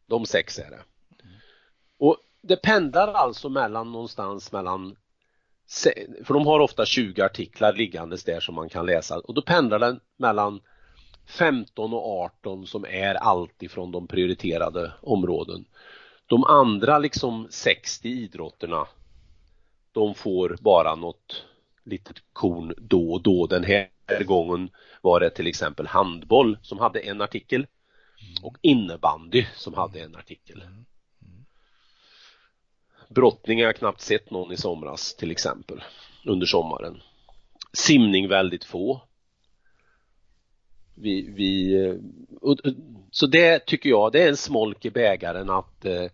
De 0.09 0.27
sex 0.27 0.59
är 0.59 0.71
det. 0.71 0.83
Och 1.99 2.17
det 2.43 2.57
pendlar 2.57 3.13
alltså 3.13 3.49
mellan 3.49 3.93
någonstans 3.93 4.53
mellan 4.53 4.97
för 6.25 6.35
de 6.35 6.47
har 6.47 6.61
ofta 6.61 6.87
20 6.87 7.23
artiklar 7.23 7.73
liggandes 7.73 8.25
där 8.25 8.41
som 8.41 8.55
man 8.55 8.69
kan 8.69 8.87
läsa 8.87 9.19
och 9.19 9.35
då 9.35 9.43
pendlar 9.43 9.79
den 9.79 10.01
mellan 10.17 10.61
15 11.27 11.95
och 11.95 12.23
18 12.23 12.67
som 12.67 12.85
är 12.85 13.15
allt 13.15 13.63
ifrån 13.63 13.93
de 13.93 14.07
prioriterade 14.07 14.93
områden. 15.03 15.65
De 16.27 16.45
andra 16.45 16.99
liksom 16.99 17.49
60 17.51 18.09
idrotterna 18.09 18.87
de 19.93 20.15
får 20.15 20.57
bara 20.61 20.95
något 20.95 21.45
litet 21.85 22.17
korn 22.33 22.75
då 22.79 23.13
och 23.13 23.23
då. 23.23 23.47
Den 23.47 23.65
här 23.65 24.25
gången 24.25 24.71
var 25.03 25.21
det 25.21 25.31
till 25.31 25.47
exempel 25.47 25.87
handboll 25.87 26.59
som 26.63 26.79
hade 26.79 27.01
en 27.01 27.21
artikel 27.21 27.67
och 28.43 28.57
innebandy 28.63 29.47
som 29.55 29.75
hade 29.75 30.01
en 30.01 30.17
artikel. 30.17 30.63
Brottning 33.09 33.59
har 33.59 33.67
jag 33.67 33.77
knappt 33.77 34.01
sett 34.01 34.31
någon 34.31 34.53
i 34.53 34.57
somras 34.57 35.15
till 35.17 35.31
exempel 35.31 35.83
under 36.25 36.47
sommaren. 36.47 37.03
Simning 37.73 38.29
väldigt 38.29 38.65
få. 38.65 39.01
Vi, 40.95 41.31
vi, 41.31 41.77
och, 42.41 42.59
så 43.11 43.27
det 43.27 43.67
tycker 43.67 43.91
jag, 43.91 44.13
det 44.13 44.23
är 44.23 44.29
en 44.29 44.37
smolk 44.37 44.85
i 44.85 44.91
bägaren 44.91 45.51
att 45.51 45.85
eh, 45.85 46.07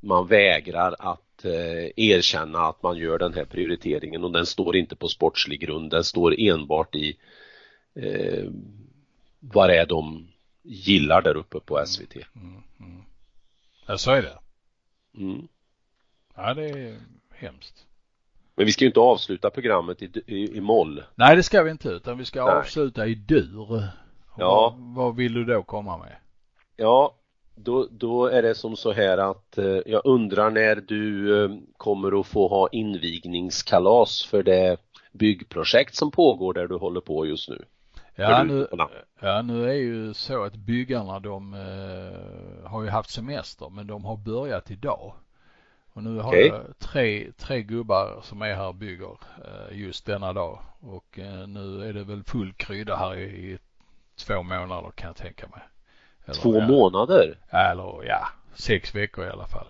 man 0.00 0.26
vägrar 0.26 0.96
att 0.98 1.44
eh, 1.44 1.90
erkänna 1.96 2.58
att 2.58 2.82
man 2.82 2.96
gör 2.96 3.18
den 3.18 3.34
här 3.34 3.44
prioriteringen 3.44 4.24
och 4.24 4.32
den 4.32 4.46
står 4.46 4.76
inte 4.76 4.96
på 4.96 5.08
sportslig 5.08 5.60
grund, 5.60 5.90
den 5.90 6.04
står 6.04 6.40
enbart 6.40 6.94
i 6.94 7.16
eh, 7.94 8.50
vad 9.40 9.70
är 9.70 9.86
de 9.86 10.31
gillar 10.62 11.22
där 11.22 11.36
uppe 11.36 11.60
på 11.60 11.86
SVT. 11.86 12.16
Mm, 12.34 12.62
mm. 12.80 13.02
Ja, 13.86 13.98
så 13.98 14.10
är 14.10 14.22
det. 14.22 14.38
Mm. 15.18 15.48
Ja, 16.34 16.54
det 16.54 16.68
är 16.70 16.96
hemskt. 17.30 17.86
Men 18.54 18.66
vi 18.66 18.72
ska 18.72 18.84
ju 18.84 18.88
inte 18.88 19.00
avsluta 19.00 19.50
programmet 19.50 20.02
i, 20.02 20.10
i, 20.26 20.56
i 20.56 20.60
moll. 20.60 21.02
Nej, 21.14 21.36
det 21.36 21.42
ska 21.42 21.62
vi 21.62 21.70
inte 21.70 21.88
utan 21.88 22.18
vi 22.18 22.24
ska 22.24 22.44
Nej. 22.44 22.54
avsluta 22.54 23.06
i 23.06 23.14
dur. 23.14 23.88
Ja. 24.38 24.76
Vad, 24.78 24.94
vad 24.94 25.16
vill 25.16 25.34
du 25.34 25.44
då 25.44 25.62
komma 25.62 25.98
med? 25.98 26.16
Ja, 26.76 27.14
då, 27.54 27.88
då 27.90 28.26
är 28.26 28.42
det 28.42 28.54
som 28.54 28.76
så 28.76 28.92
här 28.92 29.18
att 29.18 29.58
eh, 29.58 29.78
jag 29.86 30.02
undrar 30.04 30.50
när 30.50 30.76
du 30.76 31.36
eh, 31.44 31.50
kommer 31.76 32.20
att 32.20 32.26
få 32.26 32.48
ha 32.48 32.68
invigningskalas 32.72 34.22
för 34.22 34.42
det 34.42 34.76
byggprojekt 35.12 35.94
som 35.94 36.10
pågår 36.10 36.54
där 36.54 36.68
du 36.68 36.74
håller 36.74 37.00
på 37.00 37.26
just 37.26 37.48
nu. 37.48 37.64
Ja 38.14 38.42
nu, 38.42 38.66
ja, 39.20 39.42
nu 39.42 39.70
är 39.70 39.74
ju 39.74 40.14
så 40.14 40.44
att 40.44 40.54
byggarna 40.54 41.20
de 41.20 41.54
eh, 41.54 42.70
har 42.70 42.82
ju 42.82 42.88
haft 42.88 43.10
semester 43.10 43.70
men 43.70 43.86
de 43.86 44.04
har 44.04 44.16
börjat 44.16 44.70
idag. 44.70 45.14
Och 45.92 46.02
nu 46.02 46.18
har 46.18 46.28
okay. 46.28 46.46
jag 46.46 46.78
tre, 46.78 47.32
tre 47.38 47.62
gubbar 47.62 48.20
som 48.22 48.42
är 48.42 48.54
här 48.54 48.68
och 48.68 48.74
bygger 48.74 49.16
eh, 49.44 49.78
just 49.78 50.06
denna 50.06 50.32
dag 50.32 50.58
och 50.80 51.18
eh, 51.18 51.46
nu 51.46 51.88
är 51.88 51.92
det 51.92 52.04
väl 52.04 52.24
full 52.24 52.52
krydda 52.52 52.96
här 52.96 53.14
i, 53.16 53.52
i 53.52 53.58
två 54.16 54.42
månader 54.42 54.90
kan 54.90 55.06
jag 55.06 55.16
tänka 55.16 55.46
mig. 55.46 55.60
Eller, 56.24 56.34
Två 56.34 56.58
ja, 56.58 56.66
månader? 56.66 57.38
Eller 57.50 58.04
ja, 58.04 58.28
sex 58.54 58.94
veckor 58.94 59.26
i 59.26 59.30
alla 59.30 59.46
fall. 59.46 59.66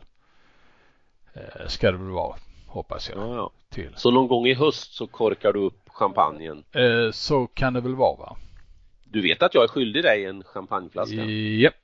Eh, 1.34 1.66
ska 1.66 1.92
det 1.92 1.98
väl 1.98 2.10
vara, 2.10 2.36
hoppas 2.72 3.10
jag. 3.10 3.18
Ja, 3.18 3.34
ja. 3.36 3.50
Till. 3.68 3.90
Så 3.96 4.10
någon 4.10 4.28
gång 4.28 4.46
i 4.46 4.54
höst 4.54 4.92
så 4.94 5.06
korkar 5.06 5.52
du 5.52 5.60
upp 5.60 5.88
champagnen? 5.88 6.64
Eh, 6.72 7.10
så 7.12 7.46
kan 7.46 7.72
det 7.72 7.80
väl 7.80 7.94
vara 7.94 8.16
va? 8.16 8.36
Du 9.04 9.22
vet 9.22 9.42
att 9.42 9.54
jag 9.54 9.64
är 9.64 9.68
skyldig 9.68 10.02
dig 10.02 10.24
en 10.24 10.44
champagneflaska? 10.44 11.24
Japp. 11.24 11.74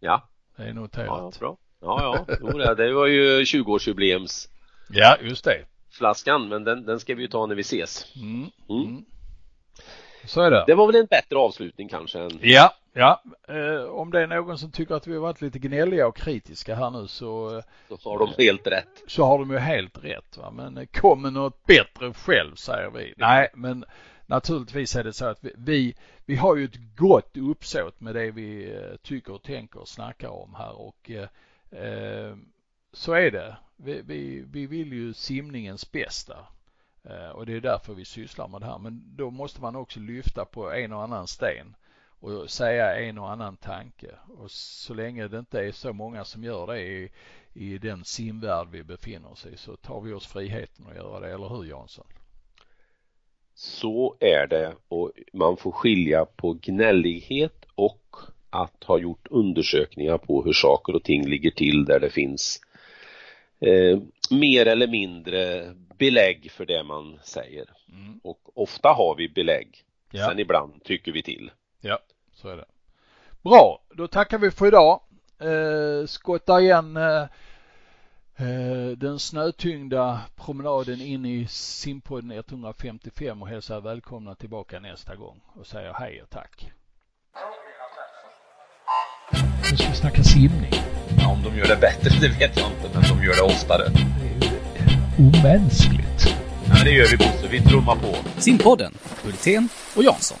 Ja. 0.00 0.28
Det 0.56 0.62
är 0.62 0.72
noterat. 0.72 1.06
Ja, 1.08 1.32
bra. 1.38 1.56
Ja, 1.80 2.24
ja, 2.28 2.36
jo, 2.40 2.58
det 2.74 2.92
var 2.92 3.06
ju 3.06 3.42
20-årsjubileums 3.42 4.48
Ja, 4.90 5.16
just 5.22 5.44
det. 5.44 5.64
Flaskan, 5.90 6.48
men 6.48 6.64
den, 6.64 6.86
den 6.86 7.00
ska 7.00 7.14
vi 7.14 7.22
ju 7.22 7.28
ta 7.28 7.46
när 7.46 7.54
vi 7.54 7.60
ses. 7.60 8.06
Mm. 8.16 8.50
Mm. 8.68 9.04
Så 10.24 10.40
är 10.40 10.50
det. 10.50 10.64
Det 10.66 10.74
var 10.74 10.86
väl 10.86 10.96
en 10.96 11.06
bättre 11.06 11.38
avslutning 11.38 11.88
kanske 11.88 12.20
än... 12.20 12.30
Ja, 12.40 12.74
ja. 12.92 13.22
Eh, 13.48 13.84
om 13.84 14.10
det 14.10 14.22
är 14.22 14.26
någon 14.26 14.58
som 14.58 14.70
tycker 14.70 14.94
att 14.94 15.06
vi 15.06 15.14
har 15.14 15.20
varit 15.20 15.40
lite 15.40 15.58
gnälliga 15.58 16.06
och 16.06 16.16
kritiska 16.16 16.74
här 16.74 16.90
nu 16.90 17.06
så... 17.06 17.56
Eh, 17.56 17.96
så 17.98 18.10
har 18.10 18.18
de 18.18 18.44
helt 18.44 18.66
rätt. 18.66 19.02
Så 19.06 19.24
har 19.24 19.38
de 19.38 19.50
ju 19.50 19.58
helt 19.58 20.04
rätt 20.04 20.36
va. 20.36 20.50
Men 20.50 20.76
eh, 20.76 20.86
kom 20.86 21.22
med 21.22 21.32
något 21.32 21.66
bättre 21.66 22.12
själv 22.14 22.54
säger 22.54 22.90
vi. 22.90 23.14
Nej, 23.16 23.48
men 23.54 23.84
naturligtvis 24.26 24.96
är 24.96 25.04
det 25.04 25.12
så 25.12 25.26
att 25.26 25.44
vi, 25.44 25.52
vi, 25.56 25.94
vi 26.26 26.36
har 26.36 26.56
ju 26.56 26.64
ett 26.64 26.96
gott 26.96 27.36
uppsåt 27.36 28.00
med 28.00 28.14
det 28.14 28.30
vi 28.30 28.74
eh, 28.74 28.96
tycker 29.02 29.32
och 29.32 29.42
tänker 29.42 29.80
och 29.80 29.88
snackar 29.88 30.28
om 30.28 30.54
här 30.54 30.80
och 30.80 31.10
eh, 31.10 32.36
så 32.92 33.12
är 33.12 33.30
det. 33.30 33.56
Vi, 33.76 34.02
vi, 34.02 34.44
vi 34.52 34.66
vill 34.66 34.92
ju 34.92 35.12
simningens 35.12 35.92
bästa. 35.92 36.36
Eh, 37.04 37.28
och 37.28 37.46
det 37.46 37.52
är 37.52 37.60
därför 37.60 37.94
vi 37.94 38.04
sysslar 38.04 38.48
med 38.48 38.60
det 38.60 38.66
här. 38.66 38.78
Men 38.78 39.16
då 39.16 39.30
måste 39.30 39.60
man 39.60 39.76
också 39.76 40.00
lyfta 40.00 40.44
på 40.44 40.72
en 40.72 40.92
och 40.92 41.02
annan 41.02 41.26
sten 41.26 41.76
och 42.20 42.50
säga 42.50 43.00
en 43.00 43.18
och 43.18 43.30
annan 43.30 43.56
tanke. 43.56 44.10
Och 44.38 44.50
så 44.50 44.94
länge 44.94 45.28
det 45.28 45.38
inte 45.38 45.60
är 45.60 45.72
så 45.72 45.92
många 45.92 46.24
som 46.24 46.44
gör 46.44 46.66
det 46.66 46.80
i, 46.80 47.10
i 47.54 47.78
den 47.78 48.04
simvärld 48.04 48.68
vi 48.70 48.82
befinner 48.82 49.32
oss 49.32 49.46
i 49.46 49.56
så 49.56 49.76
tar 49.76 50.00
vi 50.00 50.12
oss 50.12 50.26
friheten 50.26 50.86
att 50.86 50.96
göra 50.96 51.20
det, 51.20 51.32
eller 51.32 51.48
hur 51.48 51.64
Jansson? 51.64 52.06
Så 53.54 54.16
är 54.20 54.46
det 54.46 54.74
och 54.88 55.12
man 55.32 55.56
får 55.56 55.72
skilja 55.72 56.24
på 56.24 56.52
gnällighet 56.52 57.64
och 57.74 58.16
att 58.50 58.84
ha 58.84 58.98
gjort 58.98 59.26
undersökningar 59.30 60.18
på 60.18 60.44
hur 60.44 60.52
saker 60.52 60.94
och 60.94 61.04
ting 61.04 61.28
ligger 61.28 61.50
till 61.50 61.84
där 61.84 62.00
det 62.00 62.10
finns 62.10 62.60
eh, 63.62 63.98
mer 64.30 64.66
eller 64.66 64.86
mindre 64.86 65.72
belägg 65.98 66.50
för 66.50 66.66
det 66.66 66.82
man 66.82 67.18
säger. 67.22 67.66
Mm. 67.88 68.20
Och 68.24 68.40
ofta 68.54 68.88
har 68.88 69.14
vi 69.16 69.28
belägg. 69.28 69.84
Ja. 70.10 70.26
Sen 70.28 70.38
ibland 70.38 70.84
tycker 70.84 71.12
vi 71.12 71.22
till. 71.22 71.50
Ja, 71.80 71.98
så 72.32 72.48
är 72.48 72.56
det. 72.56 72.64
Bra, 73.42 73.82
då 73.90 74.08
tackar 74.08 74.38
vi 74.38 74.50
för 74.50 74.66
idag. 74.66 75.00
Eh, 75.38 76.06
skotta 76.06 76.60
igen 76.60 76.96
eh, 76.96 77.22
eh 78.36 78.88
den 78.96 79.18
snötyngda 79.18 80.20
promenaden 80.36 81.00
in 81.00 81.24
i 81.24 81.46
simpodden 81.46 82.30
155 82.30 83.42
och 83.42 83.48
hälsar 83.48 83.80
välkomna 83.80 84.34
tillbaka 84.34 84.80
nästa 84.80 85.16
gång 85.16 85.40
och 85.54 85.66
säger 85.66 85.92
hej 85.92 86.22
och 86.22 86.30
tack. 86.30 86.72
Nu 89.70 89.76
ska 89.76 89.88
vi 89.88 89.96
snacka 89.96 90.22
simning. 90.22 90.81
Ja, 91.22 91.28
om 91.28 91.42
de 91.42 91.58
gör 91.58 91.68
det 91.68 91.76
bättre, 91.76 92.10
det 92.20 92.28
vet 92.28 92.56
jag 92.56 92.66
inte, 92.66 92.98
men 92.98 93.02
de 93.02 93.24
gör 93.24 93.34
det 93.34 93.42
oftare. 93.42 93.82
Omänskligt. 95.18 96.34
Ja, 96.68 96.84
det 96.84 96.90
gör 96.90 97.06
vi 97.06 97.16
Bosse. 97.16 97.48
Vi 97.50 97.60
trummar 97.60 97.96
på. 97.96 98.16
Simpodden, 98.38 98.94
Hultén 99.22 99.68
och 99.94 100.04
Jansson. 100.04 100.38